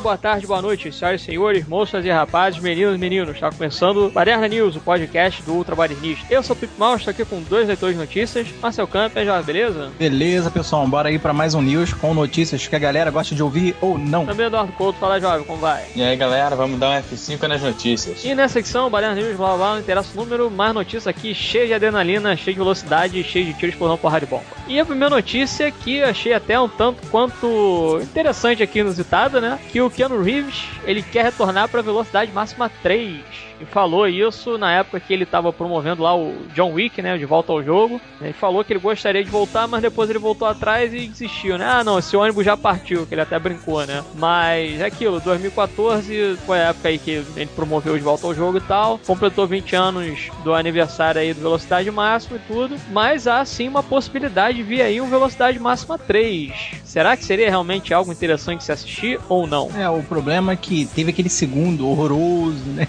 boa 0.00 0.16
tarde, 0.16 0.46
boa 0.46 0.62
noite, 0.62 0.90
senhoras 0.90 1.20
e 1.20 1.24
senhores, 1.24 1.68
moças 1.68 2.04
e 2.04 2.10
rapazes, 2.10 2.58
meninos 2.58 2.94
e 2.94 2.98
meninos. 2.98 3.34
Está 3.34 3.50
começando 3.50 4.10
Baderna 4.10 4.48
News, 4.48 4.74
o 4.76 4.80
podcast 4.80 5.42
do 5.42 5.52
Ultra 5.52 5.76
Badernista. 5.76 6.26
Eu 6.30 6.42
sou 6.42 6.56
o 6.56 6.58
Pip 6.58 6.72
Mal, 6.78 6.96
estou 6.96 7.10
aqui 7.10 7.22
com 7.24 7.42
dois 7.42 7.68
leitores 7.68 7.94
de 7.94 8.00
notícias. 8.00 8.48
Marcel 8.62 8.86
Camper, 8.86 9.26
já, 9.26 9.42
beleza? 9.42 9.90
Beleza, 9.98 10.50
pessoal, 10.50 10.86
bora 10.88 11.10
aí 11.10 11.18
para 11.18 11.34
mais 11.34 11.54
um 11.54 11.60
news 11.60 11.92
com 11.92 12.14
notícias 12.14 12.66
que 12.66 12.74
a 12.74 12.78
galera 12.78 13.10
gosta 13.10 13.34
de 13.34 13.42
ouvir 13.42 13.76
ou 13.80 13.98
não. 13.98 14.24
Também 14.24 14.46
Eduardo 14.46 14.72
Couto, 14.72 14.98
fala 14.98 15.20
jovem, 15.20 15.44
como 15.44 15.58
vai? 15.58 15.84
E 15.94 16.02
aí, 16.02 16.16
galera, 16.16 16.56
vamos 16.56 16.80
dar 16.80 16.90
um 16.90 17.02
F5 17.02 17.46
nas 17.46 17.60
notícias. 17.60 18.24
E 18.24 18.34
nessa 18.34 18.54
secção, 18.54 18.88
Baderna 18.88 19.16
News, 19.16 19.36
blá 19.36 19.54
blá, 19.56 19.72
não 19.74 19.80
interessa 19.80 20.08
o 20.14 20.16
número, 20.16 20.50
mais 20.50 20.72
notícias 20.72 21.06
aqui, 21.06 21.34
cheia 21.34 21.66
de 21.66 21.74
adrenalina, 21.74 22.34
cheia 22.36 22.54
de 22.54 22.58
velocidade, 22.58 23.22
cheia 23.22 23.44
de 23.44 23.52
tiros 23.52 23.74
por 23.74 23.86
não 23.86 23.98
porra 23.98 24.18
de 24.18 24.26
bomba. 24.26 24.44
E 24.66 24.80
a 24.80 24.86
primeira 24.86 25.14
notícia 25.14 25.70
que 25.70 26.02
achei 26.02 26.32
até 26.32 26.58
um 26.58 26.68
tanto 26.68 27.06
quanto 27.08 27.98
interessante 28.00 28.62
aqui, 28.62 28.78
inusitada, 28.78 29.40
né? 29.40 29.58
Que 29.70 29.80
o 29.80 29.89
Keanu 29.90 30.22
Reeves, 30.22 30.64
ele 30.84 31.02
quer 31.02 31.24
retornar 31.24 31.68
para 31.68 31.82
velocidade 31.82 32.32
máxima 32.32 32.70
3 32.82 33.50
e 33.60 33.64
falou 33.66 34.08
isso 34.08 34.56
na 34.56 34.72
época 34.72 34.98
que 34.98 35.12
ele 35.12 35.24
estava 35.24 35.52
promovendo 35.52 36.02
lá 36.02 36.16
o 36.16 36.34
John 36.54 36.72
Wick, 36.72 37.02
né, 37.02 37.18
de 37.18 37.26
volta 37.26 37.52
ao 37.52 37.62
jogo. 37.62 38.00
Ele 38.20 38.32
falou 38.32 38.64
que 38.64 38.72
ele 38.72 38.80
gostaria 38.80 39.22
de 39.22 39.30
voltar, 39.30 39.68
mas 39.68 39.82
depois 39.82 40.08
ele 40.08 40.18
voltou 40.18 40.48
atrás 40.48 40.94
e 40.94 41.06
desistiu, 41.06 41.58
né? 41.58 41.66
Ah, 41.66 41.84
não, 41.84 41.98
esse 41.98 42.16
ônibus 42.16 42.44
já 42.44 42.56
partiu, 42.56 43.06
que 43.06 43.14
ele 43.14 43.20
até 43.20 43.38
brincou, 43.38 43.84
né? 43.86 44.02
Mas 44.14 44.80
é 44.80 44.86
aquilo, 44.86 45.20
2014 45.20 46.38
foi 46.46 46.58
a 46.58 46.68
época 46.68 46.88
aí 46.88 46.98
que 46.98 47.10
ele 47.10 47.50
promoveu 47.54 47.96
de 47.96 48.02
volta 48.02 48.26
ao 48.26 48.34
jogo 48.34 48.56
e 48.56 48.62
tal. 48.62 48.98
Completou 49.06 49.46
20 49.46 49.76
anos 49.76 50.30
do 50.42 50.54
aniversário 50.54 51.20
aí 51.20 51.34
do 51.34 51.42
Velocidade 51.42 51.90
Máxima 51.90 52.38
e 52.38 52.52
tudo. 52.52 52.76
Mas 52.90 53.26
há 53.26 53.44
sim 53.44 53.68
uma 53.68 53.82
possibilidade 53.82 54.56
de 54.56 54.62
vir 54.62 54.80
aí 54.80 55.00
um 55.00 55.10
Velocidade 55.10 55.58
Máxima 55.58 55.98
3. 55.98 56.80
Será 56.84 57.16
que 57.16 57.24
seria 57.24 57.48
realmente 57.50 57.92
algo 57.92 58.10
interessante 58.10 58.64
se 58.64 58.72
assistir 58.72 59.20
ou 59.28 59.46
não? 59.46 59.70
É, 59.80 59.88
o 59.88 60.02
problema 60.02 60.52
é 60.52 60.56
que 60.56 60.84
teve 60.84 61.10
aquele 61.10 61.30
segundo 61.30 61.88
horroroso, 61.88 62.64
né? 62.66 62.86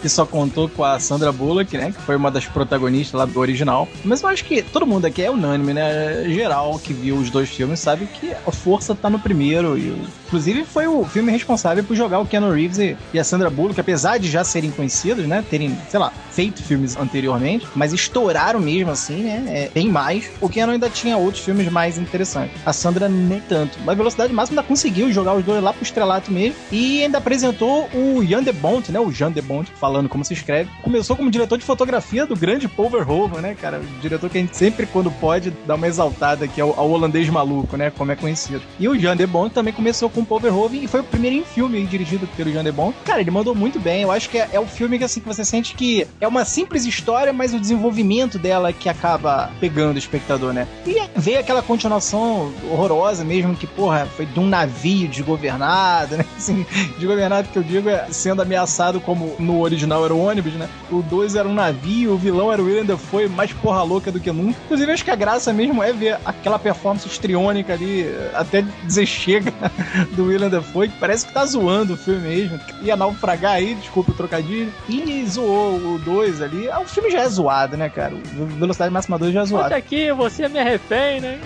que 0.00 0.08
só 0.08 0.24
contou 0.24 0.68
com 0.68 0.84
a 0.84 0.98
Sandra 0.98 1.32
Bullock, 1.32 1.76
né? 1.76 1.92
Que 1.92 2.00
foi 2.02 2.16
uma 2.16 2.30
das 2.30 2.46
protagonistas 2.46 3.18
lá 3.18 3.24
do 3.24 3.38
original. 3.38 3.88
Mas 4.04 4.22
eu 4.22 4.28
acho 4.28 4.44
que 4.44 4.62
todo 4.62 4.86
mundo 4.86 5.04
aqui 5.04 5.22
é 5.22 5.30
unânime, 5.30 5.74
né? 5.74 6.24
Geral 6.28 6.78
que 6.78 6.92
viu 6.92 7.16
os 7.16 7.30
dois 7.30 7.50
filmes 7.50 7.80
sabe 7.80 8.06
que 8.06 8.32
a 8.32 8.50
força 8.52 8.94
tá 8.94 9.10
no 9.10 9.18
primeiro. 9.18 9.76
E, 9.76 9.94
inclusive, 10.26 10.64
foi 10.64 10.86
o 10.86 11.04
filme 11.04 11.30
responsável 11.30 11.82
por 11.84 11.96
jogar 11.96 12.20
o 12.20 12.26
Keanu 12.26 12.52
Reeves 12.52 12.78
e, 12.78 13.18
a 13.18 13.24
Sandra 13.24 13.50
Bullock, 13.50 13.80
apesar 13.80 14.18
de 14.18 14.30
já 14.30 14.44
serem 14.44 14.70
conhecidos, 14.70 15.26
né? 15.26 15.44
Terem, 15.50 15.76
sei 15.90 16.00
lá, 16.00 16.12
feito 16.30 16.62
filmes 16.62 16.96
anteriormente, 16.96 17.66
mas 17.74 17.92
estouraram 17.92 18.60
mesmo 18.60 18.90
assim, 18.90 19.24
né? 19.24 19.44
É, 19.48 19.70
bem 19.72 19.88
mais. 19.88 20.30
O 20.40 20.48
Keanu 20.48 20.72
ainda 20.72 20.88
tinha 20.88 21.16
outros 21.16 21.44
filmes 21.44 21.68
mais 21.70 21.98
interessantes. 21.98 22.56
A 22.64 22.72
Sandra 22.72 23.08
nem 23.08 23.40
tanto. 23.40 23.78
Mas 23.84 23.96
Velocidade 23.96 24.32
Máxima 24.32 24.60
ainda 24.60 24.68
conseguiu 24.68 25.12
jogar 25.12 25.34
os 25.34 25.44
dois 25.44 25.62
lá 25.62 25.72
pro 25.72 25.82
estrelato 26.12 26.30
mesmo. 26.30 26.56
E 26.70 27.04
ainda 27.04 27.18
apresentou 27.18 27.88
o 27.94 28.24
Jan 28.24 28.42
de 28.42 28.52
Bont, 28.52 28.92
né? 28.92 29.00
O 29.00 29.10
Jan 29.10 29.32
de 29.32 29.40
Bont, 29.40 29.70
falando 29.72 30.08
como 30.08 30.24
se 30.24 30.34
escreve. 30.34 30.70
Começou 30.82 31.16
como 31.16 31.30
diretor 31.30 31.56
de 31.56 31.64
fotografia 31.64 32.26
do 32.26 32.36
grande 32.36 32.68
Paul 32.68 32.90
Verhoeven, 32.90 33.40
né, 33.40 33.54
cara? 33.54 33.80
O 33.80 34.00
diretor 34.00 34.28
que 34.28 34.38
a 34.38 34.40
gente 34.40 34.56
sempre, 34.56 34.86
quando 34.86 35.10
pode, 35.10 35.52
dá 35.66 35.74
uma 35.74 35.86
exaltada 35.86 36.44
aqui 36.44 36.60
ao, 36.60 36.78
ao 36.78 36.90
holandês 36.90 37.28
maluco, 37.28 37.76
né? 37.76 37.90
Como 37.90 38.12
é 38.12 38.16
conhecido. 38.16 38.62
E 38.78 38.88
o 38.88 38.98
Jan 38.98 39.16
de 39.16 39.26
Bont 39.26 39.54
também 39.54 39.72
começou 39.72 40.10
com 40.10 40.20
o 40.20 40.26
Paul 40.26 40.40
Verhoeven 40.40 40.84
e 40.84 40.88
foi 40.88 41.00
o 41.00 41.04
primeiro 41.04 41.36
em 41.36 41.44
filme 41.44 41.84
dirigido 41.86 42.26
pelo 42.36 42.52
Jan 42.52 42.64
de 42.64 42.72
Bont. 42.72 42.96
Cara, 43.04 43.20
ele 43.20 43.30
mandou 43.30 43.54
muito 43.54 43.78
bem. 43.78 44.02
Eu 44.02 44.10
acho 44.10 44.28
que 44.28 44.38
é, 44.38 44.48
é 44.52 44.60
o 44.60 44.66
filme 44.66 44.98
que, 44.98 45.04
assim, 45.04 45.20
que 45.20 45.26
você 45.26 45.44
sente 45.44 45.74
que 45.74 46.06
é 46.20 46.28
uma 46.28 46.44
simples 46.44 46.84
história, 46.84 47.32
mas 47.32 47.54
o 47.54 47.60
desenvolvimento 47.60 48.38
dela 48.38 48.72
que 48.72 48.88
acaba 48.88 49.50
pegando 49.60 49.96
o 49.96 49.98
espectador, 49.98 50.52
né? 50.52 50.66
E 50.86 51.00
veio 51.16 51.38
aquela 51.38 51.62
continuação 51.62 52.52
horrorosa 52.70 53.24
mesmo, 53.24 53.54
que, 53.54 53.66
porra, 53.66 54.06
foi 54.16 54.26
de 54.26 54.38
um 54.38 54.46
navio 54.46 55.08
desgovernado, 55.08 56.01
né? 56.10 56.24
Assim, 56.36 56.66
desgovernado 56.98 57.48
que 57.48 57.58
eu 57.58 57.62
digo 57.62 57.88
é 57.88 58.06
sendo 58.10 58.42
ameaçado 58.42 59.00
como 59.00 59.36
no 59.38 59.60
original 59.60 60.04
era 60.04 60.14
o 60.14 60.18
ônibus, 60.18 60.52
né? 60.54 60.68
O 60.90 61.02
2 61.02 61.36
era 61.36 61.48
um 61.48 61.54
navio, 61.54 62.12
o 62.12 62.18
vilão 62.18 62.52
era 62.52 62.60
o 62.60 62.64
William 62.64 62.84
Dafoe, 62.84 63.28
mais 63.28 63.52
porra 63.52 63.82
louca 63.82 64.10
do 64.10 64.20
que 64.20 64.30
nunca. 64.32 64.58
Inclusive, 64.64 64.92
acho 64.92 65.04
que 65.04 65.10
a 65.10 65.16
graça 65.16 65.52
mesmo 65.52 65.82
é 65.82 65.92
ver 65.92 66.18
aquela 66.24 66.58
performance 66.58 67.06
estriônica 67.06 67.72
ali, 67.72 68.06
até 68.34 68.64
dizer 68.84 69.06
chega, 69.06 69.52
do 70.12 70.26
William 70.26 70.48
Dafoe, 70.48 70.88
que 70.88 70.98
parece 70.98 71.26
que 71.26 71.32
tá 71.32 71.44
zoando 71.44 71.94
o 71.94 71.96
filme 71.96 72.20
mesmo. 72.20 72.60
Ia 72.82 72.96
naufragar 72.96 73.52
aí, 73.52 73.74
desculpa 73.74 74.12
o 74.12 74.14
trocadilho. 74.14 74.72
E 74.88 75.24
zoou 75.26 75.76
o 75.76 75.98
2 75.98 76.42
ali. 76.42 76.68
O 76.68 76.86
filme 76.86 77.10
já 77.10 77.20
é 77.20 77.28
zoado, 77.28 77.76
né, 77.76 77.88
cara? 77.88 78.14
Velocidade 78.58 78.92
Máxima 78.92 79.18
2 79.18 79.32
já 79.32 79.42
é 79.42 79.44
zoado. 79.44 79.66
Olha 79.66 79.76
aqui, 79.76 80.12
você 80.12 80.48
me 80.48 80.62
refém, 80.62 81.20
né? 81.20 81.40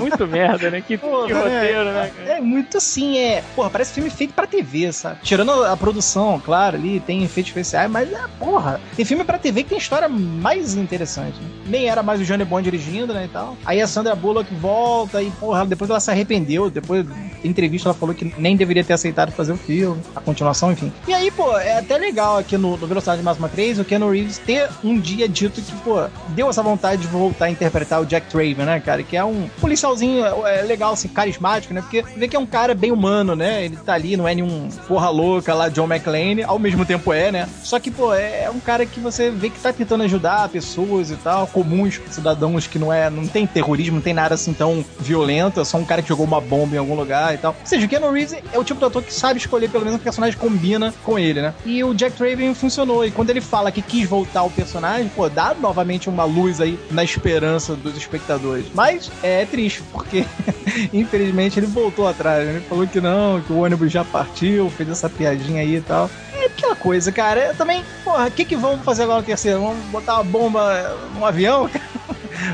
Muito 0.00 0.26
merda, 0.26 0.70
né? 0.70 0.80
Que, 0.80 0.96
que 0.98 1.06
roteiro, 1.06 1.84
né? 1.84 2.10
Cara? 2.16 2.38
É 2.38 2.40
muito 2.40 2.78
assim, 2.78 3.18
é. 3.18 3.42
Porra, 3.54 3.70
parece 3.70 3.94
filme 3.94 4.10
feito 4.10 4.34
pra 4.34 4.46
TV, 4.46 4.92
sabe? 4.92 5.18
Tirando 5.22 5.64
a 5.64 5.76
produção, 5.76 6.40
claro, 6.44 6.76
ali 6.76 7.00
tem 7.00 7.22
efeitos 7.24 7.50
especiais, 7.50 7.90
mas 7.90 8.12
é, 8.12 8.20
porra. 8.38 8.80
Tem 8.96 9.04
filme 9.04 9.24
pra 9.24 9.38
TV 9.38 9.62
que 9.62 9.70
tem 9.70 9.78
história 9.78 10.08
mais 10.08 10.74
interessante. 10.74 11.40
Né? 11.40 11.48
Nem 11.66 11.88
era 11.88 12.02
mais 12.02 12.20
o 12.20 12.24
Johnny 12.24 12.44
Bond 12.44 12.70
dirigindo, 12.70 13.12
né? 13.12 13.24
E 13.24 13.28
tal. 13.28 13.56
Aí 13.64 13.80
a 13.80 13.86
Sandra 13.86 14.14
Bullock 14.14 14.52
volta 14.54 15.22
e, 15.22 15.30
porra, 15.32 15.64
depois 15.66 15.90
ela 15.90 16.00
se 16.00 16.10
arrependeu. 16.10 16.70
Depois 16.70 17.06
da 17.06 17.14
entrevista 17.42 17.88
ela 17.88 17.94
falou 17.94 18.14
que 18.14 18.34
nem 18.38 18.56
deveria 18.56 18.84
ter 18.84 18.92
aceitado 18.92 19.32
fazer 19.32 19.52
o 19.52 19.56
filme, 19.56 20.00
a 20.14 20.20
continuação, 20.20 20.72
enfim. 20.72 20.92
E 21.06 21.14
aí, 21.14 21.30
pô, 21.30 21.56
é 21.58 21.78
até 21.78 21.96
legal 21.96 22.38
aqui 22.38 22.56
no, 22.56 22.76
no 22.76 22.86
Velocidade 22.86 23.22
Máxima 23.22 23.48
3 23.48 23.78
o 23.78 23.84
Keanu 23.84 24.10
Reeves 24.10 24.38
ter 24.38 24.68
um 24.82 24.98
dia 24.98 25.28
dito 25.28 25.60
que, 25.60 25.72
pô, 25.82 26.06
deu 26.28 26.48
essa 26.48 26.62
vontade 26.62 27.02
de 27.02 27.08
voltar 27.08 27.46
a 27.46 27.50
interpretar 27.50 28.00
o 28.00 28.06
Jack 28.06 28.28
Traven, 28.28 28.66
né, 28.66 28.80
cara? 28.80 29.02
Que 29.02 29.16
é 29.16 29.24
um 29.24 29.48
policialzinho 29.60 29.83
é, 29.92 30.60
é 30.60 30.62
legal, 30.62 30.92
assim, 30.92 31.08
carismático, 31.08 31.74
né? 31.74 31.80
Porque 31.80 32.02
vê 32.16 32.28
que 32.28 32.36
é 32.36 32.38
um 32.38 32.46
cara 32.46 32.74
bem 32.74 32.92
humano, 32.92 33.34
né? 33.34 33.64
Ele 33.64 33.76
tá 33.76 33.94
ali, 33.94 34.16
não 34.16 34.26
é 34.26 34.34
nenhum 34.34 34.68
porra 34.88 35.10
louca 35.10 35.54
lá, 35.54 35.68
John 35.68 35.86
McClane, 35.86 36.42
ao 36.42 36.58
mesmo 36.58 36.84
tempo 36.84 37.12
é, 37.12 37.30
né? 37.30 37.48
Só 37.62 37.78
que, 37.78 37.90
pô, 37.90 38.14
é, 38.14 38.44
é 38.44 38.50
um 38.50 38.60
cara 38.60 38.86
que 38.86 39.00
você 39.00 39.30
vê 39.30 39.50
que 39.50 39.58
tá 39.60 39.72
tentando 39.72 40.04
ajudar 40.04 40.48
pessoas 40.48 41.10
e 41.10 41.16
tal, 41.16 41.46
comuns, 41.46 42.00
cidadãos 42.10 42.66
que 42.66 42.78
não 42.78 42.92
é, 42.92 43.10
não 43.10 43.26
tem 43.26 43.46
terrorismo, 43.46 43.96
não 43.96 44.02
tem 44.02 44.14
nada 44.14 44.34
assim 44.34 44.52
tão 44.52 44.84
violento, 44.98 45.60
é 45.60 45.64
só 45.64 45.76
um 45.76 45.84
cara 45.84 46.02
que 46.02 46.08
jogou 46.08 46.26
uma 46.26 46.40
bomba 46.40 46.76
em 46.76 46.78
algum 46.78 46.94
lugar 46.94 47.34
e 47.34 47.38
tal. 47.38 47.54
Ou 47.58 47.66
seja, 47.66 47.86
o 47.86 47.88
Keanu 47.88 48.10
Reeves 48.10 48.36
é 48.52 48.58
o 48.58 48.64
tipo 48.64 48.80
de 48.80 48.86
ator 48.86 49.02
que 49.02 49.12
sabe 49.12 49.38
escolher 49.38 49.68
pelo 49.70 49.84
menos 49.84 50.00
um 50.00 50.02
personagem 50.02 50.38
que 50.38 50.44
combina 50.44 50.94
com 51.02 51.18
ele, 51.18 51.42
né? 51.42 51.54
E 51.64 51.82
o 51.82 51.94
Jack 51.94 52.16
Traven 52.16 52.54
funcionou. 52.54 53.04
E 53.04 53.10
quando 53.10 53.30
ele 53.30 53.40
fala 53.40 53.72
que 53.72 53.82
quis 53.82 54.08
voltar 54.08 54.40
ao 54.40 54.50
personagem, 54.50 55.10
pô, 55.14 55.28
dá 55.28 55.54
novamente 55.54 56.08
uma 56.08 56.24
luz 56.24 56.60
aí 56.60 56.78
na 56.90 57.02
esperança 57.02 57.74
dos 57.74 57.96
espectadores. 57.96 58.66
Mas 58.74 59.10
é 59.22 59.44
triste, 59.44 59.73
porque 59.92 60.24
infelizmente 60.92 61.58
ele 61.58 61.66
voltou 61.66 62.06
atrás. 62.06 62.46
Né? 62.46 62.54
Ele 62.54 62.60
falou 62.62 62.86
que 62.86 63.00
não, 63.00 63.40
que 63.40 63.52
o 63.52 63.58
ônibus 63.58 63.92
já 63.92 64.04
partiu, 64.04 64.70
fez 64.70 64.88
essa 64.88 65.08
piadinha 65.08 65.62
aí 65.62 65.76
e 65.76 65.80
tal. 65.80 66.10
É 66.32 66.46
aquela 66.46 66.76
coisa, 66.76 67.10
cara. 67.12 67.46
Eu 67.46 67.54
também, 67.54 67.84
porra, 68.04 68.26
o 68.26 68.30
que 68.30 68.44
que 68.44 68.56
vamos 68.56 68.84
fazer 68.84 69.04
agora 69.04 69.20
no 69.20 69.26
terceiro? 69.26 69.60
Vamos 69.60 69.84
botar 69.86 70.14
uma 70.14 70.24
bomba 70.24 70.96
no 71.14 71.24
avião? 71.24 71.70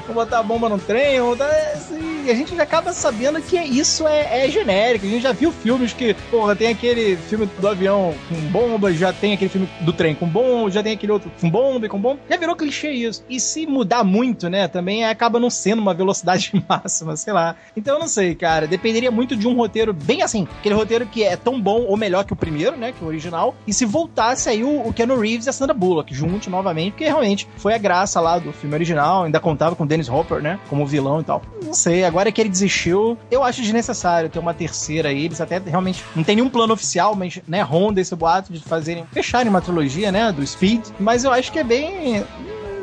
Vamos 0.00 0.14
botar 0.14 0.38
a 0.38 0.42
bomba 0.42 0.68
no 0.68 0.78
trem? 0.78 1.20
Vamos 1.20 1.38
botar... 1.38 1.50
Assim, 1.74 2.30
a 2.30 2.34
gente 2.34 2.54
já 2.54 2.62
acaba 2.62 2.92
sabendo 2.92 3.40
que 3.40 3.56
isso 3.58 4.06
é, 4.06 4.44
é, 4.44 4.50
genérico. 4.50 5.06
A 5.06 5.08
gente 5.08 5.22
já 5.22 5.32
viu 5.32 5.52
filmes 5.52 5.92
que, 5.92 6.14
porra, 6.30 6.54
tem 6.54 6.68
aquele 6.68 7.16
filme 7.16 7.46
do 7.58 7.68
avião 7.68 8.14
com 8.28 8.34
bomba, 8.48 8.92
já 8.92 9.12
tem 9.12 9.32
aquele 9.32 9.50
filme 9.50 9.68
do 9.80 9.92
trem 9.92 10.14
com 10.14 10.26
bomba, 10.26 10.70
já 10.70 10.82
tem 10.82 10.92
aquele 10.92 11.12
outro 11.12 11.30
com 11.40 11.48
bomba 11.48 11.86
e 11.86 11.88
com 11.88 11.98
bomba. 11.98 12.20
Já 12.28 12.36
virou 12.36 12.56
clichê 12.56 12.90
isso. 12.90 13.24
E 13.28 13.40
se 13.40 13.66
mudar 13.66 14.04
muito, 14.04 14.48
né, 14.48 14.68
também 14.68 15.04
acaba 15.04 15.38
não 15.38 15.50
sendo 15.50 15.80
uma 15.80 15.94
velocidade 15.94 16.52
máxima, 16.68 17.16
sei 17.16 17.32
lá. 17.32 17.56
Então 17.76 17.94
eu 17.94 18.00
não 18.00 18.08
sei, 18.08 18.34
cara. 18.34 18.66
Dependeria 18.66 19.10
muito 19.10 19.36
de 19.36 19.46
um 19.46 19.54
roteiro 19.54 19.92
bem 19.92 20.22
assim. 20.22 20.46
Aquele 20.58 20.74
roteiro 20.74 21.06
que 21.06 21.22
é 21.22 21.36
tão 21.36 21.60
bom 21.60 21.82
ou 21.82 21.96
melhor 21.96 22.24
que 22.24 22.32
o 22.32 22.36
primeiro, 22.36 22.76
né, 22.76 22.92
que 22.92 23.04
o 23.04 23.06
original. 23.06 23.54
E 23.66 23.72
se 23.72 23.84
voltasse 23.84 24.48
aí 24.48 24.62
o, 24.62 24.88
o 24.88 24.92
Keanu 24.92 25.18
Reeves 25.18 25.46
e 25.46 25.50
a 25.50 25.52
Sandra 25.52 25.74
Bullock 25.74 26.14
juntos 26.14 26.48
novamente, 26.48 26.92
porque 26.92 27.04
realmente 27.04 27.48
foi 27.56 27.74
a 27.74 27.78
graça 27.78 28.20
lá 28.20 28.38
do 28.38 28.52
filme 28.52 28.74
original. 28.74 29.24
Ainda 29.24 29.40
contava 29.40 29.74
com 29.80 29.86
Dennis 29.86 30.10
Hopper, 30.10 30.42
né, 30.42 30.60
como 30.68 30.84
vilão 30.84 31.22
e 31.22 31.24
tal. 31.24 31.40
Não 31.64 31.72
sei, 31.72 32.04
agora 32.04 32.30
que 32.30 32.38
ele 32.38 32.50
desistiu, 32.50 33.16
eu 33.30 33.42
acho 33.42 33.62
desnecessário 33.62 34.28
ter 34.28 34.38
uma 34.38 34.52
terceira 34.52 35.08
aí. 35.08 35.24
Eles 35.24 35.40
até 35.40 35.58
realmente 35.58 36.04
não 36.14 36.22
tem 36.22 36.36
nenhum 36.36 36.50
plano 36.50 36.74
oficial, 36.74 37.14
mas, 37.14 37.40
né, 37.48 37.62
ronda 37.62 37.98
esse 37.98 38.14
boato 38.14 38.52
de 38.52 38.60
fazerem, 38.60 39.06
fecharem 39.10 39.48
uma 39.48 39.62
trilogia, 39.62 40.12
né, 40.12 40.30
do 40.32 40.46
Speed. 40.46 40.84
Mas 40.98 41.24
eu 41.24 41.32
acho 41.32 41.50
que 41.50 41.58
é 41.58 41.64
bem 41.64 42.26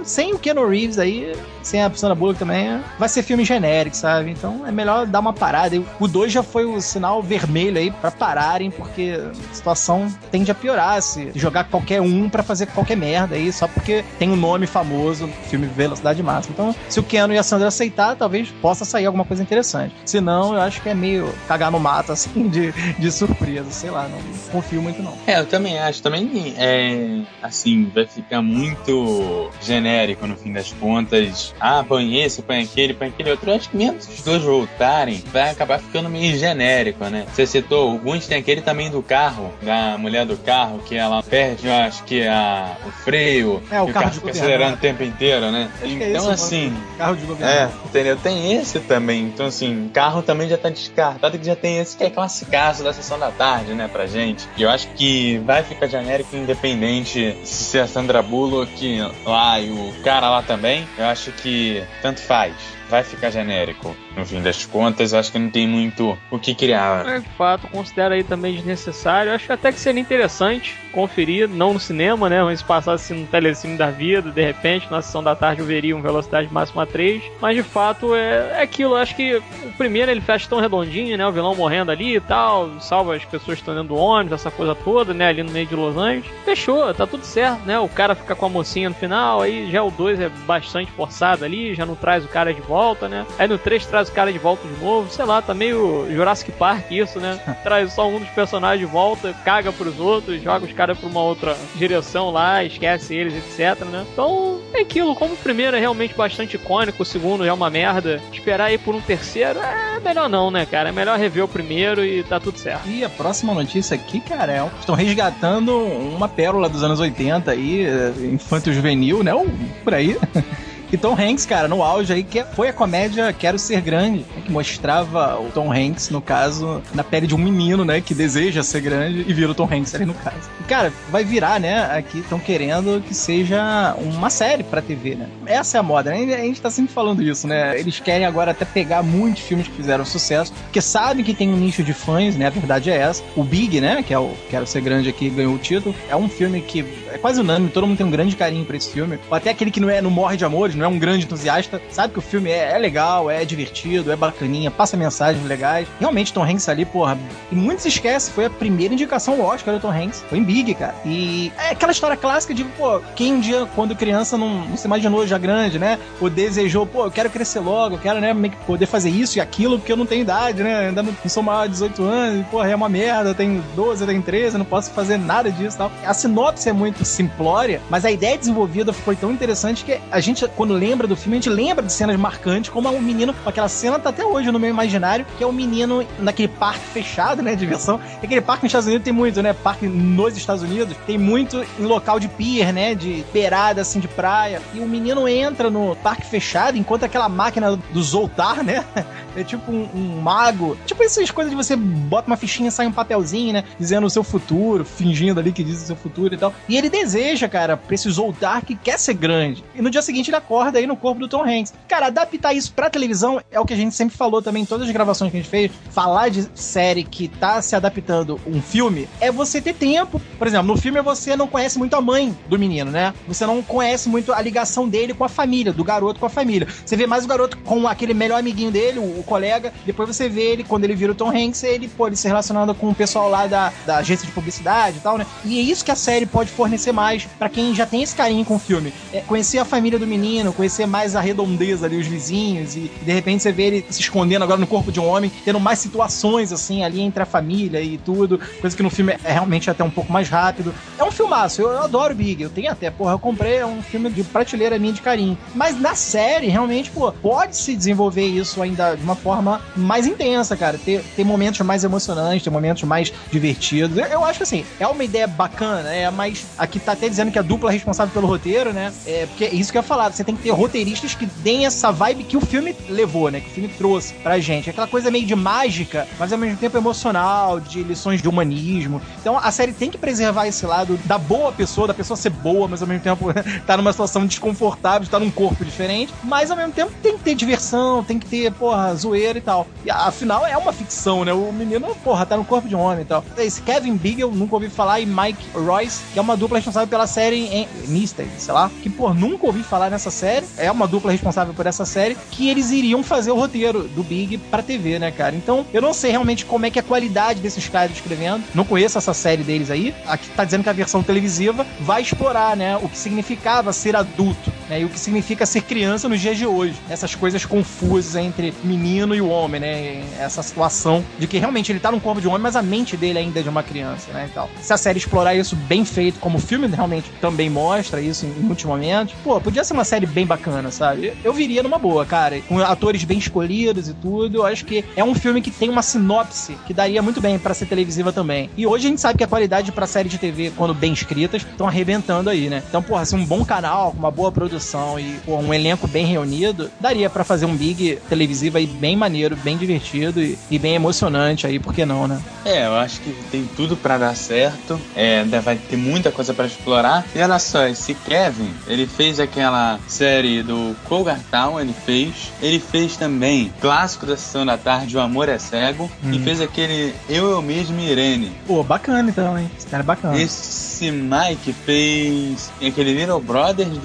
sem 0.08 0.34
o 0.34 0.40
Keanu 0.40 0.68
Reeves 0.68 0.98
aí, 0.98 1.36
sem 1.62 1.84
a 1.84 1.94
Sandra 1.94 2.16
Bullock 2.16 2.40
também, 2.40 2.82
vai 2.98 3.10
ser 3.10 3.22
filme 3.22 3.44
genérico, 3.44 3.96
sabe? 3.96 4.32
Então 4.32 4.66
é 4.66 4.72
melhor 4.72 5.06
dar 5.06 5.20
uma 5.20 5.34
parada. 5.34 5.80
O 6.00 6.08
2 6.08 6.32
já 6.32 6.42
foi 6.42 6.66
o 6.66 6.80
sinal 6.82 7.22
vermelho 7.22 7.78
aí 7.78 7.92
para 7.92 8.10
pararem, 8.10 8.72
porque 8.72 9.20
a 9.20 9.54
situação 9.54 10.08
tende 10.32 10.50
a 10.50 10.56
piorar 10.56 11.02
se 11.02 11.32
jogar 11.36 11.66
qualquer 11.66 12.02
um 12.02 12.30
para 12.30 12.42
fazer 12.42 12.68
qualquer 12.68 12.96
merda 12.96 13.36
aí, 13.36 13.52
só 13.52 13.68
porque 13.68 14.04
tem 14.18 14.30
um 14.30 14.36
nome 14.36 14.66
famoso, 14.66 15.28
filme 15.50 15.68
Velocidade 15.68 16.24
Máxima. 16.24 16.54
Então, 16.54 16.76
se 16.88 17.00
o 17.00 17.04
Keanu 17.04 17.34
e 17.34 17.38
a 17.38 17.44
Sandra 17.44 17.68
aceitar, 17.68 18.16
talvez 18.16 18.50
possa 18.62 18.86
sair 18.86 19.06
alguma 19.06 19.26
coisa 19.26 19.44
interessante. 19.44 19.94
Se 20.06 20.22
não, 20.22 20.54
eu 20.54 20.62
acho 20.62 20.82
que 20.82 20.88
é 20.88 20.94
meio 20.94 21.34
cagar 21.48 21.70
no 21.70 21.80
mato, 21.80 22.14
assim, 22.14 22.48
de, 22.48 22.72
de 22.72 23.12
surpresa. 23.12 23.70
Sei 23.72 23.90
lá, 23.90 24.08
não 24.08 24.20
confio 24.52 24.82
muito 24.82 25.04
não. 25.04 25.14
É, 25.28 25.40
eu 25.40 25.46
também 25.46 25.78
acho. 25.78 26.02
Também, 26.02 26.54
é, 26.58 27.22
assim, 27.42 27.92
vai 27.94 28.06
ficar 28.06 28.42
muito 28.42 29.52
genérico 29.62 29.97
genérico 29.98 30.28
no 30.28 30.36
fim 30.36 30.54
das 30.54 30.72
contas. 30.74 31.54
Ah, 31.60 31.84
põe 31.88 32.22
esse, 32.22 32.42
põe 32.42 32.62
aquele, 32.62 32.94
põe 32.94 33.08
aquele 33.08 33.32
outro. 33.32 33.50
Eu 33.50 33.56
acho 33.56 33.70
que 33.70 33.78
mesmo 33.78 34.00
se 34.02 34.12
os 34.12 34.22
dois 34.22 34.44
voltarem, 34.44 35.24
vai 35.32 35.50
acabar 35.50 35.80
ficando 35.80 36.10
meio 36.10 36.38
genérico, 36.38 37.04
né? 37.06 37.26
Você 37.34 37.46
citou, 37.46 37.92
alguns 37.92 38.28
tem 38.28 38.38
aquele 38.38 38.62
também 38.62 38.90
do 38.90 39.02
carro, 39.02 39.52
da 39.62 39.98
mulher 39.98 40.26
do 40.26 40.38
carro, 40.38 40.80
que 40.80 40.96
ela 40.96 41.24
perde, 41.24 41.68
eu 41.68 41.74
acho 41.74 42.04
que 42.04 42.26
a, 42.28 42.76
o 42.86 42.92
freio. 42.92 43.62
É, 43.72 43.82
o 43.82 43.88
carro 43.88 43.94
carro 43.94 44.10
de 44.12 44.20
fica 44.20 44.32
acelerando 44.32 44.76
o 44.76 44.80
tempo 44.80 45.04
inteiro, 45.04 45.52
né? 45.52 45.70
Acho 45.82 46.04
é 46.04 46.10
Então, 46.10 46.28
o 46.28 46.30
assim. 46.30 46.74
Carro 46.98 47.16
de 47.16 47.26
governo. 47.26 47.52
É, 47.52 47.70
entendeu? 47.86 48.18
Tem 48.18 48.54
esse 48.54 48.80
também. 48.82 49.24
Então, 49.24 49.48
assim, 49.48 49.90
carro 49.94 50.22
também 50.22 50.48
já 50.48 50.58
tá 50.58 50.70
descartado, 50.70 51.38
que 51.38 51.46
já 51.46 51.56
tem 51.56 51.80
esse 51.80 51.98
que 51.98 52.04
é 52.04 52.10
classicaço 52.10 52.84
da 52.84 52.94
sessão 52.94 53.18
da 53.18 53.32
tarde, 53.32 53.74
né, 53.74 53.90
pra 53.92 54.06
gente. 54.06 54.48
E 54.58 54.64
eu 54.64 54.70
acho 54.70 54.88
que 54.90 55.38
vai 55.40 55.64
ficar 55.64 55.88
genérico 55.88 56.36
independente 56.36 57.36
se 57.44 57.64
ser 57.64 57.80
a 57.80 57.88
Sandra 57.88 58.22
Bullock 58.22 59.00
lá 59.26 59.60
e 59.60 59.70
o 59.70 59.77
cara 60.04 60.30
lá 60.30 60.42
também. 60.42 60.88
Eu 60.98 61.06
acho 61.06 61.32
que 61.32 61.84
tanto 62.02 62.22
faz. 62.22 62.77
Vai 62.90 63.04
ficar 63.04 63.30
genérico. 63.30 63.96
No 64.16 64.26
fim 64.26 64.42
das 64.42 64.66
contas, 64.66 65.14
acho 65.14 65.32
que 65.32 65.38
não 65.38 65.50
tem 65.50 65.68
muito 65.68 66.18
o 66.32 66.40
que 66.40 66.56
criar. 66.56 67.06
É, 67.08 67.20
de 67.20 67.30
fato, 67.30 67.68
considero 67.68 68.14
aí 68.14 68.24
também 68.24 68.56
desnecessário. 68.56 69.34
Acho 69.34 69.52
até 69.52 69.72
que 69.72 69.80
seria 69.80 70.02
interessante 70.02 70.76
conferir, 70.92 71.48
não 71.48 71.74
no 71.74 71.80
cinema, 71.80 72.30
né? 72.30 72.42
Mas 72.44 72.60
se 72.60 72.66
passasse 72.66 73.14
no 73.14 73.28
telecine 73.28 73.78
da 73.78 73.92
vida, 73.92 74.32
de 74.32 74.44
repente, 74.44 74.90
na 74.90 75.02
sessão 75.02 75.24
da 75.24 75.36
tarde 75.36 75.62
eu 75.62 75.68
veria 75.68 75.96
um 75.96 76.02
velocidade 76.02 76.52
máxima 76.52 76.86
3. 76.86 77.22
Mas 77.40 77.56
de 77.56 77.64
fato 77.64 78.16
é, 78.16 78.60
é 78.60 78.62
aquilo. 78.64 78.96
Acho 78.96 79.16
que 79.16 79.36
o 79.36 79.72
primeiro 79.78 80.10
ele 80.10 80.22
fecha 80.22 80.48
tão 80.50 80.60
redondinho, 80.60 81.18
né? 81.18 81.28
O 81.28 81.32
vilão 81.32 81.56
morrendo 81.56 81.92
ali 81.92 82.16
e 82.16 82.22
tal, 82.22 82.80
salva 82.80 83.16
as 83.16 83.26
pessoas 83.26 83.58
que 83.58 83.62
estão 83.62 83.76
dentro 83.76 83.90
do 83.90 83.96
ônibus, 83.96 84.34
essa 84.40 84.50
coisa 84.50 84.74
toda, 84.74 85.14
né? 85.14 85.28
Ali 85.28 85.44
no 85.44 85.52
meio 85.52 85.68
de 85.68 85.76
Los 85.76 85.98
Angeles. 85.98 86.26
Fechou, 86.46 86.94
tá 86.94 87.06
tudo 87.06 87.24
certo, 87.24 87.66
né? 87.66 87.78
O 87.80 87.90
cara 87.90 88.16
fica 88.16 88.36
com 88.36 88.46
a 88.46 88.50
mocinha 88.50 88.90
no 88.90 88.96
final, 88.96 89.42
aí 89.42 89.70
já 89.70 89.84
o 89.84 89.92
2 89.92 90.20
é 90.20 90.30
bastante 90.30 90.92
forçado 90.92 91.46
ali, 91.46 91.76
já 91.76 91.86
não 91.86 91.96
traz 91.96 92.24
o 92.26 92.28
cara 92.28 92.54
de 92.54 92.62
volta, 92.62 92.77
né? 93.10 93.26
Aí 93.38 93.48
no 93.48 93.58
3 93.58 93.86
traz 93.86 94.10
o 94.10 94.12
cara 94.12 94.32
de 94.32 94.40
volta 94.40 94.68
de 94.68 94.84
novo, 94.84 95.12
sei 95.12 95.26
lá, 95.26 95.42
tá 95.42 95.54
meio 95.54 96.08
Jurassic 96.12 96.52
Park 96.52 96.92
isso, 96.92 97.20
né? 97.20 97.40
Traz 97.64 97.94
só 97.94 98.08
um 98.08 98.20
dos 98.20 98.30
personagens 98.30 98.80
de 98.80 98.92
volta, 98.92 99.34
caga 99.44 99.72
pros 99.72 100.00
outros, 100.00 100.42
joga 100.42 100.66
os 100.66 100.74
caras 100.74 100.98
pra 100.98 101.10
uma 101.10 101.22
outra 101.22 101.58
direção 101.76 102.30
lá, 102.30 102.64
esquece 102.64 103.16
eles, 103.16 103.34
etc, 103.36 103.84
né? 103.86 104.06
Então, 104.12 104.60
é 104.74 104.82
aquilo, 104.82 105.16
como 105.16 105.34
o 105.34 105.38
primeiro 105.38 105.76
é 105.76 105.80
realmente 105.80 106.14
bastante 106.14 106.56
icônico, 106.56 107.04
o 107.04 107.06
segundo 107.06 107.46
é 107.46 107.52
uma 107.52 107.70
merda, 107.70 108.22
esperar 108.32 108.66
aí 108.66 108.78
por 108.78 108.96
um 108.96 109.02
terceiro 109.02 109.60
é 109.60 110.00
melhor 110.00 110.30
não, 110.30 110.52
né, 110.52 110.66
cara? 110.66 110.90
É 110.90 110.92
melhor 110.92 111.18
rever 111.18 111.44
o 111.44 111.48
primeiro 111.48 112.06
e 112.06 112.24
tá 112.24 112.40
tudo 112.40 112.58
certo. 112.58 112.88
E 112.88 113.04
a 113.04 113.10
próxima 113.10 113.54
notícia 113.54 113.96
aqui, 113.96 114.20
cara, 114.20 114.52
é, 114.52 114.70
estão 114.80 114.96
resgatando 114.96 115.76
uma 115.76 116.28
pérola 116.28 116.70
dos 116.70 116.84
anos 116.84 117.00
80 117.00 117.52
aí, 117.52 117.86
é, 117.86 118.14
infanto 118.26 118.72
juvenil, 118.72 119.24
né? 119.24 119.34
Ou 119.34 119.48
por 119.84 119.94
aí. 119.94 120.18
E 120.92 120.98
Tom 120.98 121.14
Hanks, 121.14 121.46
cara, 121.46 121.68
no 121.68 121.84
auge 121.84 122.14
aí, 122.14 122.24
que 122.24 122.44
foi 122.56 122.70
a 122.70 122.74
comédia 122.74 123.34
Quero 123.34 123.60
Ser 123.60 123.82
Grande, 123.82 124.20
né, 124.20 124.42
que 124.46 124.52
mostrava 124.52 125.40
o 125.40 125.50
Tom 125.54 125.72
Hanks, 125.72 126.10
no 126.10 126.22
caso, 126.22 126.82
na 126.94 127.04
pele 127.04 127.28
de 127.28 127.36
um 127.36 127.38
menino, 127.38 127.84
né, 127.84 128.00
que 128.00 128.14
deseja 128.14 128.64
ser 128.64 128.82
grande 128.82 129.26
e 129.28 129.34
vira 129.34 129.52
o 129.52 129.56
Tom 129.56 129.68
Hanks 129.72 129.94
ali 129.96 130.06
no 130.06 130.14
caso. 130.14 130.50
E, 130.62 130.64
cara, 130.64 130.94
vai 131.10 131.24
virar, 131.24 131.60
né, 131.60 131.82
aqui 131.98 132.20
estão 132.20 132.40
querendo 132.40 133.04
que 133.06 133.14
seja 133.14 133.96
uma 134.00 134.30
série 134.30 134.64
pra 134.64 134.82
TV, 134.82 135.16
né. 135.16 135.28
Essa 135.46 135.78
é 135.78 135.80
a 135.80 135.84
moda, 135.84 136.12
né, 136.12 136.36
a 136.36 136.38
gente 136.40 136.62
tá 136.62 136.70
sempre 136.70 136.94
falando 136.94 137.22
isso, 137.22 137.48
né, 137.48 137.78
eles 137.78 138.00
querem 138.00 138.26
agora 138.26 138.52
até 138.52 138.64
pegar 138.64 139.04
muitos 139.04 139.44
filmes 139.44 139.68
que 139.68 139.76
fizeram 139.76 140.06
sucesso, 140.06 140.54
porque 140.64 140.82
sabem 140.82 141.24
que 141.24 141.34
tem 141.34 141.50
um 141.50 141.58
nicho 141.58 141.84
de 141.84 141.94
fãs, 141.94 142.36
né, 142.36 142.48
a 142.48 142.52
verdade 142.52 142.90
é 142.90 142.96
essa. 142.96 143.24
O 143.36 143.44
Big, 143.44 143.82
né, 143.82 144.04
que 144.04 144.14
é 144.14 144.20
o 144.20 144.32
Quero 144.50 144.66
Ser 144.66 144.82
Grande 144.82 145.10
aqui, 145.10 145.30
ganhou 145.30 145.54
o 145.54 145.58
título, 145.58 145.94
é 146.10 146.16
um 146.16 146.30
filme 146.30 146.62
que 146.62 146.86
é 147.12 147.18
quase 147.18 147.42
unânime, 147.42 147.70
todo 147.70 147.86
mundo 147.86 147.98
tem 147.98 148.06
um 148.06 148.12
grande 148.12 148.36
carinho 148.36 148.64
pra 148.64 148.78
esse 148.78 148.90
filme, 148.90 149.20
ou 149.30 149.36
até 149.36 149.50
aquele 149.50 149.72
que 149.72 149.80
não 149.80 149.90
é, 149.90 150.02
não 150.02 150.10
morre 150.10 150.38
de 150.38 150.46
amores, 150.46 150.77
não 150.78 150.86
é 150.86 150.88
um 150.88 151.00
grande 151.00 151.26
entusiasta, 151.26 151.82
sabe 151.90 152.14
que 152.14 152.20
o 152.20 152.22
filme 152.22 152.50
é, 152.50 152.74
é 152.74 152.78
legal, 152.78 153.30
é 153.30 153.44
divertido, 153.44 154.12
é 154.12 154.16
bacaninha, 154.16 154.72
passa 154.72 154.96
mensagens 154.98 155.46
legais. 155.46 155.88
Realmente, 156.00 156.34
Tom 156.34 156.44
Hanks 156.44 156.70
ali, 156.70 156.86
porra, 156.86 157.18
e 157.52 157.56
muitos 157.56 157.86
esquecem, 157.86 158.34
foi 158.34 158.46
a 158.46 158.50
primeira 158.50 158.94
indicação 158.94 159.36
ao 159.36 159.48
Oscar 159.48 159.74
do 159.74 159.80
Tom 159.80 159.92
Hanks, 159.92 160.24
foi 160.30 160.38
em 160.38 160.44
Big, 160.44 160.74
cara. 160.76 160.96
E 161.06 161.52
é 161.58 161.72
aquela 161.72 161.92
história 161.92 162.18
clássica 162.18 162.54
de, 162.54 162.64
pô, 162.64 163.00
quem 163.16 163.34
um 163.34 163.40
dia, 163.40 163.68
quando 163.76 163.96
criança, 163.96 164.38
não, 164.38 164.66
não 164.68 164.78
se 164.78 164.86
imaginou 164.86 165.26
já 165.26 165.38
grande, 165.38 165.80
né? 165.80 166.00
Ou 166.20 166.30
desejou, 166.30 166.86
pô, 166.86 167.06
eu 167.06 167.12
quero 167.12 167.30
crescer 167.30 167.60
logo, 167.60 167.96
eu 167.96 168.00
quero, 168.00 168.20
né, 168.20 168.36
poder 168.66 168.86
fazer 168.86 169.10
isso 169.10 169.38
e 169.38 169.42
aquilo, 169.42 169.78
porque 169.78 169.92
eu 169.92 169.98
não 169.98 170.06
tenho 170.06 170.22
idade, 170.22 170.64
né? 170.64 170.88
Ainda 170.88 171.04
não, 171.04 171.12
não 171.12 171.30
sou 171.30 171.44
maior 171.44 171.66
de 171.66 171.74
18 171.74 172.04
anos, 172.04 172.42
e, 172.42 172.44
porra, 172.46 172.70
é 172.70 172.76
uma 172.76 172.90
merda, 172.90 173.30
eu 173.30 173.36
tenho 173.36 173.64
12, 173.76 174.02
eu 174.02 174.08
tenho 174.08 174.22
13, 174.22 174.56
eu 174.56 174.60
não 174.60 174.66
posso 174.66 174.92
fazer 174.92 175.18
nada 175.18 175.52
disso 175.52 175.76
e 175.76 175.78
tal. 175.78 175.92
A 176.06 176.14
sinopse 176.14 176.70
é 176.70 176.74
muito 176.74 177.04
simplória, 177.06 177.82
mas 177.90 178.06
a 178.06 178.12
ideia 178.12 178.38
desenvolvida 178.38 178.94
foi 178.94 179.16
tão 179.16 179.32
interessante 179.32 179.84
que 179.84 180.00
a 180.12 180.20
gente, 180.20 180.48
quando 180.56 180.67
lembra 180.74 181.08
do 181.08 181.16
filme, 181.16 181.38
a 181.38 181.42
gente 181.42 181.50
lembra 181.50 181.86
de 181.86 181.92
cenas 181.92 182.18
marcantes, 182.18 182.70
como 182.70 182.90
o 182.90 183.02
menino, 183.02 183.34
aquela 183.46 183.70
cena 183.70 184.00
tá 184.00 184.10
até 184.10 184.26
hoje 184.26 184.52
no 184.52 184.60
meu 184.60 184.70
imaginário, 184.70 185.26
que 185.38 185.44
é 185.44 185.48
o 185.48 185.52
menino 185.52 186.06
naquele 186.20 186.48
parque 186.48 186.86
fechado, 186.94 187.42
né, 187.42 187.56
diversão. 187.56 188.00
E 188.22 188.26
aquele 188.26 188.42
parque 188.42 188.64
nos 188.64 188.70
Estados 188.70 188.88
Unidos 188.88 189.04
tem 189.04 189.14
muito, 189.14 189.42
né, 189.42 189.54
parque 189.54 189.88
nos 189.88 190.38
Estados 190.38 190.64
Unidos, 190.64 190.96
tem 191.06 191.18
muito 191.18 191.66
em 191.80 191.84
local 191.84 192.20
de 192.20 192.28
pier, 192.28 192.74
né, 192.74 192.96
de 192.96 193.24
beirada, 193.34 193.82
assim, 193.82 194.00
de 194.00 194.08
praia. 194.08 194.62
E 194.74 194.80
o 194.80 194.88
menino 194.88 195.28
entra 195.28 195.70
no 195.70 195.96
parque 195.98 196.26
fechado, 196.26 196.78
enquanto 196.78 197.04
aquela 197.04 197.30
máquina 197.30 197.76
do 197.76 198.04
Zoltar, 198.04 198.64
né, 198.64 198.84
é 199.36 199.44
tipo 199.44 199.72
um, 199.72 199.88
um 199.94 200.22
mago. 200.22 200.78
Tipo 200.86 201.04
essas 201.04 201.32
coisas 201.32 201.52
de 201.52 201.56
você 201.56 201.76
bota 201.76 202.28
uma 202.28 202.38
fichinha, 202.38 202.72
sai 202.72 202.88
um 202.88 202.92
papelzinho, 202.92 203.54
né, 203.54 203.64
dizendo 203.80 204.08
o 204.08 204.10
seu 204.10 204.24
futuro, 204.24 204.84
fingindo 204.84 205.40
ali 205.40 205.52
que 205.52 205.64
diz 205.64 205.84
o 205.84 205.86
seu 205.86 205.96
futuro 205.96 206.34
e 206.34 206.38
tal. 206.38 206.54
E 206.68 206.78
ele 206.78 206.90
deseja, 206.90 207.48
cara, 207.48 207.78
pra 207.78 207.96
esse 207.96 208.10
Zoltar 208.10 208.64
que 208.66 208.76
quer 208.76 208.98
ser 208.98 209.14
grande. 209.14 209.64
E 209.76 209.82
no 209.82 209.90
dia 209.90 210.02
seguinte 210.02 210.30
ele 210.30 210.38
acorda 210.38 210.57
aí 210.62 210.88
no 210.88 210.96
corpo 210.96 211.20
do 211.20 211.28
Tom 211.28 211.44
Hanks. 211.44 211.74
Cara, 211.88 212.08
adaptar 212.08 212.54
isso 212.54 212.72
pra 212.74 212.90
televisão 212.90 213.42
é 213.52 213.60
o 213.60 213.66
que 213.66 213.74
a 213.74 213.78
gente 213.78 213.96
sempre 213.96 214.16
falou 214.16 214.42
também 214.42 214.64
em 214.64 214.66
todas 214.66 214.88
as 214.88 214.94
gravações 214.94 215.32
que 215.32 215.38
a 215.38 215.42
gente 215.42 215.50
fez. 215.50 215.72
Falar 215.90 216.30
de 216.30 216.48
série 216.54 217.04
que 217.04 217.28
tá 217.28 217.62
se 217.62 217.76
adaptando 217.76 218.40
um 218.46 218.62
filme 218.62 219.08
é 219.20 219.32
você 219.32 219.62
ter 219.62 219.74
tempo. 219.74 220.22
Por 220.38 220.48
exemplo, 220.48 220.68
no 220.68 220.78
filme 220.78 221.02
você 221.02 221.36
não 221.36 221.48
conhece 221.48 221.78
muito 221.78 221.96
a 221.96 222.02
mãe 222.02 222.36
do 222.48 222.58
menino, 222.58 222.92
né? 222.92 223.14
Você 223.28 223.46
não 223.46 223.62
conhece 223.62 224.10
muito 224.10 224.34
a 224.34 224.42
ligação 224.42 224.88
dele 224.88 225.14
com 225.14 225.24
a 225.24 225.30
família, 225.30 225.74
do 225.74 225.84
garoto 225.84 226.20
com 226.20 226.26
a 226.26 226.30
família. 226.30 226.68
Você 226.86 226.96
vê 226.96 227.08
mais 227.08 227.26
o 227.26 227.28
garoto 227.28 227.58
com 227.60 227.88
aquele 227.88 228.14
melhor 228.14 228.40
amiguinho 228.40 228.72
dele, 228.72 229.00
o, 229.00 229.20
o 229.20 229.24
colega. 229.24 229.74
Depois 229.86 230.08
você 230.08 230.30
vê 230.30 230.52
ele, 230.52 230.64
quando 230.64 230.84
ele 230.84 230.96
vira 230.96 231.12
o 231.12 231.16
Tom 231.16 231.30
Hanks, 231.30 231.64
ele, 231.64 231.90
ele 232.00 232.16
se 232.16 232.28
relacionando 232.28 232.74
com 232.74 232.90
o 232.90 232.96
pessoal 232.96 233.30
lá 233.30 233.48
da, 233.48 233.72
da 233.86 233.98
agência 233.98 234.26
de 234.26 234.32
publicidade 234.32 234.98
e 234.98 235.02
tal, 235.02 235.18
né? 235.18 235.26
E 235.46 235.60
é 235.60 235.62
isso 235.62 235.84
que 235.84 235.92
a 235.92 235.96
série 235.96 236.26
pode 236.26 236.50
fornecer 236.52 236.92
mais 236.92 237.26
pra 237.38 237.50
quem 237.50 237.74
já 237.74 237.86
tem 237.86 238.04
esse 238.04 238.16
carinho 238.16 238.46
com 238.46 238.56
o 238.56 238.60
filme. 238.60 238.94
É 239.14 239.22
conhecer 239.22 239.60
a 239.60 239.66
família 239.66 240.00
do 240.00 240.08
menino, 240.08 240.47
conhecer 240.54 240.86
mais 240.86 241.16
a 241.16 241.22
redondeza 241.22 241.86
ali, 241.86 241.98
os 241.98 242.08
vizinhos, 242.08 242.76
e 242.76 242.92
de 243.02 243.12
repente 243.12 243.44
você 243.44 243.52
vê 243.52 243.64
ele 243.64 243.86
se 243.90 244.02
escondendo 244.02 244.44
agora 244.44 244.60
no 244.60 244.68
corpo 244.68 244.92
de 244.92 245.00
um 245.00 245.08
homem, 245.08 245.32
tendo 245.44 245.60
mais 245.60 245.80
situações 245.80 246.52
assim 246.52 246.84
ali 246.84 247.02
entre 247.02 247.24
a 247.24 247.26
família 247.26 247.82
e 247.82 247.98
tudo, 247.98 248.40
coisa 248.62 248.76
que 248.76 248.84
no 248.84 248.90
filme 248.90 249.16
é 249.24 249.32
realmente 249.34 249.70
até 249.70 249.84
um 249.84 249.90
pouco 249.90 250.12
mais 250.12 250.30
rápido. 250.30 250.74
É 250.98 251.04
um 251.04 251.12
filmaço, 251.12 251.62
eu, 251.62 251.70
eu 251.70 251.84
adoro 251.84 252.16
Big, 252.16 252.42
eu 252.42 252.50
tenho 252.50 252.72
até, 252.72 252.90
porra, 252.90 253.12
eu 253.12 253.20
comprei 253.20 253.58
é 253.58 253.66
um 253.66 253.82
filme 253.82 254.10
de 254.10 254.24
prateleira 254.24 254.78
minha 254.78 254.94
de 254.94 255.02
carinho. 255.02 255.38
Mas 255.54 255.80
na 255.80 255.96
série, 255.96 256.48
realmente, 256.48 256.92
pô, 256.92 257.12
pode 257.12 257.56
se 257.58 257.76
desenvolver 257.76 258.26
isso 258.26 258.62
ainda 258.62 258.96
de 258.96 259.04
uma 259.04 259.16
forma 259.16 259.62
mais 259.76 260.06
intensa, 260.06 260.56
cara. 260.56 260.78
Ter, 260.78 261.04
ter 261.16 261.24
momentos 261.24 261.60
mais 261.62 261.84
emocionantes, 261.84 262.44
ter 262.44 262.50
momentos 262.50 262.84
mais 262.84 263.12
divertidos. 263.32 263.98
Eu, 263.98 264.06
eu 264.06 264.26
acho 264.26 264.44
assim, 264.44 264.66
é 264.80 264.88
uma 264.88 265.04
ideia 265.04 265.28
bacana, 265.28 265.94
é, 265.94 266.10
mas 266.10 266.46
aqui 266.58 266.80
tá 266.80 266.94
até 266.94 267.10
dizendo 267.10 267.32
que 267.32 267.40
a 267.40 267.42
dupla 267.42 267.70
é 267.70 267.74
responsável 267.74 268.14
pelo 268.14 268.28
roteiro, 268.28 268.74
né? 268.74 268.94
É, 269.06 269.26
porque 269.26 269.46
é 269.46 269.54
isso 269.54 269.72
que 269.72 269.78
eu 269.78 269.82
ia 269.82 269.88
falar, 269.88 270.12
você 270.12 270.24
tem 270.24 270.36
ter 270.38 270.52
roteiristas 270.52 271.14
que 271.14 271.26
deem 271.26 271.66
essa 271.66 271.92
vibe 271.92 272.24
que 272.24 272.38
o 272.38 272.42
filme 272.42 272.76
levou, 272.90 273.30
né? 273.30 273.40
Que 273.40 273.48
o 273.48 273.52
filme 273.52 273.70
trouxe 273.70 274.14
pra 274.16 274.40
gente. 274.40 274.70
Aquela 274.70 274.88
coisa 274.88 275.12
meio 275.12 275.26
de 275.26 275.36
mágica, 275.36 276.08
mas 276.20 276.32
ao 276.32 276.38
mesmo 276.38 276.58
tempo 276.58 276.78
emocional, 276.78 277.60
de 277.60 277.84
lições 277.84 278.22
de 278.22 278.28
humanismo. 278.28 279.02
Então 279.20 279.38
a 279.38 279.52
série 279.52 279.74
tem 279.74 279.90
que 279.90 279.98
preservar 279.98 280.48
esse 280.48 280.66
lado 280.66 280.98
da 281.06 281.18
boa 281.18 281.52
pessoa, 281.52 281.88
da 281.88 281.94
pessoa 281.94 282.18
ser 282.18 282.30
boa, 282.30 282.68
mas 282.68 282.82
ao 282.82 282.88
mesmo 282.88 283.04
tempo 283.04 283.26
tá 283.66 283.78
numa 283.78 283.92
situação 283.92 284.26
desconfortável, 284.26 285.02
de 285.02 285.08
estar 285.08 285.20
num 285.20 285.32
corpo 285.32 285.64
diferente. 285.64 286.14
Mas 286.24 286.52
ao 286.52 286.58
mesmo 286.58 286.74
tempo 286.74 286.92
tem 287.02 287.18
que 287.18 287.24
ter 287.24 287.36
diversão, 287.36 288.04
tem 288.04 288.20
que 288.20 288.26
ter, 288.26 288.52
porra, 288.54 288.96
zoeira 288.96 289.38
e 289.38 289.42
tal. 289.42 289.68
E 289.86 289.92
afinal 289.92 290.46
é 290.46 290.58
uma 290.58 290.74
ficção, 290.74 291.24
né? 291.24 291.34
O 291.34 291.52
menino, 291.52 291.96
porra, 292.04 292.26
tá 292.26 292.38
no 292.38 292.46
corpo 292.46 292.68
de 292.68 292.76
um 292.76 292.80
homem 292.80 293.02
e 293.02 293.06
tal. 293.06 293.24
Esse 293.38 293.62
Kevin 293.62 294.00
eu 294.18 294.32
nunca 294.32 294.56
ouvi 294.56 294.70
falar, 294.70 295.00
e 295.00 295.06
Mike 295.06 295.50
Royce, 295.54 296.02
que 296.14 296.20
é 296.20 296.22
uma 296.22 296.38
dupla 296.38 296.58
responsável 296.58 296.88
pela 296.88 297.06
série 297.06 297.48
em 297.48 297.68
Mister, 297.88 298.28
sei 298.38 298.54
lá, 298.54 298.72
que, 298.82 298.90
pô, 298.90 299.14
nunca 299.14 299.46
ouvi 299.46 299.64
falar 299.64 299.90
nessa 299.90 300.10
série. 300.10 300.27
É 300.58 300.72
uma 300.72 300.88
dupla 300.88 301.12
responsável 301.12 301.54
por 301.54 301.66
essa 301.66 301.86
série, 301.86 302.18
que 302.32 302.50
eles 302.50 302.72
iriam 302.72 303.02
fazer 303.04 303.32
o 303.32 303.36
roteiro 303.36 303.84
do 303.88 304.04
Big 304.04 304.38
pra 304.38 304.62
TV, 304.62 305.00
né, 305.00 305.12
cara? 305.12 305.36
Então, 305.36 305.66
eu 305.74 305.82
não 305.82 305.94
sei 305.94 306.12
realmente 306.12 306.46
como 306.46 306.66
é 306.66 306.70
que 306.70 306.80
é 306.80 306.82
a 306.82 306.86
qualidade 306.86 307.40
desses 307.40 307.68
caras 307.70 307.92
escrevendo. 307.92 308.44
Não 308.54 308.66
conheço 308.66 308.98
essa 308.98 309.14
série 309.14 309.44
deles 309.44 309.72
aí. 309.72 309.96
Aqui 310.06 310.30
tá 310.30 310.44
dizendo 310.44 310.64
que 310.64 310.70
a 310.70 310.74
versão 310.74 311.02
televisiva 311.02 311.66
vai 311.80 312.02
explorar, 312.02 312.56
né, 312.56 312.78
o 312.78 312.90
que 312.90 312.98
significava 312.98 313.72
ser 313.72 313.96
adulto 313.96 314.52
né? 314.70 314.82
E 314.82 314.86
o 314.86 314.90
que 314.90 315.00
significa 315.00 315.46
ser 315.46 315.62
criança 315.62 316.08
nos 316.10 316.20
dias 316.20 316.38
de 316.38 316.46
hoje. 316.46 316.76
Essas 316.90 317.16
coisas 317.16 317.46
confusas 317.46 318.16
entre 318.16 318.54
menino 318.64 319.16
e 319.16 319.22
o 319.22 319.28
homem, 319.30 319.62
né? 319.62 320.04
Essa 320.20 320.44
situação 320.44 321.04
de 321.18 321.28
que 321.28 321.38
realmente 321.38 321.72
ele 321.72 321.80
tá 321.80 321.92
no 321.92 322.00
corpo 322.00 322.22
de 322.22 322.28
um 322.28 322.32
homem, 322.32 322.44
mas 322.44 322.56
a 322.56 322.62
mente 322.62 322.98
dele 322.98 323.20
ainda 323.20 323.40
é 323.40 323.44
de 323.44 323.50
uma 323.50 323.64
criança, 323.64 324.12
né? 324.12 324.28
E 324.30 324.34
tal. 324.34 324.50
Se 324.62 324.74
a 324.74 324.78
série 324.78 324.98
explorar 324.98 325.36
isso 325.36 325.56
bem 325.56 325.86
feito, 325.86 326.20
como 326.20 326.38
o 326.38 326.42
filme 326.42 326.68
realmente 326.68 327.10
também 327.22 327.50
mostra 327.50 328.02
isso 328.02 328.26
em, 328.26 328.30
muitos 328.30 328.66
momentos, 328.66 329.16
pô, 329.24 329.40
podia 329.40 329.64
ser 329.64 329.74
uma 329.74 329.84
série 329.84 330.06
bem 330.06 330.26
bacana, 330.26 330.72
sabe? 330.72 331.14
Eu 331.24 331.34
viria 331.34 331.64
numa 331.64 331.78
boa, 331.78 332.06
cara. 332.06 332.42
Com 332.42 332.60
atores 332.60 333.04
bem 333.04 333.18
escolhidos 333.18 333.88
e 333.88 333.94
tudo. 333.94 334.38
Eu 334.38 334.46
acho 334.46 334.66
que 334.66 334.84
é 334.96 335.04
um 335.04 335.16
filme 335.16 335.42
que 335.42 335.52
tem 335.52 335.70
uma 335.70 335.82
sinopse 335.82 336.58
que 336.66 336.74
daria 336.74 337.02
muito 337.02 337.22
bem 337.22 337.38
para 337.40 337.54
ser 337.54 337.66
televisiva 337.66 338.12
também. 338.12 338.50
E 338.58 338.66
hoje 338.66 338.88
a 338.88 338.90
gente 338.90 339.02
sabe 339.02 339.18
que 339.18 339.24
a 339.24 339.28
qualidade 339.28 339.72
para 339.72 339.88
série 339.88 340.10
de 340.10 340.18
TV, 340.18 340.52
quando 340.56 340.74
bem 340.74 340.94
escritas, 340.94 341.42
estão 341.42 341.68
arrebentando 341.68 342.30
aí, 342.30 342.50
né? 342.50 342.64
Então, 342.68 342.82
porra, 342.82 343.06
se 343.06 343.16
um 343.16 343.26
bom 343.26 343.44
canal, 343.46 343.94
uma 343.98 344.12
boa 344.12 344.32
produção 344.32 344.57
e 345.00 345.20
pô, 345.26 345.38
um 345.38 345.54
elenco 345.54 345.88
bem 345.88 346.06
reunido, 346.06 346.70
daria 346.80 347.10
para 347.10 347.24
fazer 347.24 347.46
um 347.46 347.56
Big 347.56 348.00
televisivo 348.10 348.58
aí 348.58 348.68
bem 348.68 348.96
maneiro, 348.96 349.36
bem 349.36 349.58
divertido 349.58 350.22
e, 350.22 350.38
e, 350.50 350.60
bem 350.60 350.76
emocionante 350.76 351.48
aí, 351.48 351.60
por 351.60 351.74
que 351.74 351.86
não, 351.86 352.08
né? 352.08 352.22
É, 352.46 352.66
eu 352.66 352.76
acho 352.76 353.02
que 353.02 353.12
tem 353.32 353.48
tudo 353.56 353.76
para 353.76 353.98
dar 353.98 354.16
certo. 354.16 354.80
É, 354.96 355.24
vai 355.24 355.56
ter 355.56 355.78
muita 355.78 356.12
coisa 356.12 356.34
para 356.34 356.46
explorar. 356.46 357.06
E 357.16 357.22
olha 357.22 357.40
só, 357.40 357.68
esse 357.68 357.94
Kevin, 357.94 358.52
ele 358.68 358.88
fez 358.88 359.20
aquela 359.20 359.80
série 359.88 360.44
do 360.44 360.76
Cougar 360.86 361.20
Town, 361.30 361.60
ele 361.60 361.74
fez. 361.86 362.32
Ele 362.42 362.60
fez 362.60 362.96
também 362.96 363.52
clássico 363.60 364.06
da 364.06 364.16
sessão 364.16 364.46
da 364.46 364.58
tarde, 364.58 364.96
O 364.98 365.00
Amor 365.00 365.30
é 365.30 365.38
Cego. 365.38 365.90
Hum. 366.04 366.14
E 366.14 366.20
fez 366.20 366.42
aquele 366.42 366.94
Eu, 367.10 367.32
Eu 367.32 367.42
Mesmo 367.42 367.80
Irene. 367.80 368.32
Pô, 368.46 368.64
bacana 368.64 369.10
então, 369.10 369.38
hein? 369.38 369.50
Esse 369.58 369.68
cara 369.68 369.84
é 369.84 369.86
bacana. 369.86 370.18
Esse 370.18 370.92
Mike 370.92 371.54
fez 371.54 372.52
aquele 372.66 372.94
Little 372.94 373.20
Brother 373.20 373.68
de 373.68 373.80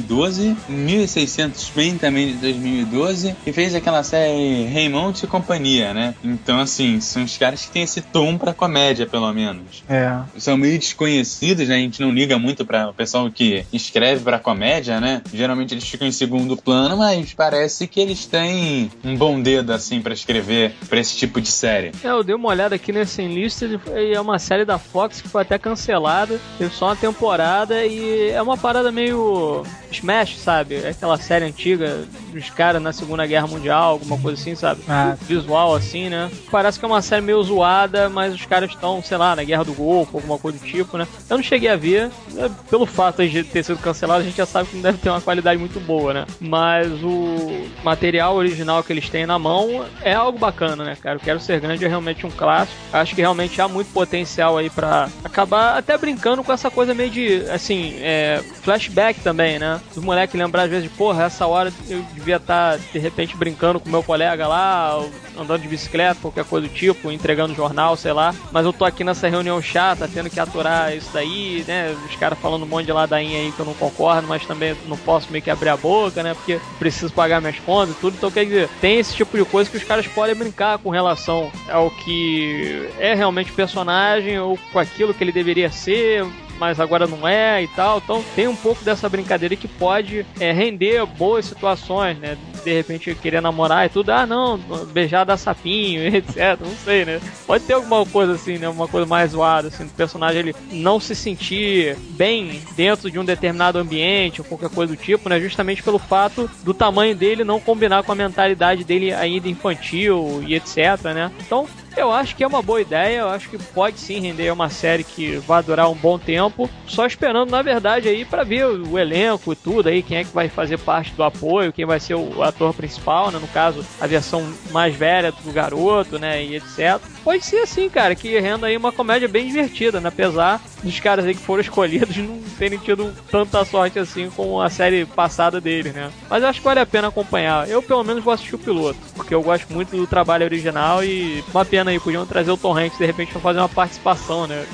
2012, 0.00 0.56
1600 0.68 1.72
Men 1.74 1.98
também 1.98 2.28
de 2.28 2.34
2012, 2.34 3.36
e 3.46 3.52
fez 3.52 3.74
aquela 3.74 4.02
série 4.02 4.66
Raymond 4.72 5.24
e 5.24 5.26
Companhia, 5.26 5.94
né? 5.94 6.14
Então, 6.22 6.60
assim, 6.60 7.00
são 7.00 7.24
os 7.24 7.36
caras 7.36 7.64
que 7.64 7.70
têm 7.70 7.82
esse 7.82 8.00
tom 8.00 8.36
pra 8.38 8.52
comédia, 8.52 9.06
pelo 9.06 9.32
menos. 9.32 9.82
É. 9.88 10.18
São 10.38 10.56
meio 10.56 10.78
desconhecidos, 10.78 11.68
né? 11.68 11.76
A 11.76 11.78
gente 11.78 12.00
não 12.00 12.10
liga 12.10 12.38
muito 12.38 12.64
para 12.64 12.88
o 12.88 12.94
pessoal 12.94 13.30
que 13.30 13.64
escreve 13.72 14.22
pra 14.22 14.38
comédia, 14.38 15.00
né? 15.00 15.22
Geralmente 15.32 15.74
eles 15.74 15.88
ficam 15.88 16.06
em 16.06 16.12
segundo 16.12 16.56
plano, 16.56 16.96
mas 16.96 17.34
parece 17.34 17.86
que 17.86 18.00
eles 18.00 18.26
têm 18.26 18.90
um 19.04 19.16
bom 19.16 19.40
dedo, 19.40 19.72
assim, 19.72 20.00
para 20.00 20.14
escrever 20.14 20.74
pra 20.88 21.00
esse 21.00 21.16
tipo 21.16 21.40
de 21.40 21.50
série. 21.50 21.92
É, 22.02 22.08
eu 22.08 22.22
dei 22.22 22.34
uma 22.34 22.48
olhada 22.48 22.74
aqui 22.74 22.92
nesse 22.92 23.22
Enlisted, 23.22 23.80
é 23.94 24.20
uma 24.20 24.38
série 24.38 24.64
da 24.64 24.78
Fox 24.78 25.20
que 25.20 25.28
foi 25.28 25.42
até 25.42 25.58
cancelada, 25.58 26.40
teve 26.58 26.74
só 26.74 26.86
uma 26.86 26.96
temporada 26.96 27.84
e 27.84 28.30
é 28.30 28.40
uma 28.40 28.56
parada 28.56 28.90
meio 28.90 29.64
Smash, 29.98 30.38
sabe? 30.38 30.76
É 30.76 30.88
aquela 30.90 31.16
série 31.18 31.44
antiga 31.44 32.04
dos 32.32 32.50
caras 32.50 32.82
na 32.82 32.92
Segunda 32.92 33.26
Guerra 33.26 33.46
Mundial, 33.46 33.92
alguma 33.92 34.18
coisa 34.18 34.40
assim, 34.40 34.54
sabe? 34.54 34.82
Ah. 34.88 35.16
Visual 35.22 35.74
assim, 35.74 36.08
né? 36.08 36.30
Parece 36.50 36.78
que 36.78 36.84
é 36.84 36.88
uma 36.88 37.02
série 37.02 37.22
meio 37.22 37.42
zoada, 37.42 38.08
mas 38.08 38.34
os 38.34 38.44
caras 38.46 38.70
estão, 38.70 39.02
sei 39.02 39.16
lá, 39.16 39.36
na 39.36 39.44
Guerra 39.44 39.64
do 39.64 39.72
Golfo, 39.74 40.16
alguma 40.16 40.38
coisa 40.38 40.58
do 40.58 40.64
tipo, 40.64 40.96
né? 40.96 41.06
Eu 41.28 41.36
não 41.36 41.44
cheguei 41.44 41.68
a 41.68 41.76
ver, 41.76 42.10
né? 42.32 42.50
pelo 42.68 42.86
fato 42.86 43.26
de 43.26 43.42
ter 43.44 43.62
sido 43.62 43.78
cancelado, 43.78 44.20
a 44.20 44.24
gente 44.24 44.36
já 44.36 44.46
sabe 44.46 44.68
que 44.68 44.76
não 44.76 44.82
deve 44.82 44.98
ter 44.98 45.08
uma 45.10 45.20
qualidade 45.20 45.58
muito 45.58 45.78
boa, 45.80 46.12
né? 46.12 46.26
Mas 46.40 46.88
o 47.02 47.66
material 47.82 48.34
original 48.36 48.82
que 48.82 48.92
eles 48.92 49.08
têm 49.08 49.26
na 49.26 49.38
mão 49.38 49.84
é 50.02 50.14
algo 50.14 50.38
bacana, 50.38 50.84
né, 50.84 50.96
cara? 51.00 51.16
Eu 51.16 51.20
Quero 51.20 51.40
Ser 51.40 51.60
Grande 51.60 51.84
é 51.84 51.88
realmente 51.88 52.26
um 52.26 52.30
clássico. 52.30 52.78
Acho 52.92 53.14
que 53.14 53.20
realmente 53.20 53.60
há 53.60 53.68
muito 53.68 53.92
potencial 53.92 54.58
aí 54.58 54.70
para 54.70 55.08
acabar 55.22 55.78
até 55.78 55.96
brincando 55.96 56.42
com 56.42 56.52
essa 56.52 56.70
coisa 56.70 56.94
meio 56.94 57.10
de, 57.10 57.44
assim, 57.50 57.94
é, 58.00 58.42
flashback 58.62 59.20
também, 59.20 59.58
né? 59.58 59.80
Os 59.94 60.02
moleques 60.02 60.38
lembrar 60.38 60.64
às 60.64 60.70
vezes, 60.70 60.90
porra, 60.90 61.24
essa 61.24 61.46
hora 61.46 61.72
eu 61.88 62.02
devia 62.14 62.36
estar, 62.36 62.78
tá, 62.78 62.84
de 62.92 62.98
repente, 62.98 63.36
brincando 63.36 63.78
com 63.78 63.88
meu 63.88 64.02
colega 64.02 64.46
lá, 64.46 65.00
andando 65.38 65.62
de 65.62 65.68
bicicleta, 65.68 66.20
qualquer 66.20 66.44
coisa 66.44 66.66
do 66.66 66.74
tipo, 66.74 67.10
entregando 67.10 67.54
jornal, 67.54 67.96
sei 67.96 68.12
lá. 68.12 68.34
Mas 68.50 68.64
eu 68.64 68.72
tô 68.72 68.84
aqui 68.84 69.04
nessa 69.04 69.28
reunião 69.28 69.60
chata, 69.62 70.08
tendo 70.12 70.30
que 70.30 70.40
aturar 70.40 70.94
isso 70.96 71.10
daí, 71.12 71.64
né? 71.66 71.94
Os 72.08 72.16
caras 72.16 72.38
falando 72.38 72.64
um 72.64 72.68
monte 72.68 72.86
de 72.86 72.92
ladainha 72.92 73.38
aí 73.38 73.52
que 73.52 73.60
eu 73.60 73.66
não 73.66 73.74
concordo, 73.74 74.26
mas 74.26 74.44
também 74.46 74.76
não 74.86 74.96
posso 74.96 75.30
meio 75.30 75.42
que 75.42 75.50
abrir 75.50 75.68
a 75.68 75.76
boca, 75.76 76.22
né? 76.22 76.34
Porque 76.34 76.60
preciso 76.78 77.12
pagar 77.12 77.40
minhas 77.40 77.58
contas 77.60 77.96
e 77.96 78.00
tudo. 78.00 78.16
Então, 78.16 78.30
quer 78.30 78.44
dizer, 78.44 78.68
tem 78.80 78.98
esse 78.98 79.14
tipo 79.14 79.36
de 79.36 79.44
coisa 79.44 79.70
que 79.70 79.76
os 79.76 79.84
caras 79.84 80.06
podem 80.06 80.34
brincar 80.34 80.78
com 80.78 80.90
relação 80.90 81.50
ao 81.68 81.90
que 81.90 82.88
é 82.98 83.14
realmente 83.14 83.50
o 83.50 83.54
personagem 83.54 84.38
ou 84.38 84.58
com 84.72 84.78
aquilo 84.78 85.14
que 85.14 85.22
ele 85.22 85.32
deveria 85.32 85.70
ser, 85.70 86.26
mas 86.58 86.80
agora 86.80 87.06
não 87.06 87.26
é 87.26 87.62
e 87.62 87.68
tal. 87.68 87.98
Então 87.98 88.24
tem 88.34 88.48
um 88.48 88.56
pouco 88.56 88.84
dessa 88.84 89.08
brincadeira 89.08 89.56
que 89.56 89.68
pode 89.68 90.26
é, 90.38 90.52
render 90.52 91.04
boas 91.06 91.44
situações, 91.44 92.18
né? 92.18 92.36
De 92.64 92.72
repente 92.72 93.14
querer 93.14 93.40
namorar 93.40 93.86
e 93.86 93.88
tudo, 93.88 94.10
ah 94.10 94.26
não, 94.26 94.58
beijar 94.92 95.24
da 95.24 95.36
sapinho, 95.36 96.06
etc. 96.14 96.58
Não 96.60 96.76
sei, 96.84 97.04
né? 97.04 97.20
Pode 97.46 97.64
ter 97.64 97.74
alguma 97.74 98.04
coisa 98.06 98.32
assim, 98.32 98.58
né? 98.58 98.68
Uma 98.68 98.88
coisa 98.88 99.06
mais 99.06 99.32
zoada, 99.32 99.68
assim, 99.68 99.84
do 99.84 99.92
personagem 99.92 100.40
ele 100.40 100.56
não 100.70 100.98
se 100.98 101.14
sentir 101.14 101.96
bem 102.10 102.60
dentro 102.76 103.10
de 103.10 103.18
um 103.18 103.24
determinado 103.24 103.78
ambiente 103.78 104.40
ou 104.40 104.46
qualquer 104.46 104.70
coisa 104.70 104.94
do 104.94 105.00
tipo, 105.00 105.28
né? 105.28 105.40
Justamente 105.40 105.82
pelo 105.82 105.98
fato 105.98 106.50
do 106.62 106.72
tamanho 106.72 107.14
dele 107.14 107.44
não 107.44 107.60
combinar 107.60 108.02
com 108.02 108.12
a 108.12 108.14
mentalidade 108.14 108.84
dele 108.84 109.12
ainda 109.12 109.48
infantil 109.48 110.42
e 110.46 110.54
etc, 110.54 111.02
né? 111.14 111.30
Então 111.40 111.66
eu 111.96 112.12
acho 112.12 112.36
que 112.36 112.44
é 112.44 112.46
uma 112.46 112.62
boa 112.62 112.80
ideia, 112.80 113.20
eu 113.20 113.28
acho 113.28 113.48
que 113.48 113.58
pode 113.58 113.98
sim 113.98 114.20
render 114.20 114.52
uma 114.52 114.68
série 114.68 115.04
que 115.04 115.36
vai 115.38 115.62
durar 115.62 115.90
um 115.90 115.94
bom 115.94 116.18
tempo. 116.18 116.68
Só 116.86 117.06
esperando, 117.06 117.50
na 117.50 117.62
verdade, 117.62 118.08
aí 118.08 118.24
para 118.24 118.44
ver 118.44 118.66
o 118.66 118.98
elenco 118.98 119.52
e 119.52 119.56
tudo 119.56 119.88
aí, 119.88 120.02
quem 120.02 120.18
é 120.18 120.24
que 120.24 120.34
vai 120.34 120.48
fazer 120.48 120.78
parte 120.78 121.12
do 121.12 121.22
apoio, 121.22 121.72
quem 121.72 121.84
vai 121.84 122.00
ser 122.00 122.14
o 122.14 122.42
ator 122.42 122.74
principal, 122.74 123.30
né? 123.30 123.38
No 123.38 123.48
caso, 123.48 123.84
a 124.00 124.06
versão 124.06 124.52
mais 124.70 124.94
velha 124.94 125.32
do 125.32 125.52
garoto, 125.52 126.18
né? 126.18 126.44
E 126.44 126.56
etc. 126.56 127.00
Pode 127.22 127.44
ser 127.44 127.58
assim, 127.58 127.88
cara, 127.88 128.14
que 128.14 128.38
renda 128.38 128.66
aí 128.66 128.76
uma 128.76 128.92
comédia 128.92 129.28
bem 129.28 129.46
divertida, 129.46 130.00
né? 130.00 130.08
Apesar 130.08 130.60
dos 130.82 131.00
caras 131.00 131.24
aí 131.24 131.34
que 131.34 131.40
foram 131.40 131.60
escolhidos 131.62 132.16
não 132.16 132.42
terem 132.58 132.78
tido 132.78 133.12
tanta 133.30 133.64
sorte 133.64 133.98
assim 133.98 134.30
com 134.30 134.60
a 134.60 134.68
série 134.70 135.06
passada 135.06 135.60
dele, 135.60 135.90
né? 135.90 136.10
Mas 136.28 136.42
eu 136.42 136.48
acho 136.48 136.60
que 136.60 136.64
vale 136.64 136.80
a 136.80 136.86
pena 136.86 137.08
acompanhar. 137.08 137.68
Eu, 137.68 137.82
pelo 137.82 138.04
menos, 138.04 138.22
vou 138.22 138.32
assistir 138.32 138.54
o 138.54 138.58
piloto, 138.58 138.98
porque 139.14 139.34
eu 139.34 139.42
gosto 139.42 139.72
muito 139.72 139.96
do 139.96 140.06
trabalho 140.06 140.44
original 140.44 141.02
e 141.02 141.42
uma 141.52 141.64
pena 141.64 141.83
aí, 141.90 142.00
podiam 142.00 142.26
trazer 142.26 142.50
o 142.50 142.58
Hanks 142.72 142.98
de 142.98 143.06
repente 143.06 143.32
pra 143.32 143.40
fazer 143.40 143.58
uma 143.58 143.68
participação, 143.68 144.46
né? 144.46 144.66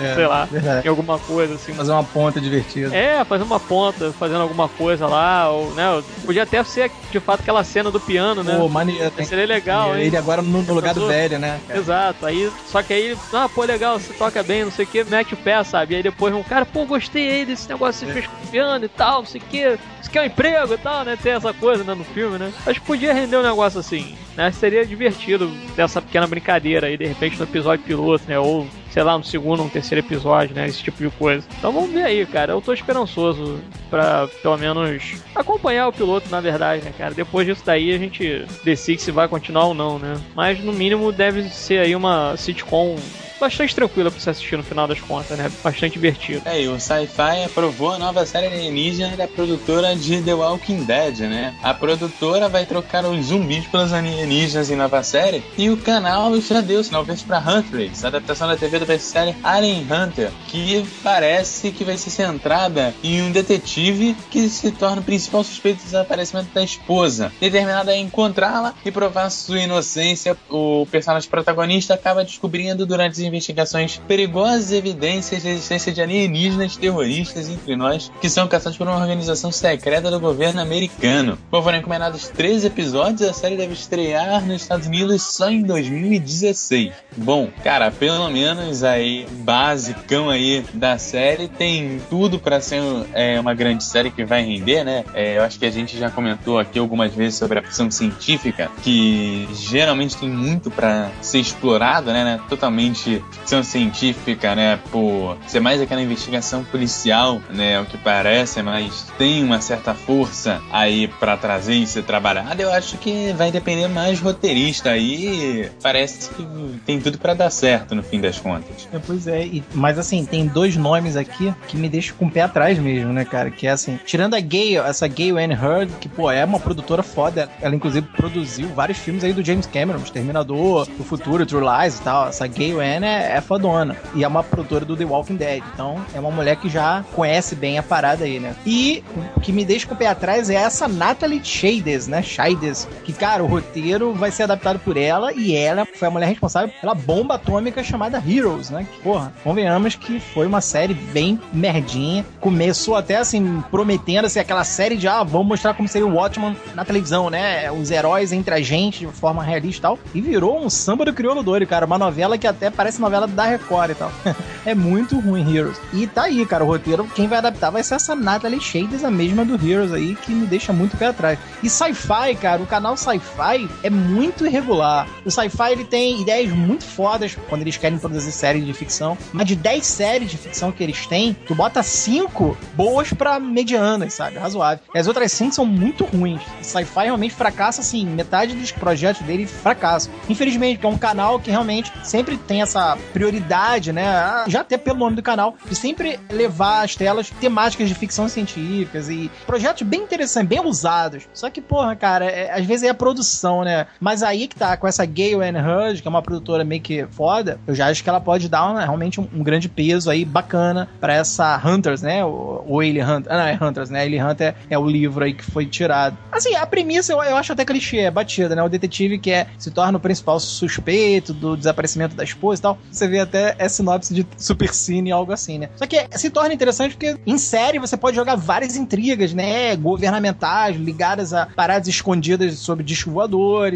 É, 0.00 0.14
sei 0.14 0.26
lá, 0.26 0.44
verdade. 0.44 0.86
em 0.86 0.90
alguma 0.90 1.18
coisa 1.18 1.54
assim. 1.54 1.72
Fazer 1.72 1.92
uma 1.92 2.04
ponta 2.04 2.40
divertida. 2.40 2.94
É, 2.94 3.24
fazer 3.24 3.44
uma 3.44 3.60
ponta, 3.60 4.12
fazendo 4.12 4.40
alguma 4.40 4.68
coisa 4.68 5.06
lá, 5.06 5.50
ou, 5.50 5.70
né? 5.72 6.02
Podia 6.24 6.42
até 6.42 6.62
ser 6.64 6.90
de 7.10 7.20
fato 7.20 7.40
aquela 7.40 7.64
cena 7.64 7.90
do 7.90 8.00
piano, 8.00 8.42
né? 8.42 8.56
Pô, 8.56 8.68
maneiro. 8.68 9.10
Tem... 9.10 9.24
Seria 9.24 9.46
legal, 9.46 9.96
hein? 9.96 10.04
Ele 10.04 10.16
agora 10.16 10.42
no, 10.42 10.62
no 10.62 10.74
lugar 10.74 10.94
do 10.94 11.06
velho, 11.06 11.38
né? 11.38 11.60
Cara? 11.66 11.80
Exato. 11.80 12.26
Aí, 12.26 12.50
só 12.66 12.82
que 12.82 12.92
aí, 12.92 13.16
ah, 13.32 13.48
pô, 13.48 13.64
legal, 13.64 13.98
você 13.98 14.12
toca 14.12 14.42
bem, 14.42 14.64
não 14.64 14.72
sei 14.72 14.84
o 14.84 14.88
que, 14.88 15.04
mete 15.04 15.34
o 15.34 15.36
pé, 15.36 15.62
sabe? 15.64 15.94
E 15.94 15.96
aí 15.96 16.02
depois 16.02 16.34
um 16.34 16.42
cara, 16.42 16.64
pô, 16.64 16.84
gostei 16.84 17.30
aí 17.30 17.44
desse 17.44 17.68
negócio 17.68 18.06
que 18.06 18.12
você 18.12 18.20
fez 18.20 18.26
com 18.26 18.44
o 18.44 18.48
piano 18.48 18.84
e 18.84 18.88
tal, 18.88 19.20
não 19.20 19.26
sei 19.26 19.40
o 19.40 19.44
que. 19.44 19.78
Você 20.00 20.10
quer 20.10 20.22
um 20.22 20.26
emprego 20.26 20.74
e 20.74 20.78
tal, 20.78 21.04
né? 21.04 21.16
Tem 21.20 21.32
essa 21.32 21.52
coisa, 21.52 21.84
né, 21.84 21.94
no 21.94 22.04
filme, 22.04 22.38
né? 22.38 22.52
Acho 22.66 22.80
que 22.80 22.86
podia 22.86 23.12
render 23.12 23.36
um 23.36 23.42
negócio 23.42 23.78
assim, 23.80 24.16
né? 24.36 24.50
Seria 24.52 24.84
divertido 24.84 25.48
dessa 25.76 26.00
pequena 26.02 26.26
brincadeira 26.26 26.86
aí, 26.86 26.96
de 26.96 27.06
repente, 27.06 27.38
no 27.38 27.44
episódio 27.44 27.84
piloto, 27.84 28.24
né? 28.26 28.38
Ou 28.38 28.66
sei 28.92 29.02
lá, 29.02 29.16
no 29.16 29.24
segundo, 29.24 29.64
no 29.64 29.70
terceiro 29.70 30.04
episódio, 30.04 30.54
né? 30.54 30.68
Esse 30.68 30.82
tipo 30.82 31.02
de 31.02 31.08
coisa. 31.16 31.46
Então 31.58 31.72
vamos 31.72 31.90
ver 31.90 32.02
aí, 32.02 32.26
cara. 32.26 32.52
Eu 32.52 32.60
tô 32.60 32.74
esperançoso 32.74 33.58
pra 33.88 34.28
pelo 34.42 34.58
menos 34.58 35.14
acompanhar 35.34 35.88
o 35.88 35.92
piloto, 35.92 36.28
na 36.30 36.40
verdade, 36.40 36.84
né, 36.84 36.92
cara? 36.96 37.14
Depois 37.14 37.46
disso 37.46 37.62
daí 37.64 37.94
a 37.94 37.98
gente 37.98 38.44
decide 38.62 39.00
se 39.00 39.10
vai 39.10 39.28
continuar 39.28 39.64
ou 39.64 39.74
não, 39.74 39.98
né? 39.98 40.20
Mas 40.34 40.62
no 40.62 40.74
mínimo 40.74 41.10
deve 41.10 41.44
ser 41.48 41.78
aí 41.78 41.96
uma 41.96 42.36
sitcom 42.36 42.96
bastante 43.42 43.74
tranquila 43.74 44.08
pra 44.08 44.20
você 44.20 44.30
assistir 44.30 44.56
no 44.56 44.62
final 44.62 44.86
das 44.86 45.00
contas, 45.00 45.36
né? 45.36 45.50
Bastante 45.64 45.94
divertido. 45.94 46.42
É, 46.44 46.62
e 46.62 46.68
o 46.68 46.78
Sci-Fi 46.78 47.44
aprovou 47.46 47.90
a 47.90 47.98
nova 47.98 48.24
série 48.24 48.46
alienígena 48.46 49.16
da 49.16 49.26
produtora 49.26 49.96
de 49.96 50.22
The 50.22 50.32
Walking 50.32 50.84
Dead, 50.84 51.18
né? 51.20 51.52
A 51.60 51.74
produtora 51.74 52.48
vai 52.48 52.64
trocar 52.64 53.04
os 53.04 53.26
zumbis 53.26 53.66
pelos 53.66 53.92
alienígenas 53.92 54.70
em 54.70 54.76
nova 54.76 55.02
série 55.02 55.42
e 55.58 55.68
o 55.70 55.76
canal 55.76 56.40
já 56.40 56.60
deu 56.60 56.84
sinal 56.84 57.04
verde 57.04 57.24
pra 57.24 57.40
Huntress, 57.40 58.04
a 58.04 58.08
adaptação 58.08 58.46
da 58.46 58.56
TV 58.56 58.78
da 58.78 58.98
série 58.98 59.34
Alien 59.42 59.86
Hunter, 59.90 60.30
que 60.46 60.86
parece 61.02 61.72
que 61.72 61.84
vai 61.84 61.96
ser 61.96 62.10
centrada 62.10 62.94
em 63.02 63.22
um 63.22 63.32
detetive 63.32 64.16
que 64.30 64.48
se 64.48 64.70
torna 64.70 65.00
o 65.00 65.04
principal 65.04 65.42
suspeito 65.42 65.80
do 65.80 65.84
desaparecimento 65.84 66.54
da 66.54 66.62
esposa. 66.62 67.32
Determinada 67.40 67.90
a 67.90 67.96
encontrá-la 67.96 68.72
e 68.84 68.92
provar 68.92 69.30
sua 69.30 69.58
inocência, 69.58 70.36
o 70.48 70.86
personagem 70.90 71.28
protagonista 71.28 71.94
acaba 71.94 72.22
descobrindo 72.22 72.86
durante 72.86 73.14
investigações 73.32 74.00
perigosas 74.06 74.72
evidências 74.72 75.42
da 75.42 75.50
existência 75.50 75.92
de 75.92 76.00
alienígenas 76.00 76.76
terroristas 76.76 77.48
entre 77.48 77.74
nós 77.76 78.10
que 78.20 78.28
são 78.28 78.46
caçados 78.46 78.76
por 78.76 78.86
uma 78.86 78.96
organização 78.96 79.50
secreta 79.50 80.10
do 80.10 80.20
governo 80.20 80.60
americano. 80.60 81.38
Bom, 81.50 81.62
foram 81.62 81.78
encomendados 81.78 82.28
três 82.28 82.64
episódios 82.64 83.22
a 83.22 83.32
série 83.32 83.56
deve 83.56 83.72
estrear 83.72 84.44
nos 84.44 84.62
Estados 84.62 84.86
Unidos 84.86 85.22
só 85.22 85.50
em 85.50 85.62
2016. 85.62 86.92
Bom, 87.16 87.48
cara, 87.62 87.90
pelo 87.90 88.28
menos 88.30 88.82
aí, 88.82 89.26
basicão 89.30 90.30
aí 90.30 90.64
da 90.74 90.98
série, 90.98 91.48
tem 91.48 92.00
tudo 92.10 92.38
para 92.38 92.60
ser 92.60 92.82
é, 93.12 93.38
uma 93.38 93.54
grande 93.54 93.84
série 93.84 94.10
que 94.10 94.24
vai 94.24 94.44
render, 94.44 94.84
né? 94.84 95.04
É, 95.14 95.38
eu 95.38 95.42
acho 95.42 95.58
que 95.58 95.66
a 95.66 95.70
gente 95.70 95.98
já 95.98 96.10
comentou 96.10 96.58
aqui 96.58 96.78
algumas 96.78 97.14
vezes 97.14 97.38
sobre 97.38 97.58
a 97.58 97.62
ficção 97.62 97.90
científica, 97.90 98.70
que 98.82 99.48
geralmente 99.54 100.16
tem 100.16 100.28
muito 100.28 100.70
para 100.70 101.10
ser 101.20 101.38
explorada, 101.38 102.12
né, 102.12 102.24
né? 102.24 102.40
Totalmente 102.48 103.21
ficção 103.30 103.62
científica, 103.62 104.54
né? 104.54 104.78
Por 104.90 105.36
ser 105.46 105.60
mais 105.60 105.80
aquela 105.80 106.02
investigação 106.02 106.64
policial, 106.64 107.40
né? 107.50 107.80
O 107.80 107.84
que 107.84 107.98
parece, 107.98 108.62
mas 108.62 109.06
tem 109.18 109.42
uma 109.44 109.60
certa 109.60 109.94
força 109.94 110.60
aí 110.70 111.08
para 111.08 111.36
trazer 111.36 111.74
e 111.74 111.86
ser 111.86 112.02
trabalhada. 112.02 112.62
Eu 112.62 112.72
acho 112.72 112.98
que 112.98 113.32
vai 113.32 113.50
depender 113.50 113.88
mais 113.88 114.20
roteirista 114.20 114.90
aí. 114.90 115.70
Parece 115.82 116.30
que 116.30 116.46
tem 116.84 117.00
tudo 117.00 117.18
para 117.18 117.34
dar 117.34 117.50
certo 117.50 117.94
no 117.94 118.02
fim 118.02 118.20
das 118.20 118.38
contas. 118.38 118.88
É, 118.92 118.98
pois 118.98 119.26
é, 119.26 119.44
e, 119.44 119.62
mas 119.74 119.98
assim, 119.98 120.24
tem 120.24 120.46
dois 120.46 120.76
nomes 120.76 121.16
aqui 121.16 121.52
que 121.68 121.76
me 121.76 121.88
deixam 121.88 122.16
com 122.16 122.26
o 122.26 122.30
pé 122.30 122.42
atrás 122.42 122.78
mesmo, 122.78 123.12
né, 123.12 123.24
cara? 123.24 123.50
Que 123.50 123.66
é 123.66 123.70
assim, 123.70 123.98
tirando 124.04 124.34
a 124.34 124.40
Gay, 124.40 124.76
essa 124.78 125.06
Gay 125.06 125.30
Anne 125.30 125.54
Hurd, 125.54 125.92
que, 126.00 126.08
pô, 126.08 126.30
é 126.30 126.44
uma 126.44 126.60
produtora 126.60 127.02
foda. 127.02 127.48
Ela, 127.60 127.74
inclusive, 127.74 128.06
produziu 128.16 128.68
vários 128.68 128.98
filmes 128.98 129.24
aí 129.24 129.32
do 129.32 129.44
James 129.44 129.66
Cameron, 129.66 129.98
Exterminador, 129.98 130.88
O 130.98 131.04
Futuro, 131.04 131.46
True 131.46 131.62
Lies 131.62 131.98
e 131.98 132.02
tal. 132.02 132.28
Essa 132.28 132.46
Gay 132.46 132.72
Anne 132.72 133.01
é, 133.06 133.36
é 133.36 133.40
fodona. 133.40 133.96
E 134.14 134.24
é 134.24 134.28
uma 134.28 134.42
produtora 134.42 134.84
do 134.84 134.96
The 134.96 135.04
Walking 135.04 135.36
Dead. 135.36 135.62
Então, 135.74 136.04
é 136.14 136.20
uma 136.20 136.30
mulher 136.30 136.56
que 136.56 136.68
já 136.68 137.04
conhece 137.14 137.54
bem 137.54 137.78
a 137.78 137.82
parada 137.82 138.24
aí, 138.24 138.38
né? 138.38 138.54
E 138.66 139.02
o 139.36 139.40
que 139.40 139.52
me 139.52 139.64
deixa 139.64 139.86
com 139.86 139.94
o 139.94 139.96
pé 139.96 140.06
atrás 140.06 140.50
é 140.50 140.54
essa 140.54 140.88
Natalie 140.88 141.42
Shades, 141.42 142.06
né? 142.06 142.22
Shades. 142.22 142.88
Que, 143.04 143.12
cara, 143.12 143.42
o 143.42 143.46
roteiro 143.46 144.12
vai 144.12 144.30
ser 144.30 144.44
adaptado 144.44 144.78
por 144.78 144.96
ela 144.96 145.32
e 145.32 145.54
ela 145.54 145.86
foi 145.86 146.08
a 146.08 146.10
mulher 146.10 146.26
responsável 146.26 146.72
pela 146.80 146.94
bomba 146.94 147.34
atômica 147.34 147.82
chamada 147.82 148.22
Heroes, 148.26 148.70
né? 148.70 148.86
Que, 148.90 149.02
porra, 149.02 149.32
convenhamos 149.42 149.94
que 149.94 150.20
foi 150.20 150.46
uma 150.46 150.60
série 150.60 150.94
bem 150.94 151.40
merdinha. 151.52 152.24
Começou 152.40 152.96
até 152.96 153.16
assim, 153.16 153.62
prometendo 153.70 154.26
assim, 154.26 154.40
aquela 154.40 154.64
série 154.64 154.96
de 154.96 155.08
ah, 155.08 155.22
vamos 155.22 155.48
mostrar 155.48 155.74
como 155.74 155.88
seria 155.88 156.06
o 156.06 156.14
Watchman 156.14 156.56
na 156.74 156.84
televisão, 156.84 157.30
né? 157.30 157.70
Os 157.70 157.90
heróis 157.90 158.32
entre 158.32 158.54
a 158.54 158.60
gente 158.60 159.06
de 159.06 159.12
forma 159.12 159.42
realista 159.42 159.78
e 159.78 159.82
tal. 159.82 159.98
E 160.14 160.20
virou 160.20 160.58
um 160.58 160.70
samba 160.70 161.04
do 161.04 161.12
crioulo 161.12 161.42
doido, 161.42 161.66
cara. 161.66 161.86
Uma 161.86 161.98
novela 161.98 162.38
que 162.38 162.46
até 162.46 162.70
parece 162.70 162.91
novela 163.00 163.26
da 163.26 163.44
Record 163.44 163.90
e 163.90 163.94
tal. 163.94 164.12
é 164.64 164.74
muito 164.74 165.18
ruim, 165.18 165.56
Heroes. 165.56 165.78
E 165.92 166.06
tá 166.06 166.24
aí, 166.24 166.44
cara, 166.46 166.64
o 166.64 166.66
roteiro, 166.66 167.06
quem 167.14 167.28
vai 167.28 167.38
adaptar 167.38 167.70
vai 167.70 167.82
ser 167.82 167.94
essa 167.94 168.14
Natalie 168.14 168.60
Shades, 168.60 169.04
a 169.04 169.10
mesma 169.10 169.44
do 169.44 169.54
Heroes 169.54 169.92
aí, 169.92 170.14
que 170.14 170.32
me 170.32 170.46
deixa 170.46 170.72
muito 170.72 170.96
pé 170.96 171.06
atrás. 171.06 171.38
E 171.62 171.68
Sci-Fi, 171.68 172.36
cara, 172.36 172.62
o 172.62 172.66
canal 172.66 172.96
Sci-Fi 172.96 173.68
é 173.82 173.90
muito 173.90 174.46
irregular. 174.46 175.06
O 175.24 175.30
Sci-Fi, 175.30 175.72
ele 175.72 175.84
tem 175.84 176.20
ideias 176.20 176.50
muito 176.52 176.84
fodas 176.84 177.36
quando 177.48 177.62
eles 177.62 177.76
querem 177.76 177.98
produzir 177.98 178.32
séries 178.32 178.64
de 178.64 178.72
ficção. 178.72 179.16
Mas 179.32 179.46
de 179.46 179.56
10 179.56 179.84
séries 179.84 180.30
de 180.30 180.36
ficção 180.36 180.72
que 180.72 180.82
eles 180.82 181.06
têm, 181.06 181.36
tu 181.46 181.54
bota 181.54 181.82
5 181.82 182.56
boas 182.74 183.12
pra 183.12 183.38
medianas, 183.40 184.14
sabe? 184.14 184.38
Razoável. 184.38 184.84
E 184.94 184.98
as 184.98 185.06
outras 185.06 185.32
5 185.32 185.54
são 185.54 185.66
muito 185.66 186.04
ruins. 186.04 186.42
O 186.60 186.64
Sci-Fi 186.64 187.04
realmente 187.04 187.34
fracassa, 187.34 187.80
assim, 187.80 188.06
metade 188.06 188.54
dos 188.54 188.72
projetos 188.72 189.22
dele 189.22 189.46
fracassam. 189.46 190.12
Infelizmente, 190.28 190.84
é 190.84 190.88
um 190.88 190.98
canal 190.98 191.38
que 191.38 191.50
realmente 191.50 191.92
sempre 192.02 192.36
tem 192.36 192.62
essa 192.62 192.96
prioridade, 193.12 193.92
né? 193.92 194.44
Já 194.52 194.60
até 194.60 194.76
pelo 194.76 194.98
nome 194.98 195.16
do 195.16 195.22
canal, 195.22 195.56
de 195.66 195.74
sempre 195.74 196.20
levar 196.30 196.84
às 196.84 196.94
telas 196.94 197.30
temáticas 197.30 197.88
de 197.88 197.94
ficção 197.94 198.28
científicas 198.28 199.08
e 199.08 199.30
projetos 199.46 199.80
bem 199.80 200.02
interessantes, 200.02 200.46
bem 200.46 200.60
usados. 200.60 201.26
Só 201.32 201.48
que, 201.48 201.62
porra, 201.62 201.96
cara, 201.96 202.26
é, 202.26 202.52
às 202.52 202.66
vezes 202.66 202.82
é 202.82 202.90
a 202.90 202.94
produção, 202.94 203.64
né? 203.64 203.86
Mas 203.98 204.22
aí 204.22 204.46
que 204.46 204.54
tá, 204.54 204.76
com 204.76 204.86
essa 204.86 205.06
Gale 205.06 205.36
Anne 205.36 205.58
Hurd, 205.58 206.02
que 206.02 206.06
é 206.06 206.10
uma 206.10 206.20
produtora 206.20 206.64
meio 206.64 206.82
que 206.82 207.06
foda, 207.12 207.58
eu 207.66 207.74
já 207.74 207.86
acho 207.86 208.04
que 208.04 208.10
ela 208.10 208.20
pode 208.20 208.46
dar 208.46 208.70
uma, 208.70 208.82
realmente 208.82 209.22
um, 209.22 209.28
um, 209.32 209.42
grande 209.42 209.70
peso 209.70 210.10
aí 210.10 210.22
bacana 210.22 210.86
para 211.00 211.14
essa 211.14 211.58
Hunters, 211.64 212.02
né? 212.02 212.22
O, 212.22 212.78
Alien 212.78 213.06
Hunter. 213.06 213.32
Ah, 213.32 213.38
não, 213.38 213.46
é 213.46 213.58
Hunters, 213.58 213.88
né? 213.88 214.02
Alien 214.02 214.22
Hunter 214.22 214.48
é, 214.48 214.74
é, 214.74 214.78
o 214.78 214.86
livro 214.86 215.24
aí 215.24 215.32
que 215.32 215.50
foi 215.50 215.64
tirado. 215.64 216.18
Assim, 216.30 216.54
a 216.56 216.66
premissa 216.66 217.14
eu, 217.14 217.22
eu 217.22 217.38
acho 217.38 217.54
até 217.54 217.64
clichê, 217.64 218.00
é 218.00 218.10
batida, 218.10 218.54
né? 218.54 218.62
O 218.62 218.68
detetive 218.68 219.18
que 219.18 219.30
é, 219.30 219.46
se 219.56 219.70
torna 219.70 219.96
o 219.96 220.00
principal 220.00 220.38
suspeito 220.38 221.32
do 221.32 221.56
desaparecimento 221.56 222.14
da 222.14 222.22
esposa 222.22 222.60
e 222.60 222.62
tal. 222.62 222.78
Você 222.90 223.08
vê 223.08 223.20
até 223.20 223.54
é 223.58 223.66
sinopse 223.66 224.12
de 224.12 224.26
Super 224.42 224.74
Cine, 224.74 225.12
algo 225.12 225.32
assim, 225.32 225.58
né? 225.58 225.68
Só 225.76 225.86
que 225.86 226.06
se 226.16 226.30
torna 226.30 226.54
interessante 226.54 226.92
porque 226.92 227.16
em 227.26 227.38
série 227.38 227.78
você 227.78 227.96
pode 227.96 228.16
jogar 228.16 228.36
várias 228.36 228.76
intrigas, 228.76 229.32
né? 229.32 229.76
Governamentais, 229.76 230.76
ligadas 230.76 231.32
a 231.32 231.46
paradas 231.46 231.88
escondidas 231.88 232.58
sobre 232.58 232.84
discos 232.84 233.12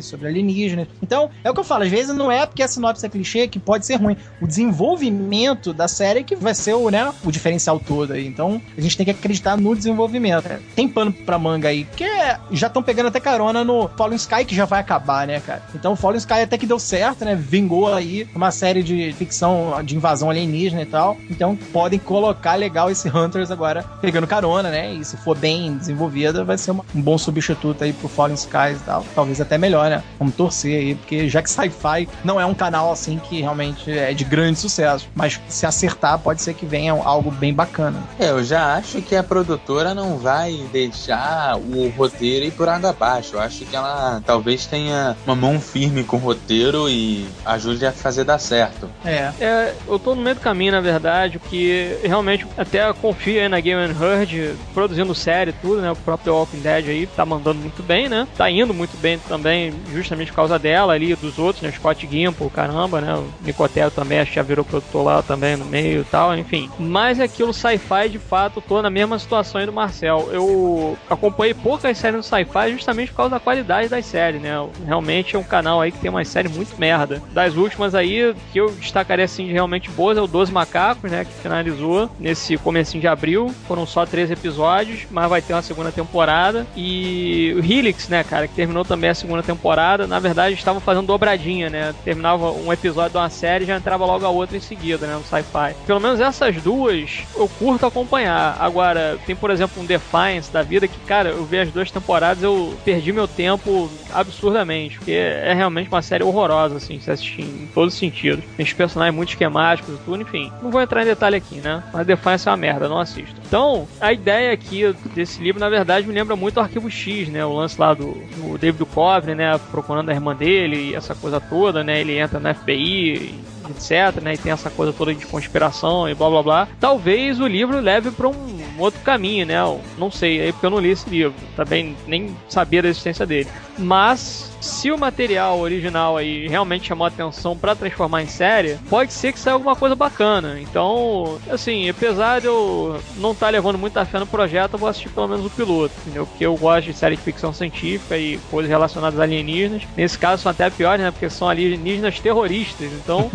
sobre 0.03 0.29
alienígenas. 0.29 0.89
Então, 1.03 1.31
é 1.45 1.51
o 1.51 1.55
que 1.55 1.61
eu 1.61 1.65
falo, 1.65 1.85
às 1.85 1.91
vezes 1.91 2.15
não 2.15 2.31
é 2.31 2.47
porque 2.47 2.63
a 2.63 2.69
sinopse 2.69 3.05
é 3.05 3.09
clichê 3.09 3.47
que 3.49 3.59
pode 3.59 3.85
ser 3.85 3.97
ruim. 3.97 4.17
O 4.41 4.47
desenvolvimento 4.47 5.73
da 5.73 5.89
série 5.89 6.21
é 6.21 6.23
que 6.23 6.37
vai 6.37 6.55
ser 6.55 6.75
o, 6.75 6.89
né, 6.91 7.13
o 7.25 7.31
diferencial 7.31 7.79
todo 7.79 8.13
aí. 8.13 8.27
Então, 8.27 8.61
a 8.77 8.81
gente 8.81 8.97
tem 8.97 9.05
que 9.05 9.11
acreditar 9.11 9.57
no 9.57 9.75
desenvolvimento. 9.75 10.49
Tem 10.75 10.89
pano 10.89 11.13
pra 11.13 11.39
manga 11.39 11.69
aí, 11.69 11.85
porque 11.85 12.09
já 12.51 12.67
estão 12.67 12.83
pegando 12.83 13.09
até 13.09 13.21
carona 13.21 13.65
no 13.65 13.89
Fallen 13.97 14.17
Sky, 14.17 14.45
que 14.45 14.55
já 14.55 14.65
vai 14.65 14.81
acabar, 14.81 15.27
né, 15.27 15.41
cara? 15.41 15.63
Então, 15.75 15.97
Fallen 15.97 16.19
Sky 16.19 16.35
até 16.35 16.57
que 16.57 16.67
deu 16.67 16.79
certo, 16.79 17.25
né? 17.25 17.35
Vingou 17.35 17.93
aí 17.93 18.29
uma 18.35 18.51
série 18.51 18.83
de 18.83 19.13
ficção 19.13 19.83
de 19.85 19.97
invasão 19.97 20.31
alienígena 20.57 20.83
e 20.83 20.87
tal. 20.87 21.17
Então, 21.31 21.57
podem 21.73 21.99
colocar 21.99 22.55
legal 22.55 22.91
esse 22.91 23.09
Hunters 23.09 23.51
agora 23.51 23.85
pegando 24.01 24.27
carona, 24.27 24.71
né? 24.71 24.95
E 24.95 25.05
se 25.05 25.17
for 25.19 25.37
bem 25.37 25.77
desenvolvida, 25.77 26.43
vai 26.45 26.57
ser 26.57 26.71
uma, 26.71 26.85
um 26.95 27.01
bom 27.01 27.19
substituto 27.19 27.85
aí 27.85 27.93
pro 27.93 28.09
Fallen 28.09 28.35
Skies 28.35 28.81
e 28.81 28.85
tal. 28.85 29.05
Talvez 29.15 29.41
até 29.41 29.59
melhor, 29.59 29.91
né? 29.91 30.03
Vamos 30.19 30.35
torcer 30.35 30.79
aí, 30.79 30.95
porque 30.95 31.29
já 31.29 31.43
que 31.43 31.51
Sci-Fi 31.51 32.09
não 32.25 32.41
é 32.41 32.47
um 32.47 32.55
canal 32.55 32.91
assim 32.91 33.19
que 33.19 33.41
realmente 33.41 33.91
é 33.91 34.15
de 34.15 34.25
grande 34.25 34.59
sucesso, 34.59 35.09
mas 35.15 35.41
se 35.49 35.67
acertar, 35.67 36.19
pode 36.19 36.41
ser 36.41 36.55
que 36.55 36.65
venha 36.65 36.93
algo 36.93 37.31
bem 37.31 37.53
bacana. 37.53 38.03
É, 38.19 38.31
eu 38.31 38.43
já 38.43 38.75
acho 38.75 39.03
que 39.03 39.15
a 39.15 39.23
produtora 39.23 39.95
não 39.95 40.17
vai 40.19 40.55
deixar 40.73 41.57
o 41.57 41.89
roteiro 41.91 42.47
ir 42.47 42.51
por 42.53 42.69
água 42.69 42.91
abaixo. 42.91 43.37
Eu 43.37 43.41
acho 43.41 43.65
que 43.65 43.77
ela 43.77 44.23
talvez 44.25 44.67
tenha 44.67 45.17
uma 45.27 45.35
mão 45.35 45.61
firme 45.61 46.05
com 46.05 46.17
o 46.17 46.21
roteiro 46.21 46.89
e 46.89 47.27
ajude 47.45 47.85
a 47.85 47.93
fazer 47.93 48.25
dar 48.25 48.39
certo. 48.39 48.89
É. 49.05 49.33
é 49.41 49.75
eu 49.87 49.99
tô 49.99 50.15
no 50.15 50.23
meio 50.23 50.37
do 50.37 50.41
caminho, 50.47 50.71
na 50.71 50.81
verdade, 50.81 51.41
que 51.41 51.99
realmente 52.05 52.47
até 52.57 52.93
confio 52.93 53.43
aí 53.43 53.49
na 53.49 53.59
Game 53.59 53.93
Herd 54.01 54.55
produzindo 54.73 55.13
série 55.13 55.51
e 55.51 55.55
tudo, 55.55 55.81
né? 55.83 55.91
O 55.91 55.97
próprio 55.97 56.35
Walking 56.35 56.61
Dead 56.61 56.89
aí 56.89 57.07
tá 57.09 57.27
mandando 57.27 57.59
muito 57.59 57.83
bem, 57.83 58.09
né? 58.09 58.29
Tá 58.37 58.49
indo 58.49 58.73
muito 58.73 58.97
bem 58.97 59.19
também, 59.19 59.75
justamente 59.93 60.31
por 60.31 60.37
causa 60.37 60.57
dela 60.57 60.93
ali, 60.93 61.17
dos 61.17 61.37
outros, 61.37 61.63
né? 61.63 61.73
Scott 61.73 62.07
Gimple, 62.09 62.49
caramba, 62.49 63.01
né? 63.01 63.13
O 63.15 63.27
Nicotero 63.45 63.91
também, 63.91 64.21
acho 64.21 64.31
que 64.31 64.37
já 64.37 64.43
virou 64.43 64.65
produtor 64.65 65.05
lá 65.05 65.21
também 65.21 65.57
no 65.57 65.65
meio 65.65 66.03
e 66.03 66.05
tal, 66.05 66.37
enfim. 66.39 66.71
Mas 66.79 67.19
aquilo 67.19 67.53
sci-fi, 67.53 68.09
de 68.09 68.21
fato, 68.21 68.61
tô 68.61 68.81
na 68.81 68.91
mesma 68.91 69.19
situação 69.19 69.61
aí 69.61 69.67
do 69.67 69.73
Marcel. 69.73 70.29
Eu 70.31 70.97
acompanhei 71.11 71.55
poucas 71.55 71.99
séries 71.99 72.19
no 72.19 72.23
sci-fi 72.23 72.71
justamente 72.71 73.11
por 73.11 73.17
causa 73.17 73.31
da 73.31 73.41
qualidade 73.41 73.89
das 73.89 74.07
séries, 74.07 74.41
né? 74.41 74.55
Realmente 74.87 75.35
é 75.35 75.39
um 75.41 75.43
canal 75.43 75.81
aí 75.81 75.91
que 75.91 75.99
tem 75.99 76.09
uma 76.09 76.25
série 76.25 76.49
muito 76.49 76.79
merda. 76.79 77.21
Das 77.33 77.57
últimas 77.57 77.97
aí, 77.97 78.33
que 78.53 78.61
eu 78.61 78.71
destacaria 78.71 79.25
assim 79.25 79.47
de 79.47 79.53
realmente 79.53 79.91
boas 79.91 80.17
é 80.17 80.23
o 80.23 80.29
12 80.37 80.53
Macacos, 80.53 81.11
né? 81.11 81.25
Que 81.25 81.33
finalizou 81.43 82.11
nesse 82.19 82.59
comecinho 82.59 83.01
de 83.01 83.09
abril. 83.09 83.55
Foram 83.67 83.87
só 83.87 84.05
três 84.05 84.31
episódios, 84.31 85.07
mas 85.11 85.31
vai 85.31 85.41
ter 85.41 85.55
uma 85.55 85.63
segunda 85.63 85.91
temporada. 85.91 86.67
E 86.77 87.55
o 87.57 87.61
Helix, 87.61 88.09
né, 88.09 88.23
cara, 88.23 88.47
que 88.47 88.55
terminou 88.55 88.85
também 88.85 89.09
a 89.09 89.15
segunda 89.15 89.43
temporada. 89.43 90.07
Na 90.07 90.19
verdade, 90.19 90.55
estavam 90.55 90.81
fazendo 90.81 91.07
dobradinha, 91.07 91.71
né? 91.71 91.95
Terminava 92.05 92.53
um 92.53 92.71
episódio 92.71 93.13
de 93.13 93.17
uma 93.17 93.31
série 93.31 93.65
e 93.65 93.67
já 93.67 93.77
entrava 93.77 94.05
logo 94.05 94.27
a 94.27 94.29
outra 94.29 94.59
em 94.59 94.61
seguida, 94.61 95.07
né? 95.07 95.15
No 95.15 95.25
sci-fi. 95.25 95.75
Pelo 95.87 96.01
menos 96.01 96.21
essas 96.21 96.57
duas 96.57 97.23
eu 97.35 97.49
curto 97.59 97.87
acompanhar. 97.87 98.57
Agora, 98.61 99.19
tem, 99.25 99.35
por 99.35 99.51
exemplo, 99.51 99.83
um 99.83 99.87
Defiance 99.87 100.53
da 100.53 100.63
vida 100.63 100.87
que, 100.87 100.99
cara, 101.07 101.31
eu 101.31 101.45
vi 101.47 101.59
as 101.59 101.71
duas 101.71 101.91
temporadas, 101.91 102.43
eu 102.43 102.77
perdi 102.85 103.11
meu 103.11 103.27
tempo 103.27 103.91
absurdamente. 104.13 104.99
Porque 104.99 105.13
é 105.13 105.55
realmente 105.55 105.89
uma 105.89 106.03
série 106.03 106.23
horrorosa, 106.23 106.77
assim, 106.77 107.01
se 107.01 107.11
assistir 107.11 107.43
em 107.43 107.69
todos 107.73 107.95
os 107.95 107.99
sentidos. 107.99 108.45
Tem 108.57 108.67
os 108.67 108.73
personagens 108.75 109.17
muito 109.17 109.31
esquemáticos 109.31 109.95
e 109.95 109.99
tudo, 110.05 110.26
enfim. 110.27 110.53
Não 110.63 110.71
vou 110.71 110.83
entrar 110.83 111.03
em 111.03 111.07
detalhe 111.07 111.37
aqui, 111.37 111.57
né? 111.57 111.83
Mas 111.93 112.07
Defiance 112.07 112.49
é 112.49 112.51
uma 112.51 112.57
merda, 112.57 112.89
não 112.89 112.99
assisto. 112.99 113.35
Então, 113.47 113.87
a 114.01 114.13
ideia 114.13 114.53
aqui 114.53 114.93
desse 115.15 115.43
livro, 115.43 115.61
na 115.61 115.69
verdade, 115.69 116.07
me 116.07 116.13
lembra 116.13 116.37
muito 116.37 116.59
o 116.59 116.61
Arquivo 116.61 116.91
X, 116.91 117.29
né? 117.29 117.45
O 117.45 117.55
lance 117.55 117.81
lá 117.81 117.95
do, 117.95 118.13
do 118.37 118.59
David 118.59 118.79
Duchovny, 118.79 119.35
né? 119.35 119.59
Procurando 119.71 120.11
a 120.11 120.13
irmã 120.13 120.35
dele 120.35 120.91
e 120.91 120.95
essa 120.95 121.15
coisa 121.15 121.41
toda, 121.41 121.83
né? 121.83 122.01
Ele 122.01 122.19
entra 122.19 122.41
na 122.41 122.53
FBI 122.53 123.35
etc, 123.71 124.23
né? 124.23 124.35
E 124.35 124.39
tem 124.39 124.53
essa 124.53 124.71
coisa 124.71 124.93
toda 124.93 125.15
de 125.15 125.27
conspiração 125.27 126.09
e 126.09 126.15
blá 126.15 126.31
blá 126.31 126.43
blá. 126.43 126.69
Talvez 126.79 127.41
o 127.41 127.47
livro 127.47 127.81
leve 127.81 128.11
para 128.11 128.29
um 128.29 128.59
outro 128.79 129.01
caminho, 129.01 129.47
né? 129.47 129.57
não 129.99 130.11
sei, 130.11 130.41
aí 130.41 130.53
porque 130.53 130.67
eu 130.67 130.71
não 130.71 130.79
li 130.79 130.91
esse 130.91 131.09
livro, 131.09 131.35
também 131.57 131.97
nem 132.07 132.37
sabia 132.49 132.83
da 132.83 132.89
existência 132.89 133.27
dele. 133.27 133.49
Mas 133.79 134.56
se 134.67 134.91
o 134.91 134.99
material 134.99 135.59
original 135.61 136.17
aí 136.17 136.49
realmente 136.49 136.89
chamou 136.89 137.07
atenção 137.07 137.57
para 137.57 137.75
transformar 137.75 138.23
em 138.23 138.27
série, 138.27 138.79
pode 138.91 139.13
ser 139.13 139.33
que 139.33 139.39
saia 139.39 139.55
alguma 139.55 139.77
coisa 139.77 139.95
bacana. 139.95 140.61
Então, 140.61 141.39
assim, 141.51 141.89
apesar 141.89 142.41
de 142.41 142.47
eu 142.47 143.01
não 143.17 143.33
estar 143.33 143.47
tá 143.47 143.51
levando 143.51 143.79
muita 143.79 144.05
fé 144.05 144.19
no 144.19 144.27
projeto, 144.27 144.75
eu 144.75 144.79
vou 144.79 144.89
assistir 144.89 145.09
pelo 145.09 145.29
menos 145.29 145.47
o 145.47 145.51
piloto, 145.51 145.95
entendeu? 146.03 146.27
Porque 146.27 146.45
eu 146.45 146.57
gosto 146.57 146.87
de 146.87 146.93
série 146.93 147.17
de 147.17 147.23
ficção 147.23 147.53
científica 147.53 148.17
e 148.19 148.39
coisas 148.51 148.69
relacionadas 148.69 149.19
a 149.21 149.23
alienígenas. 149.23 149.83
Nesse 149.97 150.19
caso 150.19 150.43
são 150.43 150.51
até 150.51 150.69
piores, 150.71 151.05
né? 151.05 151.11
Porque 151.11 151.29
são 151.31 151.49
alienígenas 151.49 152.19
terroristas. 152.21 152.91
Então, 152.93 153.31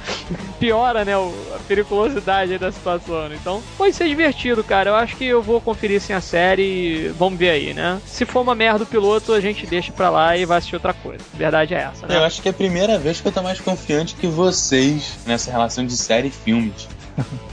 piora, 0.58 1.04
né? 1.04 1.14
A 1.14 1.58
periculosidade 1.66 2.58
da 2.58 2.70
situação. 2.70 3.28
Né? 3.28 3.36
Então, 3.40 3.62
pode 3.76 3.94
ser 3.94 4.08
divertido, 4.08 4.62
cara. 4.62 4.90
Eu 4.90 4.94
acho 4.94 5.16
que 5.16 5.24
eu 5.24 5.42
vou 5.42 5.60
conferir 5.60 6.00
sim 6.00 6.12
a 6.12 6.20
série 6.20 6.62
e 6.62 7.08
vamos 7.18 7.38
ver 7.38 7.50
aí, 7.50 7.74
né? 7.74 8.00
Se 8.06 8.24
for 8.24 8.40
uma 8.40 8.54
merda 8.54 8.84
o 8.84 8.86
piloto, 8.86 9.32
a 9.32 9.40
gente 9.40 9.66
deixa 9.66 9.92
pra 9.92 10.10
lá 10.10 10.36
e 10.36 10.44
vai 10.44 10.58
assistir 10.58 10.69
outra 10.74 10.92
coisa. 10.92 11.24
A 11.34 11.36
verdade 11.36 11.74
é 11.74 11.78
essa, 11.78 12.06
né? 12.06 12.16
Eu 12.16 12.24
acho 12.24 12.40
que 12.40 12.48
é 12.48 12.50
a 12.50 12.54
primeira 12.54 12.98
vez 12.98 13.20
que 13.20 13.28
eu 13.28 13.32
tô 13.32 13.42
mais 13.42 13.60
confiante 13.60 14.14
que 14.14 14.26
vocês 14.26 15.18
nessa 15.26 15.50
relação 15.50 15.84
de 15.84 15.96
série 15.96 16.28
e 16.28 16.30
filmes. 16.30 16.88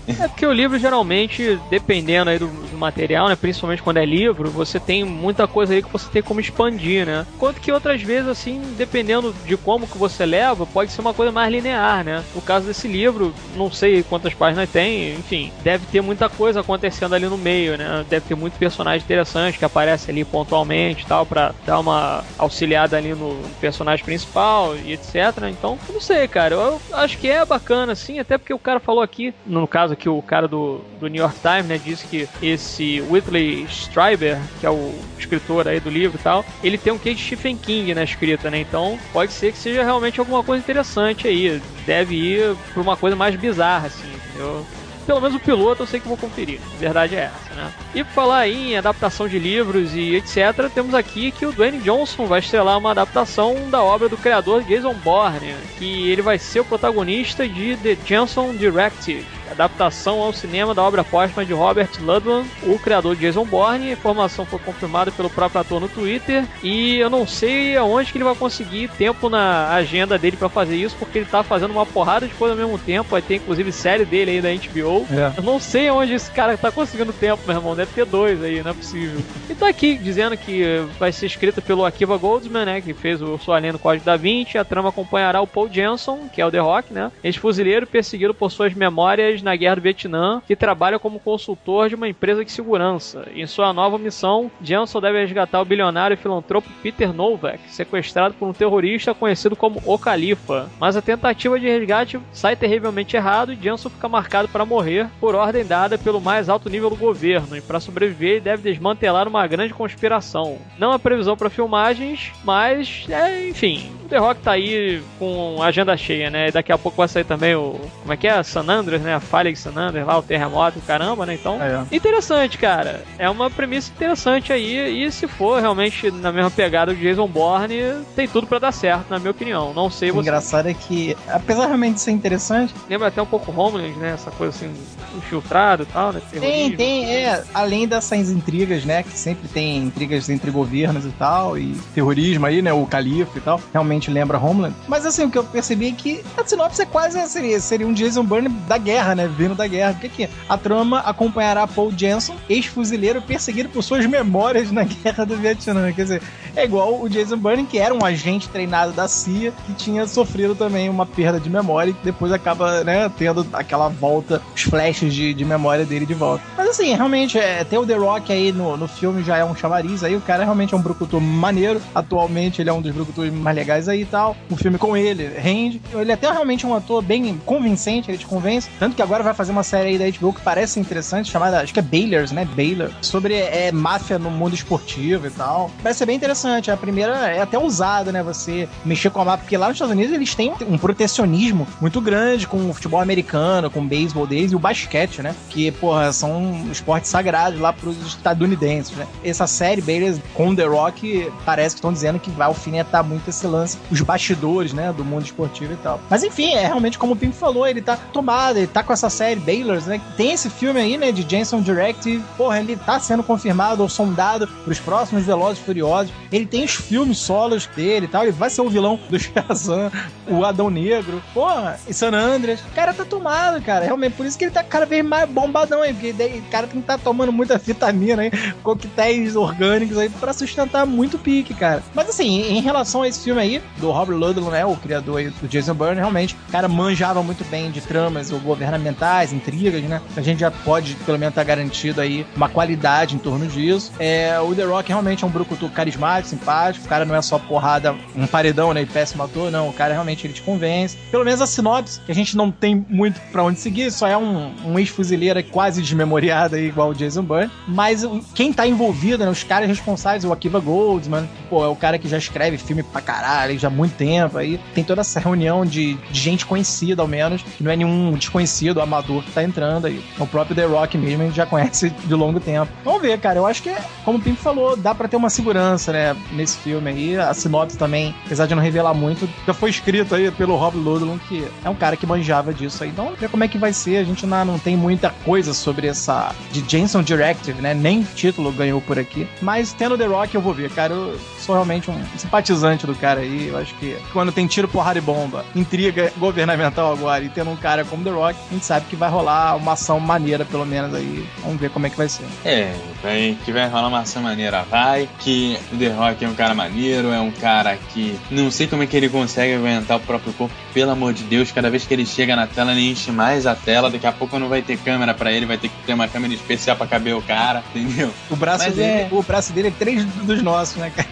É 0.07 0.27
porque 0.27 0.45
o 0.45 0.53
livro 0.53 0.79
geralmente, 0.79 1.59
dependendo 1.69 2.29
aí 2.29 2.39
do, 2.39 2.47
do, 2.47 2.77
material, 2.77 3.27
né, 3.27 3.35
principalmente 3.35 3.81
quando 3.81 3.97
é 3.97 4.05
livro, 4.05 4.49
você 4.49 4.79
tem 4.79 5.03
muita 5.03 5.47
coisa 5.47 5.73
aí 5.73 5.81
que 5.83 5.91
você 5.91 6.09
tem 6.09 6.21
como 6.21 6.39
expandir, 6.39 7.05
né? 7.05 7.25
Enquanto 7.35 7.59
que 7.59 7.71
outras 7.71 8.01
vezes, 8.01 8.29
assim, 8.29 8.61
dependendo 8.77 9.35
de 9.45 9.57
como 9.57 9.87
que 9.87 9.97
você 9.97 10.25
leva, 10.25 10.65
pode 10.65 10.91
ser 10.91 11.01
uma 11.01 11.13
coisa 11.13 11.31
mais 11.31 11.51
linear, 11.51 12.03
né? 12.03 12.23
No 12.33 12.41
caso 12.41 12.67
desse 12.67 12.87
livro, 12.87 13.33
não 13.55 13.71
sei 13.71 14.03
quantas 14.03 14.33
páginas 14.33 14.69
tem, 14.69 15.13
enfim, 15.13 15.51
deve 15.63 15.85
ter 15.87 16.01
muita 16.01 16.29
coisa 16.29 16.61
acontecendo 16.61 17.15
ali 17.15 17.27
no 17.27 17.37
meio, 17.37 17.77
né? 17.77 18.05
Deve 18.09 18.27
ter 18.27 18.35
muito 18.35 18.57
personagem 18.57 19.03
interessante 19.03 19.57
que 19.57 19.65
aparece 19.65 20.09
ali 20.09 20.23
pontualmente 20.23 21.03
e 21.03 21.07
tal, 21.07 21.25
pra 21.25 21.53
dar 21.65 21.79
uma 21.79 22.23
auxiliada 22.37 22.95
ali 22.95 23.13
no 23.13 23.37
personagem 23.59 24.05
principal 24.05 24.75
e 24.75 24.93
etc. 24.93 25.15
Então, 25.49 25.77
não 25.89 25.99
sei, 25.99 26.27
cara, 26.27 26.55
eu 26.55 26.81
acho 26.93 27.17
que 27.17 27.29
é 27.29 27.45
bacana, 27.45 27.91
assim, 27.91 28.19
até 28.19 28.37
porque 28.37 28.53
o 28.53 28.59
cara 28.59 28.79
falou 28.79 29.01
aqui, 29.01 29.33
no 29.59 29.67
caso 29.67 29.95
que 29.95 30.09
o 30.09 30.21
cara 30.21 30.47
do, 30.47 30.81
do 30.99 31.07
New 31.07 31.21
York 31.21 31.37
Times, 31.39 31.65
né, 31.65 31.77
disse 31.83 32.07
que 32.07 32.27
esse 32.41 33.01
Whitley 33.01 33.63
Strieber, 33.69 34.37
que 34.59 34.65
é 34.65 34.69
o 34.69 34.93
escritor 35.17 35.67
aí 35.67 35.79
do 35.79 35.89
livro 35.89 36.17
e 36.19 36.23
tal, 36.23 36.45
ele 36.63 36.77
tem 36.77 36.93
um 36.93 36.97
quê 36.97 37.13
de 37.13 37.21
Stephen 37.21 37.57
King 37.57 37.93
na 37.93 38.03
escrita, 38.03 38.49
né? 38.49 38.59
Então 38.59 38.97
pode 39.11 39.31
ser 39.31 39.51
que 39.51 39.57
seja 39.57 39.83
realmente 39.83 40.19
alguma 40.19 40.43
coisa 40.43 40.63
interessante 40.63 41.27
aí. 41.27 41.61
Deve 41.85 42.15
ir 42.15 42.55
pra 42.73 42.81
uma 42.81 42.97
coisa 42.97 43.15
mais 43.15 43.35
bizarra, 43.35 43.87
assim, 43.87 44.07
entendeu? 44.29 44.65
pelo 45.07 45.21
menos 45.21 45.35
o 45.37 45.39
piloto 45.39 45.83
eu 45.83 45.87
sei 45.87 46.01
que 46.01 46.07
vou 46.07 46.17
conferir. 46.17 46.59
A 46.75 46.77
verdade 46.77 47.15
é 47.15 47.31
essa, 47.33 47.55
né? 47.55 47.71
E 47.95 48.03
por 48.03 48.11
falar 48.11 48.47
em 48.49 48.75
adaptação 48.75 49.27
de 49.27 49.39
livros 49.39 49.95
e 49.95 50.15
etc., 50.15 50.69
temos 50.73 50.93
aqui 50.93 51.31
que 51.31 51.45
o 51.45 51.53
Dwayne 51.53 51.79
Johnson 51.79 52.25
vai 52.25 52.39
estrelar 52.39 52.77
uma 52.77 52.91
adaptação 52.91 53.69
da 53.69 53.81
obra 53.81 54.09
do 54.09 54.17
criador 54.17 54.63
Jason 54.63 54.93
Bourne, 54.95 55.55
que 55.79 56.11
ele 56.11 56.21
vai 56.21 56.37
ser 56.37 56.59
o 56.59 56.65
protagonista 56.65 57.47
de 57.47 57.77
The 57.77 57.95
Johnson 58.05 58.53
Directive 58.53 59.36
adaptação 59.51 60.19
ao 60.21 60.33
cinema 60.33 60.73
da 60.73 60.83
obra 60.83 61.03
póstuma 61.03 61.45
de 61.45 61.53
Robert 61.53 61.89
Ludlum, 61.99 62.45
o 62.63 62.79
criador 62.79 63.15
de 63.15 63.21
Jason 63.21 63.45
Bourne. 63.45 63.89
A 63.89 63.93
informação 63.93 64.45
foi 64.45 64.59
confirmada 64.59 65.11
pelo 65.11 65.29
próprio 65.29 65.61
ator 65.61 65.79
no 65.79 65.87
Twitter 65.87 66.45
e 66.63 66.97
eu 66.97 67.09
não 67.09 67.27
sei 67.27 67.75
aonde 67.75 68.11
que 68.11 68.17
ele 68.17 68.23
vai 68.23 68.35
conseguir 68.35 68.89
tempo 68.97 69.29
na 69.29 69.73
agenda 69.73 70.17
dele 70.17 70.37
para 70.37 70.49
fazer 70.49 70.75
isso, 70.75 70.95
porque 70.97 71.19
ele 71.19 71.25
tá 71.25 71.43
fazendo 71.43 71.71
uma 71.71 71.85
porrada 71.85 72.27
de 72.27 72.33
coisa 72.33 72.53
ao 72.53 72.59
mesmo 72.59 72.77
tempo. 72.77 73.09
Vai 73.09 73.21
ter 73.21 73.35
inclusive 73.35 73.71
série 73.71 74.05
dele 74.05 74.31
aí 74.31 74.41
da 74.41 74.49
HBO. 74.49 75.05
É. 75.11 75.37
Eu 75.37 75.43
não 75.43 75.59
sei 75.59 75.87
aonde 75.87 76.13
esse 76.13 76.31
cara 76.31 76.57
tá 76.57 76.71
conseguindo 76.71 77.13
tempo, 77.13 77.43
meu 77.45 77.55
irmão. 77.55 77.75
Deve 77.75 77.91
ter 77.93 78.05
dois 78.05 78.43
aí, 78.43 78.61
não 78.63 78.71
é 78.71 78.73
possível. 78.73 79.21
E 79.49 79.55
tá 79.55 79.67
aqui 79.67 79.97
dizendo 79.97 80.37
que 80.37 80.85
vai 80.99 81.11
ser 81.11 81.25
escrita 81.25 81.61
pelo 81.61 81.85
Akiva 81.85 82.17
Goldsman, 82.17 82.65
né, 82.65 82.81
que 82.81 82.93
fez 82.93 83.21
o 83.21 83.37
Sua 83.37 83.59
do 83.59 83.79
Código 83.79 84.05
da 84.05 84.15
Vinci. 84.15 84.57
A 84.57 84.63
trama 84.63 84.89
acompanhará 84.89 85.41
o 85.41 85.47
Paul 85.47 85.69
Jensen, 85.71 86.29
que 86.31 86.41
é 86.41 86.45
o 86.45 86.51
The 86.51 86.59
Rock, 86.59 86.93
né, 86.93 87.11
ex-fuzileiro 87.23 87.87
perseguido 87.87 88.33
por 88.33 88.51
suas 88.51 88.73
memórias 88.73 89.36
na 89.43 89.55
guerra 89.55 89.75
do 89.75 89.81
Vietnã, 89.81 90.41
que 90.45 90.55
trabalha 90.55 90.99
como 90.99 91.19
consultor 91.19 91.89
de 91.89 91.95
uma 91.95 92.07
empresa 92.07 92.43
de 92.43 92.51
segurança. 92.51 93.27
Em 93.33 93.45
sua 93.45 93.73
nova 93.73 93.97
missão, 93.97 94.51
Jansson 94.61 95.01
deve 95.01 95.19
resgatar 95.19 95.61
o 95.61 95.65
bilionário 95.65 96.15
e 96.15 96.17
filantropo 96.17 96.69
Peter 96.81 97.13
Novak, 97.13 97.59
sequestrado 97.67 98.33
por 98.35 98.47
um 98.47 98.53
terrorista 98.53 99.13
conhecido 99.13 99.55
como 99.55 99.81
O 99.85 99.97
Califa. 99.97 100.69
Mas 100.79 100.95
a 100.95 101.01
tentativa 101.01 101.59
de 101.59 101.67
resgate 101.67 102.19
sai 102.31 102.55
terrivelmente 102.55 103.15
errado 103.15 103.53
e 103.53 103.55
Jansson 103.55 103.89
fica 103.89 104.09
marcado 104.09 104.47
para 104.47 104.65
morrer 104.65 105.07
por 105.19 105.35
ordem 105.35 105.65
dada 105.65 105.97
pelo 105.97 106.21
mais 106.21 106.49
alto 106.49 106.69
nível 106.69 106.89
do 106.89 106.95
governo. 106.95 107.55
E 107.55 107.61
para 107.61 107.79
sobreviver, 107.79 108.31
ele 108.31 108.41
deve 108.41 108.69
desmantelar 108.71 109.27
uma 109.27 109.45
grande 109.47 109.73
conspiração. 109.73 110.57
Não 110.77 110.91
há 110.91 110.99
previsão 110.99 111.35
para 111.37 111.49
filmagens, 111.49 112.31
mas, 112.43 113.05
é, 113.09 113.49
enfim, 113.49 113.91
o 114.05 114.07
The 114.07 114.17
Rock 114.17 114.41
tá 114.41 114.51
aí 114.51 115.01
com 115.19 115.61
agenda 115.61 115.95
cheia, 115.97 116.29
né? 116.29 116.51
Daqui 116.51 116.71
a 116.71 116.77
pouco 116.77 116.97
vai 116.97 117.07
sair 117.07 117.23
também 117.23 117.55
o. 117.55 117.79
Como 118.01 118.13
é 118.13 118.17
que 118.17 118.27
é? 118.27 118.41
San 118.43 118.67
Andreas, 118.69 119.01
né? 119.01 119.19
Falha 119.27 119.51
de 119.51 119.59
San 119.59 119.75
Andreas 119.75 120.07
lá, 120.07 120.17
o 120.17 120.23
terremoto, 120.23 120.79
caramba, 120.81 121.25
né? 121.25 121.33
Então, 121.35 121.61
é. 121.61 121.83
interessante, 121.91 122.57
cara. 122.57 123.03
É 123.17 123.29
uma 123.29 123.49
premissa 123.49 123.91
interessante 123.91 124.51
aí. 124.51 125.03
E 125.03 125.11
se 125.11 125.27
for 125.27 125.59
realmente 125.59 126.09
na 126.11 126.31
mesma 126.31 126.49
pegada 126.49 126.93
do 126.93 126.99
Jason 126.99 127.27
Bourne, 127.27 128.03
tem 128.15 128.27
tudo 128.27 128.47
para 128.47 128.59
dar 128.59 128.71
certo, 128.71 129.09
na 129.09 129.19
minha 129.19 129.31
opinião. 129.31 129.73
Não 129.73 129.89
sei 129.89 130.11
você. 130.11 130.17
O 130.17 130.21
engraçado 130.21 130.69
é 130.69 130.73
que, 130.73 131.15
apesar 131.27 131.67
realmente 131.67 131.95
de 131.95 132.01
ser 132.01 132.11
interessante. 132.11 132.73
Lembra 132.89 133.07
até 133.07 133.21
um 133.21 133.25
pouco 133.25 133.51
Homeland, 133.51 133.97
né? 133.97 134.11
Essa 134.13 134.31
coisa 134.31 134.55
assim, 134.55 134.73
infiltrado 135.17 135.83
e 135.83 135.85
tal, 135.85 136.13
né? 136.13 136.21
Tem, 136.31 136.75
tem, 136.75 137.05
é. 137.05 137.43
Além 137.53 137.87
dessas 137.87 138.29
intrigas, 138.29 138.85
né? 138.85 139.03
Que 139.03 139.17
sempre 139.17 139.47
tem 139.47 139.77
intrigas 139.77 140.29
entre 140.29 140.49
governos 140.51 141.05
e 141.05 141.11
tal, 141.11 141.57
e 141.57 141.75
terrorismo 141.93 142.45
aí, 142.45 142.61
né? 142.61 142.71
O 142.71 142.85
califa 142.85 143.37
e 143.37 143.41
tal. 143.41 143.59
Realmente 143.71 144.09
lembra 144.09 144.37
Homeland. 144.37 144.75
Mas 144.87 145.05
assim, 145.05 145.25
o 145.25 145.31
que 145.31 145.37
eu 145.37 145.43
percebi 145.43 145.89
é 145.89 145.91
que 145.91 146.23
a 146.37 146.45
sinopse 146.45 146.81
é 146.81 146.85
quase 146.85 147.19
seria, 147.27 147.59
seria 147.59 147.87
um 147.87 147.93
Jason 147.93 148.23
Bourne 148.23 148.49
da 148.49 148.77
guerra, 148.77 149.15
né? 149.17 149.27
Vindo 149.27 149.55
da 149.55 149.67
guerra. 149.67 149.93
Porque 149.93 150.09
que 150.09 150.29
a 150.47 150.57
trama 150.57 150.99
acompanhará 150.99 151.67
Paul 151.67 151.91
Jensen, 151.95 152.35
ex-fuzileiro 152.49 153.21
perseguido 153.21 153.69
por 153.69 153.83
suas 153.83 154.05
memórias 154.05 154.71
na 154.71 154.83
guerra 155.03 155.25
do 155.25 155.35
Vietnã. 155.35 155.91
Quer 155.91 156.03
dizer, 156.03 156.21
é 156.55 156.63
igual 156.63 157.01
o 157.01 157.09
Jason 157.09 157.37
Bourne, 157.37 157.65
que 157.65 157.77
era 157.77 157.93
um 157.93 158.05
agente 158.05 158.49
treinado 158.49 158.93
da 158.93 159.07
CIA, 159.07 159.51
que 159.65 159.73
tinha 159.73 160.07
sofrido 160.07 160.55
também 160.55 160.89
uma 160.89 161.05
perda 161.05 161.39
de 161.39 161.49
memória 161.49 161.91
e 161.91 161.95
depois 162.03 162.31
acaba, 162.31 162.83
né, 162.83 163.11
tendo 163.17 163.45
aquela 163.53 163.89
volta, 163.89 164.41
os 164.55 164.61
flashes 164.61 165.13
de, 165.13 165.33
de 165.33 165.45
memória 165.45 165.85
dele 165.85 166.05
de 166.05 166.13
volta. 166.13 166.43
Mas 166.55 166.69
assim, 166.69 166.93
realmente, 166.93 167.37
é, 167.37 167.63
ter 167.63 167.77
o 167.77 167.85
The 167.85 167.95
Rock 167.95 168.31
aí 168.31 168.51
no, 168.51 168.77
no 168.77 168.87
filme 168.87 169.23
já 169.23 169.37
é 169.37 169.45
um 169.45 169.55
chamariz 169.55 170.03
aí, 170.03 170.15
o 170.15 170.21
cara 170.21 170.43
realmente 170.43 170.73
é 170.73 170.77
um 170.77 170.81
brucutu 170.81 171.19
maneiro, 171.19 171.81
atualmente 171.93 172.61
ele 172.61 172.69
é 172.69 172.73
um 172.73 172.81
dos 172.81 172.91
brucutus 172.91 173.31
mais 173.31 173.55
legais 173.55 173.87
aí 173.87 174.01
e 174.01 174.05
tal. 174.05 174.35
O 174.49 174.55
filme 174.55 174.77
com 174.77 174.95
ele 174.95 175.27
rende. 175.27 175.81
Ele 175.93 176.11
é 176.11 176.13
até 176.13 176.31
realmente 176.31 176.65
um 176.65 176.73
ator 176.73 177.01
bem 177.01 177.37
convincente, 177.45 178.09
ele 178.09 178.17
te 178.17 178.25
convence. 178.25 178.69
Tanto 178.79 178.95
que 178.95 179.01
agora 179.07 179.23
vai 179.23 179.33
fazer 179.33 179.53
uma 179.53 179.63
série 179.63 179.89
aí 179.89 179.97
da 179.97 180.17
HBO 180.17 180.33
que 180.33 180.41
parece 180.41 180.79
interessante, 180.79 181.31
chamada, 181.31 181.61
acho 181.61 181.73
que 181.73 181.79
é 181.79 181.83
Baylors, 181.83 182.31
né? 182.31 182.45
Baylor. 182.45 182.91
Sobre 183.01 183.35
é, 183.35 183.71
máfia 183.71 184.19
no 184.19 184.29
mundo 184.29 184.53
esportivo 184.53 185.27
e 185.27 185.31
tal. 185.31 185.71
Parece 185.81 185.99
ser 185.99 186.05
bem 186.05 186.15
interessante. 186.15 186.69
A 186.69 186.77
primeira 186.77 187.13
é 187.29 187.41
até 187.41 187.57
ousada, 187.57 188.11
né? 188.11 188.21
Você 188.21 188.67
mexer 188.83 189.09
com 189.09 189.21
a 189.21 189.25
máfia, 189.25 189.43
porque 189.43 189.57
lá 189.57 189.67
nos 189.67 189.75
Estados 189.75 189.93
Unidos 189.93 190.13
eles 190.13 190.35
têm 190.35 190.53
um 190.67 190.77
protecionismo 190.77 191.65
muito 191.79 192.01
grande 192.01 192.45
com 192.45 192.69
o 192.69 192.73
futebol 192.73 192.99
americano, 192.99 193.71
com 193.71 193.79
o 193.79 193.85
beisebol 193.85 194.27
deles 194.27 194.51
e 194.51 194.55
o 194.55 194.59
basquete, 194.59 195.21
né? 195.21 195.33
Que, 195.49 195.71
porra, 195.71 196.11
são 196.11 196.67
esportes 196.69 197.09
sagrados 197.09 197.59
lá 197.59 197.71
pros 197.71 197.97
estadunidenses, 198.05 198.95
né? 198.97 199.07
Essa 199.23 199.47
série, 199.47 199.81
Baylors, 199.81 200.19
com 200.33 200.53
The 200.53 200.65
Rock, 200.65 201.31
parece 201.45 201.75
que 201.75 201.79
estão 201.79 201.93
dizendo 201.93 202.19
que 202.19 202.29
vai 202.29 202.47
alfinetar 202.47 203.05
muito 203.05 203.29
esse 203.29 203.47
lance, 203.47 203.77
os 203.89 204.01
bastidores, 204.01 204.73
né? 204.73 204.91
Do 204.91 205.05
mundo 205.05 205.23
esportivo 205.23 205.71
e 205.71 205.77
tal. 205.77 206.01
Mas 206.09 206.23
enfim, 206.23 206.51
é 206.51 206.65
realmente 206.67 206.99
como 206.99 207.13
o 207.13 207.15
Pim 207.15 207.31
falou, 207.31 207.65
ele 207.65 207.81
tá 207.81 207.97
tomado, 208.11 208.57
ele 208.57 208.67
tá 208.67 208.83
com 208.83 208.96
essa 208.97 209.09
série 209.09 209.39
Baylors, 209.39 209.85
né? 209.85 210.01
Tem 210.15 210.31
esse 210.31 210.49
filme 210.49 210.79
aí, 210.79 210.97
né? 210.97 211.11
De 211.11 211.27
Jensen 211.27 211.61
Direct. 211.61 212.21
Porra, 212.35 212.59
ele 212.59 212.75
tá 212.75 212.99
sendo 212.99 213.23
confirmado 213.23 213.81
ou 213.81 213.89
sondado 213.89 214.47
pros 214.65 214.79
próximos 214.79 215.23
Velozes 215.23 215.63
Furiosos. 215.63 216.13
Ele 216.31 216.45
tem 216.45 216.63
os 216.63 216.75
filmes 216.75 217.17
solos 217.19 217.67
dele 217.67 218.05
e 218.05 218.09
tal. 218.09 218.23
Ele 218.23 218.31
vai 218.31 218.49
ser 218.49 218.61
o 218.61 218.69
vilão 218.69 218.99
do 219.09 219.17
Shazam, 219.19 219.91
o 220.27 220.43
Adão 220.43 220.69
Negro. 220.69 221.21
Porra, 221.33 221.79
e 221.87 221.93
San 221.93 222.11
Andreas. 222.13 222.59
O 222.61 222.75
cara 222.75 222.93
tá 222.93 223.05
tomado, 223.05 223.61
cara. 223.61 223.85
Realmente, 223.85 224.13
por 224.13 224.25
isso 224.25 224.37
que 224.37 224.45
ele 224.45 224.51
tá 224.51 224.63
cada 224.63 224.85
vez 224.85 225.05
mais 225.05 225.29
bombadão 225.29 225.81
aí. 225.81 225.93
Porque 225.93 226.13
daí, 226.13 226.39
o 226.39 226.51
cara 226.51 226.67
tem 226.67 226.81
que 226.81 226.87
tá 226.87 226.97
tomando 226.97 227.31
muita 227.31 227.57
vitamina 227.57 228.23
aí, 228.23 228.31
coquetéis 228.63 229.35
orgânicos 229.35 229.97
aí 229.97 230.09
pra 230.09 230.31
sustentar 230.31 230.85
muito 230.85 231.19
pique, 231.19 231.53
cara. 231.53 231.83
Mas 231.93 232.09
assim, 232.09 232.41
em 232.41 232.61
relação 232.61 233.01
a 233.01 233.07
esse 233.07 233.23
filme 233.23 233.41
aí, 233.41 233.61
do 233.77 233.91
Robert 233.91 234.15
Ludlum, 234.15 234.49
né? 234.49 234.65
O 234.65 234.75
criador 234.75 235.17
aí 235.17 235.29
do 235.29 235.47
Jason 235.47 235.73
Bourne, 235.73 235.97
realmente, 235.97 236.35
o 236.47 236.51
cara 236.51 236.67
manjava 236.67 237.21
muito 237.21 237.43
bem 237.45 237.69
de 237.69 237.81
tramas, 237.81 238.31
o 238.31 238.39
governamento 238.39 238.86
intrigas, 239.31 239.81
né? 239.83 240.01
A 240.15 240.21
gente 240.21 240.39
já 240.39 240.51
pode, 240.51 240.95
pelo 241.05 241.17
menos, 241.17 241.31
estar 241.31 241.41
tá 241.41 241.47
garantido 241.47 242.01
aí 242.01 242.25
uma 242.35 242.49
qualidade 242.49 243.15
em 243.15 243.19
torno 243.19 243.47
disso. 243.47 243.91
É, 243.99 244.39
o 244.39 244.53
The 244.53 244.63
Rock 244.63 244.89
realmente 244.89 245.23
é 245.23 245.27
um 245.27 245.29
brucutu 245.29 245.69
carismático, 245.69 246.29
simpático. 246.29 246.85
O 246.85 246.89
cara 246.89 247.05
não 247.05 247.15
é 247.15 247.21
só 247.21 247.39
porrada, 247.39 247.95
um 248.15 248.27
paredão, 248.27 248.73
né? 248.73 248.81
E 248.81 248.85
péssimo 248.85 249.23
ator, 249.23 249.51
não. 249.51 249.69
O 249.69 249.73
cara 249.73 249.93
realmente 249.93 250.25
ele 250.25 250.33
te 250.33 250.41
convence. 250.41 250.97
Pelo 251.11 251.25
menos 251.25 251.41
a 251.41 251.47
sinopse, 251.47 251.99
que 252.05 252.11
a 252.11 252.15
gente 252.15 252.35
não 252.35 252.51
tem 252.51 252.85
muito 252.89 253.19
para 253.31 253.43
onde 253.43 253.59
seguir, 253.59 253.91
só 253.91 254.07
é 254.07 254.17
um, 254.17 254.51
um 254.65 254.79
ex-fuzileiro 254.79 255.43
quase 255.43 255.81
desmemoriado 255.81 256.55
aí, 256.55 256.67
igual 256.67 256.89
o 256.89 256.95
Jason 256.95 257.23
Bourne. 257.23 257.51
Mas 257.67 258.03
quem 258.33 258.51
tá 258.53 258.67
envolvido, 258.67 259.23
né? 259.23 259.29
Os 259.29 259.43
caras 259.43 259.67
responsáveis, 259.67 260.23
o 260.23 260.31
Akiva 260.31 260.59
Goldsman, 260.59 261.27
pô, 261.49 261.63
é 261.63 261.67
o 261.67 261.75
cara 261.75 261.97
que 261.97 262.07
já 262.07 262.17
escreve 262.17 262.57
filme 262.57 262.83
pra 262.83 263.01
caralho, 263.01 263.57
já 263.57 263.67
há 263.67 263.71
muito 263.71 263.95
tempo 263.95 264.37
aí. 264.37 264.59
Tem 264.73 264.83
toda 264.83 265.01
essa 265.01 265.19
reunião 265.19 265.65
de, 265.65 265.95
de 265.95 266.19
gente 266.19 266.45
conhecida, 266.45 267.01
ao 267.01 267.07
menos, 267.07 267.41
que 267.41 267.63
não 267.63 267.71
é 267.71 267.75
nenhum 267.75 268.13
desconhecido, 268.13 268.66
amador 268.75 269.23
que 269.23 269.31
tá 269.31 269.43
entrando 269.43 269.87
aí. 269.87 270.03
O 270.19 270.27
próprio 270.27 270.55
The 270.55 270.65
Rock 270.65 270.97
mesmo 270.97 271.23
a 271.23 271.25
gente 271.25 271.35
já 271.35 271.45
conhece 271.45 271.89
de 271.89 272.13
longo 272.13 272.39
tempo. 272.39 272.71
Vamos 272.83 273.01
ver, 273.01 273.19
cara. 273.19 273.39
Eu 273.39 273.45
acho 273.45 273.63
que, 273.63 273.73
como 274.03 274.17
o 274.17 274.21
Pimp 274.21 274.37
falou, 274.37 274.75
dá 274.75 274.93
para 274.93 275.07
ter 275.07 275.15
uma 275.15 275.29
segurança, 275.29 275.91
né, 275.91 276.15
nesse 276.31 276.57
filme 276.57 276.89
aí. 276.89 277.17
A 277.17 277.33
sinopse 277.33 277.77
também, 277.77 278.13
apesar 278.25 278.45
de 278.45 278.55
não 278.55 278.61
revelar 278.61 278.93
muito, 278.93 279.29
já 279.45 279.53
foi 279.53 279.69
escrito 279.69 280.15
aí 280.15 280.31
pelo 280.31 280.55
Rob 280.55 280.77
Ludlum, 280.77 281.17
que 281.17 281.47
é 281.63 281.69
um 281.69 281.75
cara 281.75 281.95
que 281.95 282.05
manjava 282.05 282.53
disso 282.53 282.83
aí. 282.83 282.89
Então, 282.89 283.13
ver 283.19 283.29
como 283.29 283.43
é 283.43 283.47
que 283.47 283.57
vai 283.57 283.73
ser. 283.73 283.97
A 283.97 284.03
gente 284.03 284.25
não, 284.25 284.59
tem 284.59 284.75
muita 284.75 285.09
coisa 285.09 285.53
sobre 285.53 285.87
essa 285.87 286.33
de 286.51 286.63
Jensen 286.67 287.01
Directive, 287.01 287.61
né? 287.61 287.73
Nem 287.73 288.03
título 288.03 288.51
ganhou 288.51 288.81
por 288.81 288.97
aqui. 288.97 289.27
Mas 289.41 289.73
tendo 289.73 289.97
The 289.97 290.05
Rock 290.05 290.35
eu 290.35 290.41
vou 290.41 290.53
ver, 290.53 290.69
cara. 290.71 290.93
Eu 290.93 291.19
sou 291.39 291.55
realmente 291.55 291.89
um 291.89 291.97
simpatizante 292.17 292.85
do 292.85 292.95
cara 292.95 293.21
aí. 293.21 293.47
Eu 293.47 293.57
acho 293.57 293.73
que 293.75 293.97
quando 294.11 294.31
tem 294.31 294.47
tiro, 294.47 294.67
porrada 294.67 294.99
e 294.99 295.01
bomba, 295.01 295.45
intriga 295.55 296.11
governamental 296.17 296.91
agora 296.91 297.23
e 297.23 297.29
tendo 297.29 297.49
um 297.49 297.55
cara 297.55 297.85
como 297.85 298.03
The 298.03 298.09
Rock, 298.09 298.39
gente 298.57 298.65
sabe 298.65 298.85
que 298.87 298.95
vai 298.95 299.09
rolar 299.09 299.55
uma 299.55 299.73
ação 299.73 299.99
maneira, 299.99 300.43
pelo 300.43 300.65
menos 300.65 300.93
aí. 300.93 301.25
Vamos 301.43 301.59
ver 301.59 301.69
como 301.69 301.87
é 301.87 301.89
que 301.89 301.97
vai 301.97 302.09
ser. 302.09 302.25
É, 302.43 302.75
vai, 303.01 303.37
que 303.45 303.51
vai 303.51 303.67
rolar 303.69 303.87
uma 303.87 303.99
ação 303.99 304.21
maneira, 304.21 304.63
vai. 304.63 305.07
Que 305.19 305.57
o 305.71 305.77
The 305.77 305.89
Rock 305.89 306.25
é 306.25 306.27
um 306.27 306.33
cara 306.33 306.53
maneiro, 306.53 307.11
é 307.11 307.19
um 307.19 307.31
cara 307.31 307.77
que 307.93 308.19
não 308.29 308.51
sei 308.51 308.67
como 308.67 308.83
é 308.83 308.87
que 308.87 308.97
ele 308.97 309.09
consegue 309.09 309.53
aguentar 309.53 309.97
o 309.97 309.99
próprio 310.01 310.33
corpo. 310.33 310.53
Pelo 310.73 310.91
amor 310.91 311.13
de 311.13 311.23
Deus, 311.23 311.51
cada 311.51 311.69
vez 311.69 311.85
que 311.85 311.93
ele 311.93 312.05
chega 312.05 312.35
na 312.35 312.47
tela, 312.47 312.71
ele 312.71 312.91
enche 312.91 313.11
mais 313.11 313.45
a 313.45 313.55
tela. 313.55 313.89
Daqui 313.89 314.07
a 314.07 314.11
pouco 314.11 314.37
não 314.39 314.49
vai 314.49 314.61
ter 314.61 314.77
câmera 314.77 315.13
para 315.13 315.31
ele, 315.31 315.45
vai 315.45 315.57
ter 315.57 315.69
que 315.69 315.75
ter 315.85 315.93
uma 315.93 316.07
câmera 316.07 316.33
especial 316.33 316.75
para 316.75 316.87
caber 316.87 317.15
o 317.15 317.21
cara, 317.21 317.63
entendeu? 317.73 318.11
O 318.29 318.35
braço, 318.35 318.69
dele, 318.71 318.81
é... 318.81 319.07
o 319.11 319.21
braço 319.21 319.53
dele 319.53 319.69
é 319.69 319.71
três 319.71 320.03
dos 320.05 320.41
nossos, 320.41 320.77
né, 320.77 320.91
cara? 320.95 321.07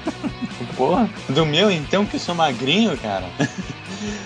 Porra, 0.76 1.10
do 1.30 1.46
meu 1.46 1.72
então, 1.72 2.06
que 2.06 2.20
sou 2.20 2.36
magrinho, 2.36 2.98
cara. 2.98 3.26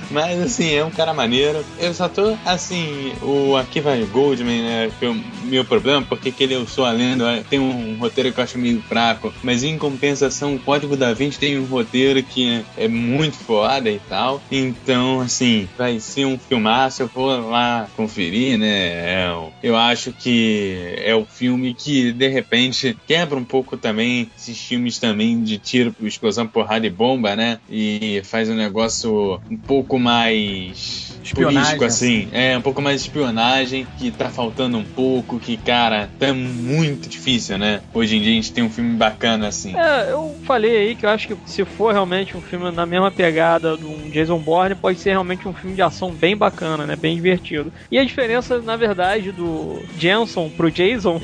Mas 0.09 0.39
assim, 0.41 0.73
é 0.73 0.83
um 0.83 0.91
cara 0.91 1.13
maneiro. 1.13 1.63
Eu 1.79 1.93
só 1.93 2.07
tô, 2.07 2.35
assim, 2.45 3.13
o 3.21 3.55
Akiva 3.55 3.95
Goldman, 4.11 4.61
né? 4.61 4.91
Foi 4.99 5.09
o 5.09 5.23
meu 5.43 5.65
problema, 5.65 6.01
porque 6.01 6.31
que 6.31 6.43
ele 6.43 6.55
Eu 6.55 6.67
Sou 6.67 6.85
a 6.85 6.91
Lenda 6.91 7.43
tem 7.49 7.59
um 7.59 7.97
roteiro 7.97 8.31
que 8.31 8.39
eu 8.39 8.43
acho 8.43 8.57
meio 8.57 8.81
fraco. 8.81 9.33
Mas 9.43 9.63
em 9.63 9.77
compensação, 9.77 10.55
o 10.55 10.59
Código 10.59 10.95
da 10.95 11.13
Vinci 11.13 11.39
tem 11.39 11.59
um 11.59 11.65
roteiro 11.65 12.21
que 12.23 12.63
é 12.77 12.87
muito 12.87 13.37
foda 13.37 13.89
e 13.89 13.99
tal. 13.99 14.41
Então, 14.51 15.21
assim, 15.21 15.67
vai 15.77 15.99
ser 15.99 16.25
um 16.25 16.37
filmaço. 16.37 17.03
Eu 17.03 17.07
vou 17.07 17.49
lá 17.49 17.87
conferir, 17.95 18.57
né? 18.57 18.67
É, 18.69 19.49
eu 19.61 19.75
acho 19.75 20.11
que 20.11 20.95
é 20.97 21.15
o 21.15 21.25
filme 21.25 21.73
que, 21.73 22.11
de 22.11 22.27
repente, 22.27 22.97
quebra 23.07 23.37
um 23.37 23.43
pouco 23.43 23.77
também 23.77 24.29
esses 24.37 24.57
filmes 24.59 24.97
também 24.97 25.43
de 25.43 25.57
tiro, 25.57 25.95
explosão, 26.01 26.47
porrada 26.47 26.85
e 26.85 26.89
bomba, 26.89 27.35
né? 27.35 27.59
E 27.69 28.21
faz 28.23 28.49
um 28.49 28.55
negócio 28.55 29.39
um 29.49 29.57
pouco 29.57 29.98
mais 29.99 31.08
espionagem. 31.29 31.61
político, 31.61 31.85
assim. 31.85 32.27
É, 32.31 32.57
um 32.57 32.61
pouco 32.61 32.81
mais 32.81 33.01
de 33.01 33.07
espionagem, 33.07 33.87
que 33.97 34.11
tá 34.11 34.29
faltando 34.29 34.77
um 34.77 34.83
pouco, 34.83 35.39
que, 35.39 35.57
cara, 35.57 36.09
tá 36.19 36.33
muito 36.33 37.07
difícil, 37.07 37.57
né? 37.57 37.81
Hoje 37.93 38.17
em 38.17 38.21
dia 38.21 38.31
a 38.31 38.35
gente 38.35 38.51
tem 38.51 38.63
um 38.63 38.69
filme 38.69 38.95
bacana, 38.95 39.47
assim. 39.47 39.77
É, 39.77 40.11
eu 40.11 40.35
falei 40.45 40.77
aí 40.77 40.95
que 40.95 41.05
eu 41.05 41.09
acho 41.09 41.27
que 41.27 41.37
se 41.45 41.63
for 41.65 41.93
realmente 41.93 42.35
um 42.35 42.41
filme 42.41 42.71
na 42.71 42.85
mesma 42.85 43.11
pegada 43.11 43.77
de 43.77 43.85
um 43.85 44.09
Jason 44.09 44.37
Bourne, 44.37 44.75
pode 44.75 44.99
ser 44.99 45.11
realmente 45.11 45.47
um 45.47 45.53
filme 45.53 45.75
de 45.75 45.81
ação 45.81 46.11
bem 46.11 46.35
bacana, 46.35 46.85
né? 46.85 46.95
Bem 46.95 47.15
divertido. 47.15 47.71
E 47.91 47.97
a 47.97 48.03
diferença, 48.03 48.59
na 48.59 48.75
verdade, 48.75 49.31
do 49.31 49.81
Jensen 49.97 50.49
pro 50.49 50.71
Jason 50.71 51.21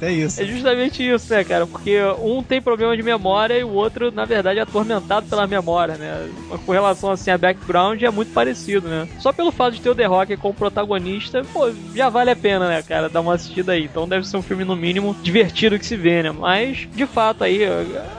é, 0.00 0.06
é 0.06 0.12
isso. 0.12 0.42
é 0.42 0.46
justamente 0.46 1.06
isso, 1.06 1.32
né, 1.32 1.44
cara? 1.44 1.66
Porque 1.66 1.98
um 2.22 2.42
tem 2.42 2.60
problema 2.60 2.96
de 2.96 3.02
memória 3.02 3.58
e 3.58 3.64
o 3.64 3.72
outro, 3.72 4.10
na 4.10 4.24
verdade, 4.24 4.58
é 4.58 4.62
atormentado 4.62 5.26
pela 5.26 5.46
memória, 5.46 5.96
né? 5.96 6.28
Com 6.64 6.72
relação 6.72 7.10
assim 7.10 7.30
a 7.30 7.38
background 7.38 8.02
é 8.02 8.10
muito 8.10 8.32
parecido, 8.32 8.88
né? 8.88 9.08
Só 9.18 9.29
pelo 9.32 9.52
fato 9.52 9.74
de 9.74 9.80
ter 9.80 9.90
o 9.90 9.94
The 9.94 10.06
Rock 10.06 10.36
como 10.36 10.54
protagonista, 10.54 11.44
pô, 11.52 11.70
já 11.94 12.08
vale 12.08 12.30
a 12.30 12.36
pena, 12.36 12.68
né, 12.68 12.82
cara, 12.82 13.08
dar 13.08 13.20
uma 13.20 13.34
assistida 13.34 13.72
aí. 13.72 13.84
Então 13.84 14.08
deve 14.08 14.26
ser 14.26 14.36
um 14.36 14.42
filme, 14.42 14.64
no 14.64 14.76
mínimo, 14.76 15.16
divertido 15.22 15.78
que 15.78 15.86
se 15.86 15.96
vê, 15.96 16.22
né? 16.22 16.30
Mas, 16.30 16.88
de 16.94 17.06
fato, 17.06 17.44
aí, 17.44 17.60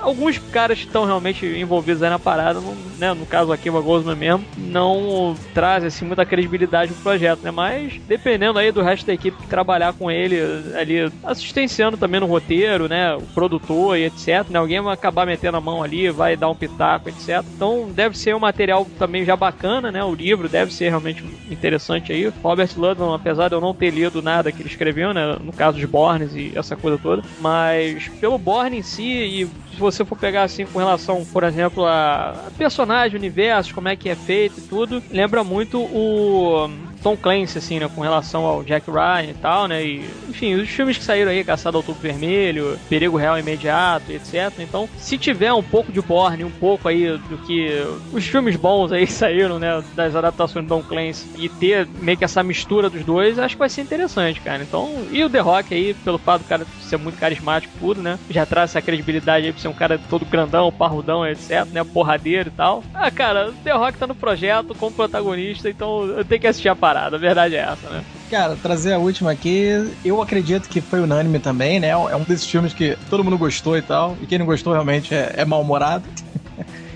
alguns 0.02 0.38
caras 0.38 0.80
que 0.80 0.86
estão 0.86 1.06
realmente 1.06 1.46
envolvidos 1.46 2.04
aí 2.04 2.10
na 2.10 2.20
parada, 2.20 2.60
não, 2.60 2.76
né, 3.02 3.16
no 3.16 3.26
caso 3.26 3.52
aqui, 3.52 3.68
o 3.68 3.82
Gosman 3.82 4.16
mesmo, 4.16 4.46
não 4.56 5.36
trazem, 5.56 5.88
assim, 5.88 6.06
muita 6.06 6.24
credibilidade 6.24 6.94
pro 6.94 7.02
projeto, 7.02 7.42
né? 7.42 7.50
Mas, 7.50 8.00
dependendo 8.08 8.60
aí 8.60 8.72
do 8.72 8.84
resto 8.84 9.08
da 9.08 9.14
equipe 9.14 9.42
que 9.42 9.48
trabalhar 9.48 9.94
com 9.94 10.12
ele 10.12 10.40
ali, 10.80 11.12
assistenciando 11.24 11.98
também 11.98 12.20
no 12.20 12.28
roteiro, 12.28 12.88
né, 12.88 13.16
o 13.16 13.22
produtor 13.34 13.98
e 13.98 14.06
etc, 14.06 14.48
né? 14.52 14.60
Alguém 14.60 14.80
vai 14.80 14.94
acabar 14.94 15.26
metendo 15.26 15.58
a 15.58 15.62
mão 15.62 15.82
ali, 15.82 16.12
vai 16.12 16.38
dar 16.38 16.50
um 16.50 16.56
pitaco, 16.56 17.10
etc. 17.10 17.44
Então, 17.56 17.90
deve 17.92 18.16
ser 18.16 18.36
um 18.36 18.40
material 18.40 18.86
também 19.00 19.26
já 19.26 19.36
bacana, 19.36 19.92
né? 19.92 20.04
O 20.04 20.14
livro 20.14 20.48
deve 20.48 20.72
ser 20.72 20.90
realmente 20.90 21.24
interessante 21.50 22.14
aí. 22.14 22.32
Robert 22.44 22.70
Ludlum, 22.78 23.14
apesar 23.14 23.48
de 23.48 23.56
eu 23.56 23.62
não 23.62 23.74
ter 23.74 23.90
lido 23.90 24.22
nada 24.22 24.52
que 24.52 24.62
ele 24.62 24.70
escreveu, 24.70 25.12
né? 25.12 25.38
No 25.42 25.52
caso 25.52 25.80
de 25.80 25.88
Bornes 25.88 26.36
e 26.36 26.52
essa 26.56 26.76
coisa 26.76 27.00
toda, 27.00 27.24
mas 27.40 28.08
pelo 28.20 28.38
Borne 28.38 28.78
em 28.78 28.84
si 28.84 29.04
e 29.04 29.50
se 29.74 29.80
você 29.80 30.06
for 30.06 30.18
pegar 30.18 30.44
assim 30.44 30.66
com 30.66 30.80
relação, 30.80 31.26
por 31.26 31.44
exemplo, 31.44 31.86
a 31.86 32.36
personagem, 32.58 32.91
universo, 33.16 33.74
como 33.74 33.88
é 33.88 33.96
que 33.96 34.10
é 34.10 34.16
feito 34.16 34.60
e 34.60 34.62
tudo, 34.62 35.02
lembra 35.12 35.44
muito 35.44 35.80
o 35.82 36.70
Tom 37.02 37.18
Clancy, 37.18 37.58
assim, 37.58 37.80
né, 37.80 37.90
com 37.94 38.02
relação 38.02 38.46
ao 38.46 38.64
Jack 38.64 38.90
Ryan 38.90 39.30
e 39.30 39.34
tal, 39.34 39.68
né, 39.68 39.84
e, 39.84 40.10
enfim, 40.30 40.56
os 40.56 40.70
filmes 40.70 40.98
que 40.98 41.04
saíram 41.04 41.32
aí, 41.32 41.44
Caçado 41.44 41.78
ao 41.78 41.84
Tubo 41.84 42.00
Vermelho, 42.00 42.80
Perigo 42.90 43.18
Real 43.18 43.38
Imediato, 43.38 44.12
etc. 44.12 44.52
Então, 44.60 44.88
se 44.98 45.18
tiver 45.18 45.52
um 45.54 45.64
pouco 45.64 45.92
de 45.92 46.02
Borne, 46.02 46.44
um 46.44 46.52
pouco 46.52 46.88
aí 46.88 47.18
do 47.18 47.38
que 47.40 47.70
os 48.12 48.26
filmes 48.26 48.56
bons 48.56 48.92
aí 48.92 49.08
saíram, 49.08 49.60
né, 49.60 49.84
das 49.96 50.16
adaptações 50.16 50.66
do 50.66 50.70
Tom 50.70 50.84
Clancy, 50.84 51.30
e 51.38 51.50
ter 51.50 51.88
meio 52.00 52.18
que 52.18 52.24
essa 52.24 52.44
mistura 52.44 52.90
dos 52.90 53.04
dois, 53.04 53.40
acho 53.40 53.56
que 53.56 53.60
vai 53.60 53.70
ser 53.70 53.82
interessante, 53.82 54.40
cara. 54.42 54.64
Então, 54.64 55.06
e 55.12 55.24
o 55.24 55.30
The 55.30 55.40
Rock 55.40 55.74
aí, 55.74 55.94
pelo 55.94 56.18
fato 56.18 56.44
do 56.44 56.48
cara 56.48 56.66
ser 56.80 56.98
muito 56.98 57.18
carismático, 57.18 57.74
tudo, 57.80 58.02
né, 58.02 58.20
já 58.30 58.46
traz 58.46 58.72
essa 58.72 58.82
credibilidade 58.82 59.46
aí 59.46 59.52
pra 59.52 59.62
ser 59.62 59.68
um 59.68 59.74
cara 59.74 60.00
todo 60.10 60.26
grandão, 60.26 60.72
parrudão, 60.72 61.26
etc, 61.26 61.66
né, 61.72 61.84
porradeiro 61.84 62.50
e 62.50 62.52
tal. 62.52 62.84
Ah, 62.94 63.10
cara, 63.10 63.50
o 63.50 63.54
The 63.54 63.72
Rock 63.72 63.98
tá 63.98 64.08
no 64.08 64.16
projeto 64.16 64.76
como 64.76 64.96
protagonista, 64.96 65.70
então 65.70 66.06
eu 66.06 66.26
tenho 66.26 66.42
que 66.42 66.48
assistir 66.48 66.70
a 66.70 66.76
parada, 66.76 66.91
a 67.00 67.18
verdade 67.18 67.56
é 67.56 67.60
essa, 67.60 67.90
né? 67.90 68.04
Cara, 68.30 68.56
trazer 68.56 68.94
a 68.94 69.00
última 69.00 69.32
aqui, 69.32 69.96
eu 70.04 70.22
acredito 70.22 70.70
que 70.70 70.82
foi 70.82 71.02
unânime 71.02 71.40
também, 71.40 71.80
né? 71.80 71.90
É 71.90 72.16
um 72.16 72.24
desses 72.24 72.46
filmes 72.46 72.74
que 72.74 72.98
todo 73.10 73.24
mundo 73.24 73.38
gostou 73.38 73.78
e 73.78 73.82
tal, 73.82 74.18
e 74.22 74.28
quem 74.28 74.40
não 74.40 74.46
gostou 74.46 74.74
realmente 74.74 75.14
é, 75.14 75.34
é 75.36 75.46
mal-humorado 75.46 76.08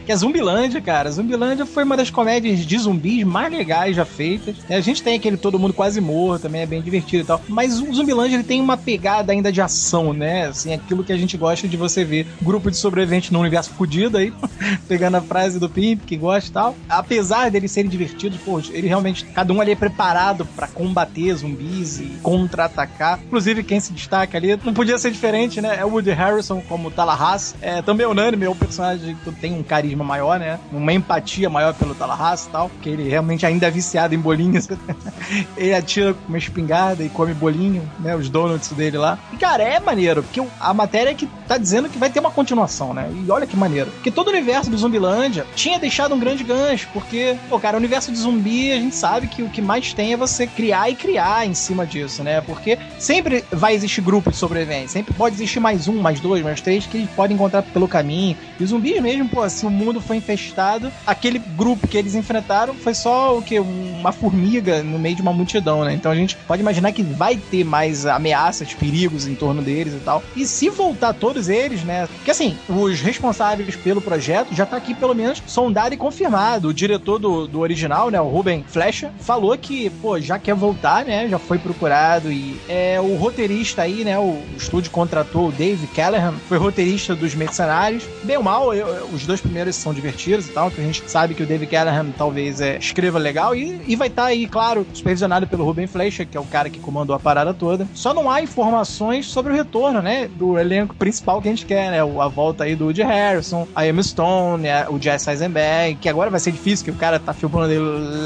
que 0.06 0.12
é 0.12 0.16
Zumbilândia, 0.16 0.80
cara. 0.80 1.12
Zumbilândia 1.12 1.66
foi 1.66 1.84
uma 1.84 1.98
das 1.98 2.10
comédias 2.10 2.60
de 2.60 2.78
zumbis 2.78 3.24
mais 3.24 3.52
legais 3.52 3.96
já 3.96 4.06
feitas. 4.06 4.56
A 4.70 4.80
gente 4.80 5.02
tem 5.02 5.16
aquele 5.16 5.36
Todo 5.36 5.60
Mundo 5.60 5.74
Quase 5.74 6.00
Morto, 6.00 6.44
também 6.44 6.62
é 6.62 6.66
bem 6.66 6.82
divertido 6.82 7.24
e 7.24 7.26
tal. 7.26 7.42
Mas 7.48 7.82
o 7.82 7.92
Zumbilândia 7.92 8.36
ele 8.36 8.44
tem 8.44 8.62
uma 8.62 8.78
pegada 8.78 9.32
ainda 9.32 9.52
de 9.52 9.62
ação, 9.62 10.14
né? 10.14 10.48
Assim, 10.48 10.74
aquilo 10.74 11.04
que 11.04 11.12
a 11.12 11.18
gente 11.18 11.36
gosta 11.36 11.68
de 11.68 11.76
você 11.76 12.06
ver. 12.06 12.28
Grupo 12.42 12.70
de 12.70 12.78
sobreviventes 12.78 13.32
no 13.32 13.40
universo 13.40 13.72
fudido 13.72 14.18
aí, 14.18 14.32
pegando 14.88 15.16
a 15.16 15.22
frase 15.22 15.60
do 15.60 15.68
Pimp, 15.68 16.04
que 16.06 16.16
gosta 16.16 16.50
e 16.50 16.54
tal. 16.54 16.76
Apesar 16.88 17.50
deles 17.50 17.72
serem 17.72 17.90
divertidos, 17.90 18.40
pô, 18.40 18.60
ele 18.70 18.88
realmente, 18.88 19.26
cada 19.26 19.52
um 19.52 19.60
ali 19.60 19.72
é 19.72 19.76
preparado 19.76 20.46
para 20.46 20.68
combater 20.68 21.34
zumbis 21.34 22.00
e 22.00 22.06
contra-atacar. 22.22 23.20
Inclusive, 23.26 23.64
quem 23.64 23.80
se 23.80 23.92
destaca 23.92 24.38
ali, 24.38 24.58
não 24.64 24.74
podia 24.74 25.00
ser 25.00 25.10
diferente, 25.10 25.60
né? 25.60 25.78
É 25.80 25.86
o 25.86 25.90
Woody 25.90 26.12
Harrison 26.12 26.62
como 26.68 26.92
Tallahassee. 26.92 27.56
É 27.62 27.82
também 27.82 28.06
unânime, 28.06 28.46
é 28.46 28.50
um 28.50 28.56
personagem 28.56 29.16
que 29.24 29.32
tem 29.32 29.54
um 29.54 29.64
carisma 29.64 29.95
carisma 29.96 30.04
maior, 30.04 30.40
né? 30.40 30.60
Uma 30.72 30.94
empatia 30.94 31.50
maior 31.50 31.74
pelo 31.74 31.96
Tallahassee 31.96 32.50
e 32.50 32.52
tal, 32.52 32.72
que 32.82 32.90
ele 32.90 33.08
realmente 33.10 33.46
ainda 33.46 33.68
é 33.68 33.72
viciado 33.72 34.14
em 34.14 34.20
bolinhos. 34.20 34.68
ele 35.56 35.74
atira 35.74 36.14
com 36.14 36.28
uma 36.28 36.38
espingarda 36.38 37.04
e 37.04 37.10
come 37.10 37.34
bolinho, 37.34 37.90
né? 38.00 38.16
Os 38.16 38.30
donuts 38.30 38.72
dele 38.72 38.98
lá. 38.98 39.18
E, 39.32 39.38
cara, 39.38 39.64
é 39.64 39.80
maneiro, 39.80 40.22
porque 40.22 40.44
a 40.60 40.74
matéria 40.74 41.12
é 41.12 41.14
que 41.14 41.28
tá 41.48 41.58
dizendo 41.58 41.90
que 41.90 41.98
vai 41.98 42.10
ter 42.10 42.20
uma 42.20 42.32
continuação, 42.32 42.94
né? 42.94 43.10
E 43.14 43.32
olha 43.32 43.48
que 43.48 43.56
maneiro. 43.56 43.90
Porque 43.92 44.12
todo 44.12 44.28
o 44.28 44.32
universo 44.32 44.70
do 44.70 44.78
Zumbilândia 44.78 45.46
tinha 45.56 45.80
deixado 45.80 46.14
um 46.14 46.20
grande 46.20 46.44
gancho, 46.44 46.88
porque, 46.92 47.38
pô, 47.50 47.60
cara, 47.60 47.78
o 47.78 47.80
universo 47.80 48.12
de 48.12 48.18
zumbi, 48.18 48.72
a 48.72 48.80
gente 48.80 48.96
sabe 48.96 49.28
que 49.28 49.42
o 49.42 49.50
que 49.50 49.62
mais 49.62 49.94
tem 49.94 50.14
é 50.14 50.18
você 50.18 50.46
criar 50.46 50.90
e 50.90 50.96
criar 50.96 51.46
em 51.46 51.54
cima 51.54 51.86
disso, 51.86 52.24
né? 52.24 52.42
Porque 52.42 52.78
sempre 53.00 53.44
vai 53.52 53.74
existir 53.74 54.02
grupos 54.02 54.34
de 54.34 54.40
sobreviventes, 54.40 54.92
sempre 54.92 55.14
pode 55.14 55.36
existir 55.36 55.60
mais 55.60 55.88
um, 55.88 56.02
mais 56.02 56.20
dois, 56.20 56.44
mais 56.44 56.62
três 56.62 56.86
que 56.86 56.98
eles 56.98 57.10
podem 57.12 57.36
encontrar 57.36 57.62
pelo 57.62 57.88
caminho. 57.88 58.36
E 58.60 58.66
zumbis 58.66 59.02
mesmo, 59.02 59.30
pô, 59.30 59.42
assim, 59.42 59.68
o 59.68 59.70
foi 60.02 60.18
infestado. 60.18 60.92
Aquele 61.06 61.40
grupo 61.40 61.88
que 61.88 61.98
eles 61.98 62.16
enfrentaram 62.16 62.74
foi 62.74 62.94
só 62.94 63.38
o 63.38 63.42
que? 63.42 63.60
Uma 63.60 64.12
formiga 64.12 64.84
no 64.84 65.00
meio 65.00 65.16
de 65.16 65.22
uma 65.22 65.34
multidão, 65.34 65.84
né? 65.84 65.94
Então 65.94 66.12
a 66.12 66.16
gente 66.16 66.36
pode 66.48 66.62
imaginar 66.62 66.92
que 66.92 67.04
vai 67.04 67.38
ter 67.38 67.64
mais 67.64 68.06
ameaças, 68.06 68.74
perigos 68.74 69.28
em 69.28 69.36
torno 69.36 69.62
deles 69.62 69.94
e 69.94 70.00
tal. 70.00 70.24
E 70.36 70.46
se 70.46 70.70
voltar 70.70 71.14
todos 71.14 71.50
eles, 71.50 71.84
né? 71.84 72.08
Porque 72.08 72.32
assim, 72.32 72.58
os 72.70 73.02
responsáveis 73.02 73.76
pelo 73.76 74.02
projeto 74.02 74.54
já 74.54 74.66
tá 74.66 74.78
aqui 74.78 74.94
pelo 74.94 75.14
menos 75.14 75.42
sondado 75.48 75.94
e 75.94 75.98
confirmado. 75.98 76.70
O 76.70 76.74
diretor 76.74 77.20
do, 77.20 77.48
do 77.48 77.60
original, 77.60 78.10
né? 78.10 78.20
O 78.20 78.28
Ruben 78.28 78.64
Flecha, 78.68 79.12
falou 79.20 79.58
que, 79.58 79.90
pô, 79.90 80.20
já 80.20 80.38
quer 80.38 80.56
voltar, 80.56 81.06
né? 81.06 81.28
Já 81.28 81.40
foi 81.40 81.58
procurado 81.58 82.32
e 82.32 82.60
é 82.68 83.00
o 83.00 83.16
roteirista 83.16 83.82
aí, 83.82 84.04
né? 84.04 84.18
O, 84.18 84.22
o 84.22 84.46
estúdio 84.58 84.92
contratou 84.92 85.50
o 85.50 85.52
Dave 85.52 85.88
Callahan, 85.88 86.34
foi 86.48 86.58
roteirista 86.58 87.16
dos 87.16 87.36
Mercenários. 87.36 88.04
Bem 88.24 88.38
ou 88.38 88.44
mal, 88.44 88.74
eu, 88.74 89.10
os 89.14 89.26
dois 89.26 89.42
primeiros 89.42 89.75
são 89.76 89.94
divertidos 89.94 90.48
e 90.48 90.52
tal, 90.52 90.72
que 90.72 90.82
a 90.82 90.84
gente 90.84 91.04
sabe 91.10 91.34
que 91.34 91.44
o 91.44 91.46
Dave 91.46 91.68
Callahan 91.68 92.12
talvez 92.18 92.62
é, 92.62 92.78
escreva 92.78 93.20
legal 93.20 93.56
e, 93.56 93.82
e 93.88 93.96
vai 93.96 94.08
estar 94.08 94.24
tá 94.24 94.28
aí, 94.30 94.48
claro, 94.48 94.86
supervisionado 94.94 95.48
pelo 95.48 95.64
Ruben 95.64 95.88
Fleischer, 95.88 96.28
que 96.28 96.38
é 96.38 96.40
o 96.40 96.46
cara 96.46 96.70
que 96.70 96.80
comandou 96.80 97.16
a 97.16 97.20
parada 97.20 97.54
toda. 97.54 97.88
Só 97.94 98.14
não 98.14 98.30
há 98.30 98.42
informações 98.42 99.26
sobre 99.26 99.54
o 99.54 99.56
retorno, 99.56 100.02
né? 100.02 100.28
Do 100.28 100.58
elenco 100.58 100.96
principal 100.96 101.42
que 101.42 101.48
a 101.48 101.52
gente 101.52 101.66
quer, 101.66 101.92
né? 101.92 102.02
A 102.02 102.28
volta 102.28 102.64
aí 102.64 102.76
do 102.76 102.86
Woody 102.86 103.04
Harrison, 103.04 103.68
a 103.76 103.88
Emma 103.88 104.02
Stone, 104.04 104.64
né, 104.64 104.88
o 104.90 105.00
Jesse 105.00 105.30
Eisenberg, 105.30 105.96
que 105.96 106.10
agora 106.10 106.30
vai 106.30 106.40
ser 106.40 106.52
difícil, 106.52 106.86
que 106.86 106.92
o 106.92 106.96
cara 106.96 107.20
tá 107.20 107.34
filmando 107.34 107.74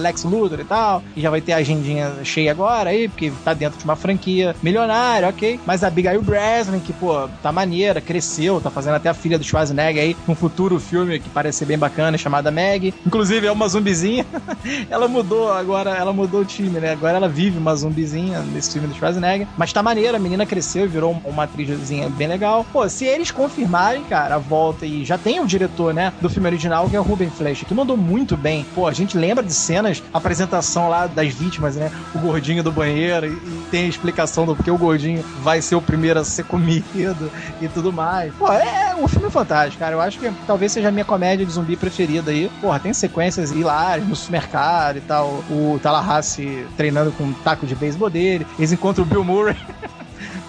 Lex 0.02 0.24
Luthor 0.24 0.60
e 0.60 0.64
tal, 0.64 1.04
e 1.16 1.22
já 1.22 1.30
vai 1.30 1.42
ter 1.42 1.54
a 1.54 1.58
agendinha 1.58 2.12
cheia 2.24 2.52
agora 2.52 2.90
aí, 2.90 3.08
porque 3.08 3.32
tá 3.44 3.54
dentro 3.54 3.78
de 3.78 3.84
uma 3.84 3.96
franquia 3.96 4.56
milionária, 4.62 5.28
ok? 5.28 5.60
Mas 5.66 5.84
a 5.84 5.88
Abigail 5.88 6.22
Breslin, 6.22 6.80
que, 6.80 6.94
pô, 6.94 7.28
tá 7.42 7.52
maneira, 7.52 8.02
cresceu, 8.02 8.62
tá 8.62 8.70
fazendo 8.70 8.96
até 8.96 9.10
a 9.10 9.14
filha 9.14 9.38
do 9.38 9.44
Schwarzenegger 9.44 10.04
aí, 10.04 10.18
um 10.28 10.36
futuro 10.36 10.80
filme 10.80 11.20
que 11.20 11.30
parece 11.40 11.66
bem 11.66 11.78
bacana, 11.78 12.18
chamada 12.18 12.52
Meg. 12.52 12.94
Inclusive, 13.08 13.48
é 13.48 13.52
uma 13.52 13.66
zumbizinha. 13.70 14.26
ela 14.92 15.08
mudou 15.08 15.50
agora, 15.50 15.92
ela 15.92 16.12
mudou 16.12 16.42
o 16.42 16.46
time, 16.46 16.82
né? 16.82 16.92
Agora 16.92 17.16
ela 17.16 17.30
vive 17.30 17.58
uma 17.58 17.74
zumbizinha 17.74 18.42
nesse 18.42 18.74
filme 18.74 18.90
do 18.90 18.94
Schwarzenegger. 18.94 19.48
Mas 19.58 19.72
tá 19.72 19.82
maneira, 19.82 20.18
a 20.18 20.20
menina 20.20 20.46
cresceu 20.46 20.84
e 20.84 20.88
virou 20.90 21.16
uma 21.24 21.44
atrizzinha 21.44 22.10
bem 22.10 22.28
legal. 22.28 22.66
Pô, 22.74 22.88
se 22.90 23.06
eles 23.06 23.32
confirmarem, 23.32 24.04
cara, 24.04 24.36
a 24.36 24.38
volta 24.38 24.86
e 24.86 25.06
já 25.06 25.18
tem 25.18 25.40
o 25.40 25.48
diretor, 25.48 25.94
né, 25.94 26.12
do 26.20 26.30
filme 26.30 26.50
original, 26.50 26.90
que 26.90 26.96
é 26.98 27.00
o 27.00 27.04
Ruben 27.04 27.30
Fleischer, 27.30 27.66
que 27.66 27.74
mandou 27.74 27.96
muito 27.96 28.36
bem. 28.36 28.66
Pô, 28.76 28.86
a 28.86 28.92
gente 28.92 29.18
lembra 29.18 29.42
de 29.42 29.54
cenas, 29.54 30.04
apresentação 30.14 30.90
lá 30.90 31.08
das 31.08 31.34
vítimas, 31.34 31.78
né? 31.78 31.90
O 32.14 32.20
gordinho 32.20 32.62
do 32.62 32.72
banheiro 32.72 33.28
e, 33.28 33.30
e 33.30 33.64
tem 33.72 33.86
a 33.86 33.88
explicação 33.88 34.46
do 34.46 34.58
porquê 34.58 34.72
o 34.72 34.78
gordinho 34.78 35.24
vai 35.42 35.62
ser 35.62 35.76
o 35.76 35.82
primeiro 35.82 36.20
a 36.20 36.26
ser 36.26 36.44
comido 36.44 37.32
e 37.62 37.70
tudo 37.70 37.94
mais. 37.94 38.34
Pô, 38.34 38.52
é 38.52 38.89
um 39.04 39.08
filme 39.08 39.30
fantástico, 39.30 39.80
cara. 39.80 39.96
Eu 39.96 40.02
acho 40.02 40.20
que 40.20 40.32
talvez 40.46 40.72
seja 40.72 40.90
a 40.90 40.92
minha 40.92 41.06
comédia 41.06 41.46
de 41.46 41.52
zumbi 41.52 41.76
preferida 41.76 42.32
aí. 42.32 42.50
Porra, 42.62 42.80
tem 42.80 42.94
sequências 42.94 43.52
hilárias 43.52 44.08
no 44.08 44.16
supermercado 44.16 44.98
e 44.98 45.02
tal. 45.02 45.44
O 45.50 45.80
Tallahassee 45.82 46.66
treinando 46.78 47.12
com 47.12 47.24
um 47.26 47.34
taco 47.34 47.66
de 47.66 47.76
beisebol 47.76 48.10
dele. 48.10 48.46
Eles 48.58 48.72
encontram 48.72 49.04
o 49.04 49.08
Bill 49.08 49.24
Murray. 49.24 49.56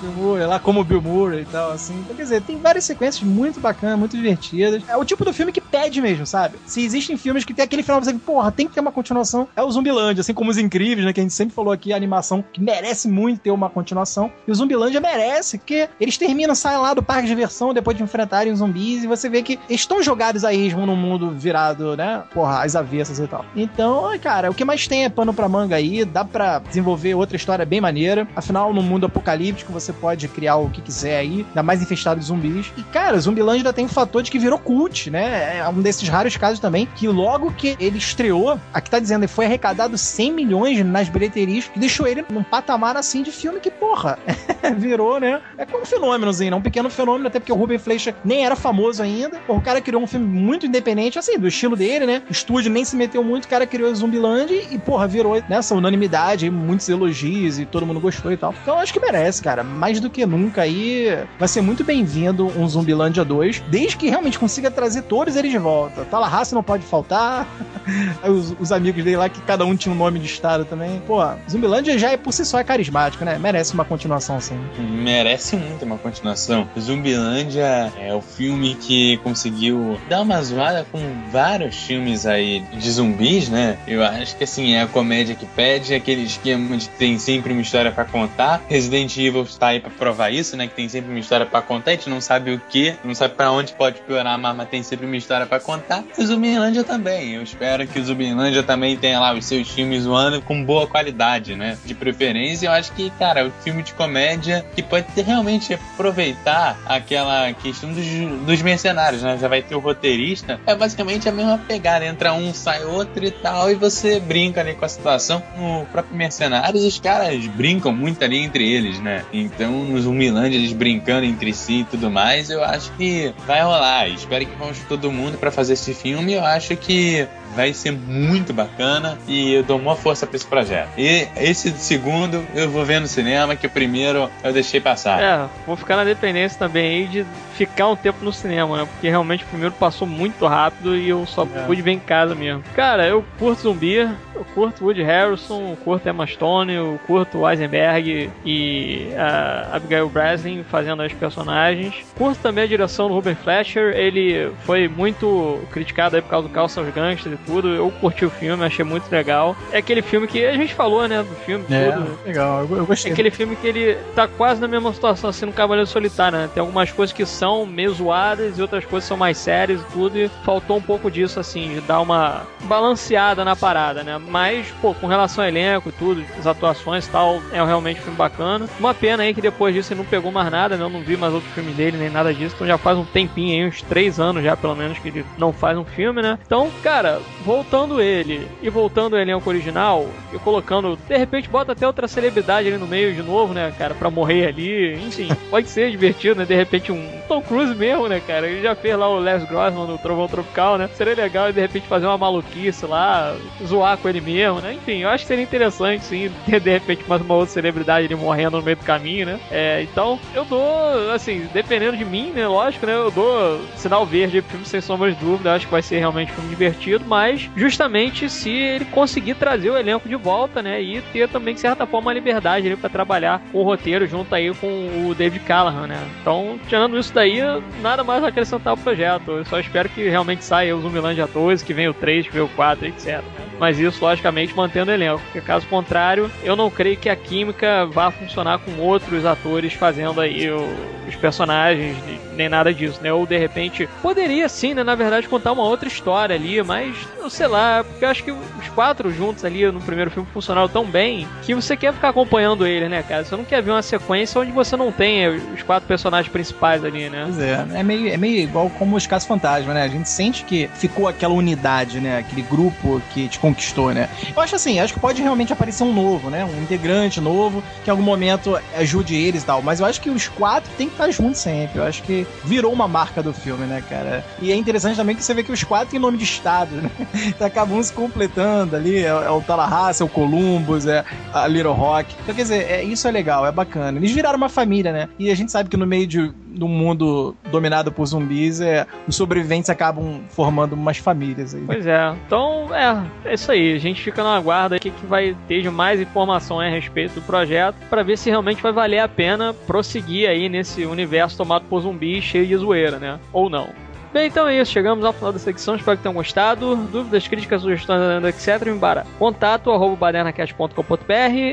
Bill 0.01 0.13
Murray, 0.13 0.47
lá 0.47 0.59
como 0.59 0.85
Bill 0.85 1.03
Murray 1.03 1.43
e 1.43 1.45
tal, 1.45 1.73
assim. 1.73 1.95
Então, 2.01 2.17
quer 2.17 2.23
dizer, 2.23 2.43
tem 2.43 2.59
várias 2.59 2.85
sequências 2.85 3.23
muito 3.23 3.61
bacanas, 3.61 3.99
muito 3.99 4.17
divertidas. 4.17 4.83
É 4.89 4.97
o 4.97 5.05
tipo 5.05 5.25
do 5.25 5.33
filme 5.33 5.53
que 5.53 5.61
pede 5.61 6.01
mesmo, 6.01 6.27
sabe? 6.27 6.57
Se 6.67 6.83
existem 6.83 7.17
filmes 7.17 7.45
que 7.45 7.55
tem 7.55 7.65
aquele 7.65 7.83
final, 7.83 8.03
você 8.03 8.13
porra, 8.15 8.51
tem 8.53 8.67
que 8.67 8.75
ter 8.75 8.81
uma 8.81 8.93
continuação, 8.93 9.49
é 9.55 9.63
o 9.63 9.71
Zumbilândia, 9.71 10.21
assim 10.21 10.35
como 10.35 10.51
os 10.51 10.59
Incríveis, 10.59 11.07
né, 11.07 11.13
que 11.13 11.21
a 11.21 11.23
gente 11.23 11.35
sempre 11.35 11.55
falou 11.55 11.73
aqui, 11.73 11.93
a 11.93 11.97
animação 11.97 12.45
que 12.53 12.61
merece 12.61 13.09
muito 13.09 13.41
ter 13.41 13.51
uma 13.51 13.71
continuação. 13.71 14.31
E 14.47 14.51
o 14.51 14.55
Zumbilândia 14.55 15.01
merece, 15.01 15.59
porque 15.59 15.89
eles 16.01 16.17
terminam, 16.17 16.55
saem 16.55 16.79
lá 16.79 16.95
do 16.95 17.03
parque 17.03 17.23
de 17.23 17.29
diversão 17.29 17.73
depois 17.73 17.97
de 17.97 18.03
enfrentarem 18.03 18.53
os 18.53 18.59
zumbis 18.59 19.05
e 19.05 19.07
você 19.07 19.29
vê 19.29 19.43
que 19.43 19.59
estão 19.69 20.03
jogados 20.03 20.45
a 20.45 20.53
esmo 20.53 20.87
num 20.87 20.97
mundo 20.97 21.31
virado, 21.31 21.97
né, 21.97 22.23
porra, 22.33 22.65
às 22.65 22.77
avessas 22.77 23.19
e 23.19 23.27
tal. 23.27 23.45
Então, 23.57 24.11
cara, 24.19 24.51
o 24.51 24.55
que 24.55 24.65
mais 24.65 24.87
tem 24.87 25.05
é 25.05 25.09
pano 25.09 25.33
pra 25.33 25.49
manga 25.49 25.77
aí, 25.77 26.05
dá 26.05 26.25
pra 26.25 26.59
desenvolver 26.59 27.15
outra 27.15 27.37
história 27.37 27.65
bem 27.65 27.81
maneira. 27.81 28.27
Afinal, 28.35 28.73
no 28.73 28.83
mundo 28.83 29.07
apocalíptico, 29.07 29.73
você 29.73 29.90
pode 29.93 30.29
criar 30.29 30.57
o 30.57 30.71
que 30.71 30.81
quiser 30.81 31.19
aí, 31.19 31.45
ainda 31.49 31.63
mais 31.63 31.83
infestado 31.83 32.21
de 32.21 32.27
zumbis. 32.27 32.73
E, 32.77 32.83
cara, 32.83 33.19
Zumbilândia 33.19 33.73
tem 33.73 33.85
um 33.85 33.89
fator 33.89 34.23
de 34.23 34.31
que 34.31 34.39
virou 34.39 34.59
cult, 34.59 35.11
né? 35.11 35.59
É 35.59 35.69
um 35.69 35.81
desses 35.81 36.09
raros 36.09 36.37
casos 36.37 36.61
também, 36.61 36.87
que 36.97 37.09
logo 37.09 37.53
que 37.53 37.77
ele 37.79 37.99
estreou, 37.99 38.59
aqui 38.73 38.91
tá 38.91 38.99
dizendo, 38.99 39.23
ele 39.23 39.29
foi 39.29 39.47
arrecadado 39.47 39.97
100 39.97 40.33
milhões 40.33 40.85
nas 40.85 41.09
bilheterias, 41.09 41.67
que 41.67 41.79
deixou 41.79 42.07
ele 42.07 42.25
num 42.31 42.43
patamar 42.43 42.97
assim 42.97 43.23
de 43.23 43.31
filme 43.31 43.61
que, 43.61 43.71
porra, 43.71 44.19
virou, 44.77 45.21
né? 45.21 45.41
É 45.57 45.65
como 45.67 45.83
um 45.83 45.87
fenômenozinho, 45.87 46.51
né? 46.51 46.57
Um 46.57 46.63
pequeno 46.63 46.91
fenômeno, 46.91 47.27
até 47.27 47.39
porque 47.39 47.53
o 47.53 47.57
Ruben 47.57 47.79
Fleischer 47.79 48.15
nem 48.25 48.45
era 48.45 48.57
famoso 48.57 49.03
ainda. 49.03 49.41
O 49.49 49.61
cara 49.61 49.81
criou 49.81 50.03
um 50.03 50.07
filme 50.07 50.27
muito 50.27 50.67
independente, 50.67 51.19
assim, 51.19 51.39
do 51.39 51.49
estilo 51.49 51.77
dele, 51.77 52.07
né? 52.07 52.23
O 52.29 52.33
estúdio 52.33 52.71
nem 52.71 52.85
se 52.85 52.97
meteu 52.97 53.23
muito, 53.23 53.45
o 53.45 53.49
cara 53.49 53.67
criou 53.67 53.95
Zumbilândia 53.95 54.63
e, 54.71 54.79
porra, 54.79 55.07
virou 55.07 55.43
nessa 55.49 55.75
unanimidade, 55.75 56.51
muitos 56.51 56.89
elogios 56.89 57.59
e 57.59 57.67
todo 57.67 57.87
mundo 57.87 58.01
gostou 58.01 58.33
e 58.33 58.37
tal. 58.37 58.55
Então 58.63 58.79
acho 58.79 58.93
que 58.93 59.01
merece, 59.01 59.43
cara. 59.43 59.63
Mais 59.81 59.99
do 59.99 60.11
que 60.11 60.27
nunca 60.27 60.61
aí, 60.61 61.09
vai 61.39 61.49
ser 61.49 61.63
muito 61.63 61.83
bem-vindo 61.83 62.47
um 62.49 62.69
Zumbilândia 62.69 63.25
2, 63.25 63.63
desde 63.71 63.97
que 63.97 64.11
realmente 64.11 64.39
consiga 64.39 64.71
trazer 64.71 65.05
todos 65.05 65.37
eles 65.37 65.51
de 65.51 65.57
volta. 65.57 66.05
Tallahassee 66.05 66.55
não 66.55 66.63
pode 66.63 66.85
faltar, 66.85 67.49
os, 68.23 68.55
os, 68.61 68.73
amigos 68.73 69.03
dele 69.03 69.17
lá, 69.17 69.31
que 69.31 69.41
cada 69.41 69.65
um 69.65 69.75
tinha 69.75 69.91
um 69.91 69.97
nome 69.97 70.19
de 70.19 70.27
estado 70.27 70.67
também. 70.67 71.01
Pô, 71.07 71.17
Zumbilândia 71.51 71.99
já 71.99 72.11
é 72.11 72.19
por 72.19 72.31
si 72.31 72.45
só 72.45 72.59
é 72.59 72.65
carismático, 72.65 73.25
né? 73.25 73.39
Merece 73.39 73.73
uma 73.73 73.87
continuação, 73.87 74.37
assim. 74.37 74.55
Merece 74.79 75.57
muito 75.57 75.83
uma 75.87 75.97
continuação. 75.97 76.69
Zumbilândia 76.79 77.91
é 77.99 78.13
o 78.13 78.21
filme 78.21 78.75
que 78.75 79.17
conseguiu 79.25 79.99
dar 80.11 80.21
uma 80.21 80.43
zoada 80.43 80.87
com 80.93 81.01
vários 81.33 81.75
filmes 81.77 82.27
aí 82.27 82.61
de 82.71 82.91
zumbis, 82.91 83.49
né? 83.49 83.79
Eu 83.89 84.05
acho 84.05 84.37
que, 84.37 84.45
assim, 84.45 84.75
é 84.75 84.83
a 84.83 84.87
comédia 84.87 85.35
que 85.35 85.47
pede, 85.47 85.95
aquele 85.95 86.25
esquema 86.25 86.77
de 86.77 86.87
tem 86.91 87.19
sempre 87.19 87.55
uma 87.55 87.63
história 87.63 87.91
para 87.91 88.05
contar. 88.05 88.63
Resident 88.69 89.17
Evil 89.17 89.45
está 89.45 89.70
aí 89.71 89.81
pra 89.81 89.91
provar 89.91 90.31
isso, 90.31 90.57
né? 90.57 90.67
Que 90.67 90.75
tem 90.75 90.89
sempre 90.89 91.11
uma 91.11 91.19
história 91.19 91.47
para 91.47 91.63
contar, 91.63 91.93
a 91.93 91.95
gente 91.95 92.11
não 92.11 92.21
sabe 92.21 92.53
o 92.53 92.61
que, 92.69 92.95
não 93.05 93.15
sabe 93.15 93.35
para 93.35 93.51
onde 93.51 93.73
pode 93.73 94.01
piorar, 94.01 94.39
mas 94.39 94.69
tem 94.69 94.83
sempre 94.83 95.07
uma 95.07 95.17
história 95.17 95.47
para 95.47 95.61
contar. 95.61 96.05
E 96.19 96.25
Zumbilândia 96.25 96.85
também. 96.85 97.35
Eu 97.35 97.43
espero 97.43 97.87
que 97.87 97.99
o 97.99 98.05
Zumbilândia 98.05 98.63
também 98.63 98.97
tenha 98.97 99.19
lá 99.21 99.35
os 99.35 99.45
seus 99.45 99.69
filmes 99.69 100.03
zoando 100.03 100.41
com 100.43 100.65
boa 100.65 100.87
qualidade, 100.87 101.57
né? 101.57 101.79
De 101.85 101.95
preferência, 101.95 102.67
eu 102.67 102.73
acho 102.73 102.93
que, 102.93 103.11
cara, 103.11 103.47
o 103.47 103.51
filme 103.63 103.83
de 103.83 103.95
comédia 103.95 104.65
que 104.75 104.83
pode 104.83 105.07
ter, 105.15 105.23
realmente 105.23 105.75
aproveitar 105.75 106.79
aquela 106.87 107.53
questão 107.53 107.93
dos, 107.93 108.07
dos 108.45 108.63
mercenários, 108.63 109.23
né? 109.23 109.39
Já 109.41 109.49
vai 109.49 109.63
ter 109.63 109.75
o 109.75 109.79
roteirista. 109.79 110.61
É 110.67 110.75
basicamente 110.75 111.29
a 111.29 111.33
mesma 111.33 111.59
pegada. 111.59 112.05
Entra 112.05 112.33
um, 112.33 112.53
sai 112.55 112.85
outro 112.85 113.25
e 113.25 113.31
tal, 113.31 113.71
e 113.71 113.75
você 113.75 114.21
brinca 114.21 114.61
ali 114.61 114.75
com 114.75 114.85
a 114.85 114.89
situação. 114.89 115.43
No 115.57 115.87
próprio 115.87 116.17
Mercenários, 116.17 116.85
os 116.85 116.99
caras 116.99 117.47
brincam 117.47 117.93
muito 117.93 118.25
ali 118.25 118.39
entre 118.39 118.71
eles, 118.71 118.99
né? 119.01 119.25
Então, 119.33 119.60
nos 119.69 120.03
Zumbilândia, 120.03 120.57
eles 120.57 120.73
brincando 120.73 121.27
entre 121.27 121.53
si 121.53 121.81
e 121.81 121.85
tudo 121.85 122.11
mais, 122.11 122.51
eu 122.51 122.63
acho 122.65 122.93
que 122.93 123.33
vai 123.47 123.63
rolar. 123.63 124.09
Espero 124.09 124.47
que 124.47 124.57
vamos 124.57 124.79
todo 124.89 125.11
mundo 125.11 125.39
para 125.39 125.51
fazer 125.51 125.75
esse 125.75 125.93
filme. 125.93 126.35
Eu 126.35 126.45
acho 126.45 126.77
que 126.77 127.27
vai 127.55 127.73
ser 127.73 127.93
muito 127.93 128.53
bacana 128.53 129.19
e 129.27 129.53
eu 129.53 129.63
dou 129.63 129.79
uma 129.79 129.97
força 129.97 130.27
para 130.27 130.37
esse 130.37 130.47
projeto. 130.47 130.91
E 130.97 131.29
esse 131.37 131.71
segundo 131.73 132.45
eu 132.55 132.71
vou 132.71 132.85
ver 132.85 133.01
no 133.01 133.07
cinema, 133.07 133.57
que 133.57 133.67
o 133.67 133.71
primeiro 133.71 134.31
eu 134.43 134.53
deixei 134.53 134.81
passar. 134.81 135.23
É, 135.23 135.49
vou 135.67 135.77
ficar 135.77 135.97
na 135.97 136.05
dependência 136.05 136.59
também 136.59 137.01
aí 137.01 137.07
de 137.07 137.27
ficar 137.55 137.89
um 137.89 137.97
tempo 137.97 138.25
no 138.25 138.33
cinema, 138.33 138.79
né? 138.79 138.89
Porque 138.91 139.09
realmente 139.09 139.45
o 139.45 139.47
primeiro 139.47 139.75
passou 139.75 140.09
muito 140.09 140.47
rápido 140.47 140.97
e 140.97 141.09
eu 141.09 141.27
só 141.27 141.43
é. 141.43 141.63
pude 141.67 141.83
ver 141.83 141.93
em 141.93 141.99
casa 141.99 142.35
mesmo. 142.35 142.63
Cara, 142.75 143.07
eu 143.07 143.23
curto 143.39 143.63
zumbi, 143.63 143.97
eu 143.97 144.47
curto 144.55 144.85
Woody 144.85 145.03
Harrison, 145.03 145.71
eu 145.71 145.77
curto 145.77 146.09
Emma 146.09 146.27
Stone, 146.27 146.73
eu 146.73 146.99
curto 147.07 147.47
Eisenberg 147.47 148.31
e 148.47 149.09
a 149.15 149.77
Abigail 149.77 150.09
Breslin 150.09 150.65
fazendo 150.65 151.03
as 151.03 151.13
personagens. 151.13 151.95
Curto 152.17 152.41
também 152.41 152.65
a 152.65 152.67
direção 152.67 153.09
do 153.09 153.15
Ruben 153.15 153.35
Fletcher, 153.35 153.95
ele 153.95 154.51
foi 154.65 154.89
muito 154.89 155.61
criticado 155.71 156.17
aí 156.17 156.23
por 156.23 156.31
causa 156.31 156.49
do 156.49 156.55
Calça 156.55 156.81
aos 156.81 156.89
Gangsters 156.95 157.35
e 157.35 157.40
tudo. 157.47 157.69
Eu 157.69 157.91
curti 158.01 158.25
o 158.25 158.31
filme, 158.31 158.65
achei 158.65 158.85
muito 158.85 159.11
legal. 159.11 159.57
É 159.73 159.79
aquele 159.79 160.03
filme 160.03 160.27
que 160.27 160.45
a 160.45 160.57
gente 160.57 160.75
falou, 160.75 161.07
né, 161.07 161.23
do 161.23 161.35
filme, 161.45 161.65
é, 161.71 161.93
tudo. 161.93 162.19
legal, 162.25 162.67
eu, 162.69 162.77
eu 162.79 162.87
gostei. 162.87 163.11
É 163.11 163.13
aquele 163.13 163.31
filme 163.31 163.57
que 163.57 163.67
ele 163.67 163.97
tá 164.15 164.29
quase 164.29 164.61
na 164.61 164.69
mesma 164.69 164.93
situação 164.93 165.31
assim 165.31 165.47
no 165.47 165.53
Cavaleiro 165.53 165.89
Solitário, 165.89 166.39
né? 166.39 166.51
Tem 166.53 166.61
algumas 166.61 166.91
coisas 166.93 167.13
que 167.13 167.27
são 167.27 167.67
meio 167.67 167.93
zoadas 167.93 168.59
e 168.59 168.63
outras 168.63 168.85
coisas 168.85 169.07
são 169.07 169.17
mais 169.17 169.39
sérias 169.39 169.81
e 169.81 169.85
tudo. 169.93 170.19
E 170.19 170.29
faltou 170.45 170.77
um 170.77 170.83
pouco 170.83 171.11
disso, 171.11 171.41
assim, 171.41 171.75
de 171.75 171.81
dar 171.81 172.01
uma 172.01 172.43
balanceada 172.65 173.45
na 173.45 173.57
parada, 173.57 174.03
né? 174.03 174.19
Mas, 174.19 174.67
pô, 174.81 174.95
com 174.95 175.07
relação 175.07 175.43
ao 175.45 175.49
elenco 175.49 175.89
e 175.89 175.93
tudo, 175.93 176.25
as 176.39 176.47
atuações 176.47 177.07
e 177.07 177.11
tal, 177.11 177.41
é 177.53 177.65
realmente 177.65 178.01
um 178.01 178.05
filme 178.05 178.19
bacana. 178.19 178.67
Uma 178.79 178.95
pena 178.95 179.23
aí 179.23 179.35
que 179.35 179.41
depois 179.41 179.75
disso 179.75 179.93
ele 179.93 180.01
não 180.01 180.07
pegou 180.07 180.31
mais 180.31 180.51
nada, 180.51 180.77
né? 180.77 180.85
Eu 180.85 180.91
não 180.91 181.01
vi 181.01 181.17
mais 181.17 181.33
outro 181.33 181.49
filme 181.51 181.73
dele, 181.73 181.97
nem 181.97 182.11
nada 182.11 182.33
disso. 182.33 182.55
Então 182.55 182.67
já 182.67 182.79
faz 182.79 182.99
um 182.99 183.05
tempinho 183.05 183.63
aí, 183.63 183.69
uns 183.69 183.83
três 183.83 184.21
anos 184.21 184.43
já, 184.43 184.57
pelo 184.57 184.75
menos, 184.75 184.99
que 184.99 185.09
ele 185.09 185.25
não 185.39 185.53
faz 185.53 185.77
um 185.77 185.85
filme, 185.85 186.23
né? 186.23 186.39
Então, 186.45 186.71
cara, 186.83 187.21
voltando 187.45 188.01
ele 188.01 188.47
e 188.63 188.69
voltando 188.69 189.15
o 189.15 189.19
elenco 189.19 189.49
original, 189.49 190.09
e 190.33 190.39
colocando, 190.39 190.99
de 191.09 191.17
repente, 191.17 191.49
bota 191.49 191.73
até 191.73 191.87
outra 191.87 192.07
celebridade 192.09 192.69
ali 192.69 192.79
no 192.79 192.87
meio 192.87 193.15
de 193.15 193.23
novo, 193.23 193.55
né, 193.55 193.73
cara, 193.77 193.95
pra 193.95 194.11
morrer 194.11 194.49
ali. 194.49 194.95
Enfim, 194.95 195.29
pode 195.51 195.69
ser 195.69 195.91
divertido, 195.91 196.37
né? 196.37 196.45
De 196.45 196.55
repente, 196.55 196.93
um 196.93 197.21
Tom 197.29 197.43
Cruise 197.43 197.75
mesmo, 197.75 198.09
né, 198.09 198.21
cara? 198.27 198.47
Ele 198.47 198.63
já 198.63 198.75
fez 198.75 198.97
lá 198.97 199.09
o 199.09 199.19
Les 199.19 199.45
Grossman 199.45 199.87
no 199.87 199.99
Trovão 199.99 200.29
Tropical, 200.29 200.79
né? 200.79 200.89
Seria 200.95 201.15
legal 201.15 201.53
de 201.53 201.61
repente 201.61 201.87
fazer 201.87 202.07
uma 202.07 202.19
maluquice 202.19 202.87
lá, 202.87 203.37
zoar 203.65 203.97
com 203.99 204.09
ele 204.09 204.21
mesmo, 204.21 204.61
né? 204.61 204.75
Enfim, 204.75 204.99
eu 204.99 205.09
acho 205.09 205.25
que 205.25 205.29
seria 205.29 205.45
interessante, 205.45 206.05
sim, 206.05 206.31
ter 206.47 206.61
de 206.61 206.71
repente 206.71 207.05
mais 207.09 207.23
uma 207.23 207.35
outra 207.35 207.53
celebridade 207.53 208.07
ali 208.07 208.15
morrendo 208.15 208.59
no 208.59 208.63
meio 208.63 208.77
do 208.77 208.85
caminho, 208.85 209.27
né? 209.27 209.41
É, 209.51 209.83
então, 209.83 210.19
eu 210.35 210.45
dou, 210.45 211.11
assim, 211.13 211.49
dependendo 211.53 211.97
de 211.97 212.05
mim, 212.05 212.31
né? 212.31 212.47
Lógico, 212.47 212.87
né? 212.87 212.95
Eu 212.95 213.11
dou 213.11 213.61
sinal 213.77 214.05
verde 214.05 214.43
pro 214.43 214.51
filme 214.51 214.67
sem 214.67 214.81
sombra 214.81 215.11
de 215.13 215.19
dúvida. 215.19 215.55
Acho 215.55 215.67
que 215.67 215.73
vai 215.73 215.83
ser 215.83 215.99
realmente 215.99 216.33
um 216.33 216.35
filme 216.35 216.51
divertido, 216.51 217.05
mas 217.07 217.20
justamente 217.57 218.29
se 218.29 218.51
ele 218.51 218.85
conseguir 218.87 219.35
trazer 219.35 219.71
o 219.71 219.77
elenco 219.77 220.09
de 220.09 220.17
volta, 220.17 220.63
né? 220.63 220.81
E 220.81 221.01
ter 221.13 221.29
também, 221.29 221.55
de 221.55 221.61
certa 221.61 221.87
forma, 221.87 222.11
a 222.11 222.15
liberdade 222.15 222.67
ali 222.67 222.77
para 222.77 222.91
trabalhar 222.91 223.43
com 223.53 223.59
o 223.59 223.63
roteiro 223.63 224.07
junto 224.07 224.35
aí 224.35 224.53
com 224.55 225.09
o 225.09 225.15
David 225.15 225.45
Callahan, 225.45 225.87
né? 225.87 225.99
Então, 226.21 226.59
tirando 226.69 226.99
isso 226.99 227.13
daí, 227.13 227.41
nada 227.81 228.05
mais 228.05 228.23
acrescentar 228.23 228.73
ao 228.73 228.77
projeto. 228.77 229.31
Eu 229.33 229.45
só 229.45 229.59
espero 229.59 229.89
que 229.89 230.09
realmente 230.09 230.45
saia 230.45 230.77
o 230.77 230.81
Zumbiland 230.81 231.21
2, 231.33 231.63
que 231.63 231.75
vem 231.75 231.89
o 231.89 231.95
3, 231.95 232.27
que 232.27 232.33
vem 232.33 232.43
o 232.43 232.49
4, 232.49 232.87
etc. 232.87 233.23
Mas 233.59 233.79
isso, 233.79 234.03
logicamente, 234.03 234.57
mantendo 234.57 234.91
o 234.91 234.95
elenco. 234.95 235.21
Porque 235.25 235.41
caso 235.41 235.67
contrário, 235.67 236.31
eu 236.43 236.57
não 236.57 236.71
creio 236.71 236.97
que 236.97 237.11
a 237.11 237.17
química 237.17 237.85
vá 237.87 238.11
funcionar 238.11 238.59
com 238.59 238.81
outros 238.81 239.27
atores 239.27 239.75
fazendo 239.75 240.21
aí 240.21 240.51
o, 240.51 240.67
os 241.07 241.15
personagens, 241.17 241.97
nem 242.35 242.49
nada 242.49 242.73
disso, 242.73 243.01
né? 243.03 243.13
Ou 243.13 243.27
de 243.27 243.37
repente, 243.37 243.89
poderia 244.01 244.49
sim, 244.49 244.73
né? 244.73 244.83
Na 244.83 244.95
verdade, 244.95 245.29
contar 245.29 245.53
uma 245.53 245.63
outra 245.63 245.89
história 245.89 246.35
ali, 246.35 246.63
mas 246.63 246.97
sei 247.29 247.47
lá, 247.47 247.85
porque 247.85 248.05
eu 248.05 248.09
acho 248.09 248.25
que 248.25 248.31
os 248.33 248.69
quatro 248.75 249.11
juntos 249.13 249.45
ali 249.45 249.71
no 249.71 249.81
primeiro 249.81 250.11
filme 250.11 250.29
funcionaram 250.33 250.69
tão 250.69 250.85
bem 250.85 251.27
que 251.43 251.55
você 251.55 251.77
quer 251.77 251.93
ficar 251.93 252.11
acompanhando 252.11 252.67
eles, 252.67 252.91
né, 252.91 253.03
cara? 253.03 253.25
Você 253.25 253.37
não 253.37 253.45
quer 253.45 253.63
ver 253.63 253.71
uma 253.71 253.83
sequência 253.83 254.41
onde 254.41 254.51
você 254.51 254.77
não 254.77 254.91
tem 254.91 255.29
os 255.29 255.63
quatro 255.63 255.87
personagens 255.87 256.31
principais 256.31 256.85
ali, 256.85 257.09
né? 257.09 257.23
Pois 257.25 257.39
é, 257.39 257.67
é 257.75 257.83
meio, 257.83 258.13
é 258.13 258.17
meio 258.17 258.39
igual 258.39 258.71
como 258.71 258.97
os 258.97 259.07
casos 259.07 259.29
fantasma, 259.29 259.75
né? 259.75 259.83
A 259.83 259.89
gente 259.89 260.09
sente 260.09 260.45
que 260.45 260.69
ficou 260.75 261.09
aquela 261.09 261.35
unidade, 261.35 262.01
né? 262.01 262.19
Aquele 262.19 262.43
grupo 262.43 263.01
que 263.13 263.29
te 263.29 263.39
conquistou, 263.39 263.93
né? 263.93 264.09
Eu 264.35 264.43
acho 264.43 264.57
assim, 264.57 264.81
acho 264.81 264.95
que 264.95 265.01
pode 265.01 265.23
realmente 265.23 265.53
aparecer 265.53 265.85
um 265.85 265.93
novo, 265.93 266.31
né? 266.31 266.45
Um 266.45 266.63
integrante 266.63 267.21
novo 267.21 267.63
que 267.85 267.91
em 267.91 267.93
algum 267.93 268.03
momento 268.03 268.59
ajude 268.77 269.15
eles 269.15 269.43
e 269.43 269.47
tal. 269.47 269.63
Mas 269.63 269.81
eu 269.81 269.87
acho 269.87 270.01
que 270.01 270.11
os 270.11 270.29
quatro 270.29 270.71
tem 270.77 270.89
que 270.89 270.95
estar 270.95 271.11
juntos 271.11 271.41
sempre. 271.41 271.79
Eu 271.79 271.85
acho 271.85 272.03
que 272.03 272.27
virou 272.45 272.73
uma 272.73 272.89
marca 272.89 273.23
do 273.23 273.33
filme, 273.33 273.67
né, 273.67 273.83
cara? 273.89 274.25
E 274.41 274.51
é 274.53 274.57
interessante 274.57 274.97
também 274.97 275.17
que 275.17 275.23
você 275.23 275.35
vê 275.35 275.43
que 275.43 275.53
os 275.53 275.65
quatro 275.65 275.91
têm 275.91 276.01
nome 276.01 276.19
de 276.19 276.25
estado, 276.25 276.77
né? 276.77 276.91
Então 277.31 277.47
acabam 277.47 277.83
se 277.83 277.93
completando 277.93 278.77
ali. 278.77 278.99
É, 278.99 279.09
é 279.09 279.31
o 279.31 279.41
Tallahassee, 279.41 280.03
é 280.03 280.07
o 280.07 280.09
Columbus, 280.09 280.87
é 280.87 281.05
a 281.33 281.47
Little 281.47 281.73
Rock. 281.73 282.15
Então, 282.23 282.35
quer 282.35 282.43
dizer, 282.43 282.71
é, 282.71 282.83
isso 282.83 283.07
é 283.07 283.11
legal, 283.11 283.47
é 283.47 283.53
bacana. 283.53 283.99
Eles 283.99 284.11
viraram 284.11 284.37
uma 284.37 284.49
família, 284.49 284.93
né? 284.93 285.09
E 285.19 285.31
a 285.31 285.35
gente 285.35 285.53
sabe 285.53 285.69
que 285.69 285.77
no 285.77 285.87
meio 285.87 286.07
de, 286.07 286.33
um 286.61 286.69
mundo 286.69 287.35
dominado 287.51 287.93
por 287.93 288.07
zumbis, 288.07 288.61
é, 288.61 288.87
os 289.07 289.17
sobreviventes 289.17 289.71
acabam 289.71 290.21
formando 290.31 290.73
umas 290.73 290.99
famílias 290.99 291.55
aí. 291.55 291.63
Pois 291.67 291.87
é. 291.87 292.15
Então, 292.27 292.75
é, 292.75 293.31
é 293.31 293.35
isso 293.35 293.51
aí. 293.51 293.75
A 293.75 293.79
gente 293.79 294.03
fica 294.03 294.23
na 294.23 294.41
guarda 294.41 294.79
que, 294.79 294.91
que 294.91 295.07
vai 295.07 295.37
ter 295.47 295.63
de 295.63 295.71
mais 295.71 296.01
informações 296.01 296.69
a 296.69 296.75
respeito 296.75 297.15
do 297.15 297.23
projeto 297.23 297.77
para 297.89 298.03
ver 298.03 298.19
se 298.19 298.31
realmente 298.31 298.63
vai 298.63 298.73
valer 298.73 298.99
a 298.99 299.09
pena 299.09 299.55
prosseguir 299.67 300.29
aí 300.29 300.49
nesse 300.49 300.85
universo 300.85 301.37
tomado 301.37 301.65
por 301.69 301.81
zumbis 301.81 302.25
cheio 302.25 302.47
de 302.47 302.57
zoeira, 302.57 302.99
né? 302.99 303.19
Ou 303.33 303.49
não. 303.49 303.69
Bem, 304.13 304.27
então 304.27 304.49
é 304.49 304.61
isso. 304.61 304.73
Chegamos 304.73 305.05
ao 305.05 305.13
final 305.13 305.33
da 305.33 305.39
secção. 305.39 305.77
Espero 305.77 305.97
que 305.97 306.03
tenham 306.03 306.15
gostado. 306.15 306.77
Dúvidas, 306.77 307.29
críticas, 307.29 307.63
sugestões, 307.63 308.25
etc. 308.25 308.67
Me 308.67 308.79
para 308.79 309.07
contato 309.19 309.71
arroba 309.71 310.11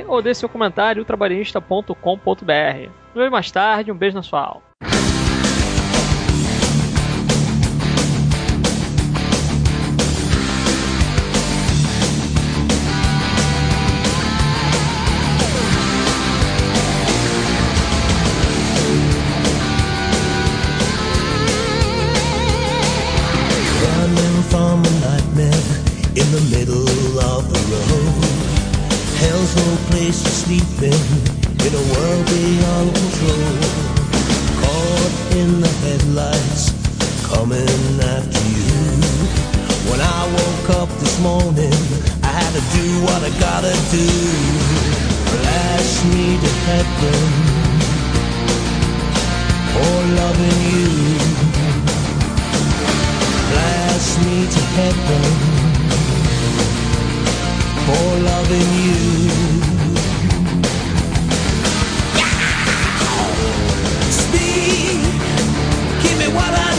ou 0.08 0.22
dê 0.22 0.34
seu 0.34 0.50
comentário 0.50 1.06
trabalhista.com.br. 1.06 1.94
Nos 1.94 3.14
vemos 3.14 3.32
mais 3.32 3.52
tarde. 3.52 3.92
Um 3.92 3.96
beijo 3.96 4.16
na 4.16 4.24
sua 4.24 4.42
alma. 4.42 4.97
Morning, 41.20 41.74
I 42.24 42.32
had 42.40 42.52
to 42.54 42.64
do 42.78 42.88
what 43.06 43.22
I 43.24 43.32
gotta 43.40 43.76
do. 43.92 44.08
Blast 45.34 46.06
me 46.14 46.38
to 46.44 46.52
heaven 46.68 47.22
for 49.74 49.96
loving 50.22 50.60
you 50.72 51.38
blast 53.58 54.20
me 54.26 54.38
to 54.56 54.62
heaven 54.80 55.26
for 57.86 58.08
loving 58.30 58.72
you. 58.88 59.04
yeah! 62.20 62.38
Speed, 64.22 65.00
give 66.04 66.18
me 66.22 66.28
what 66.38 66.54
I 66.68 66.77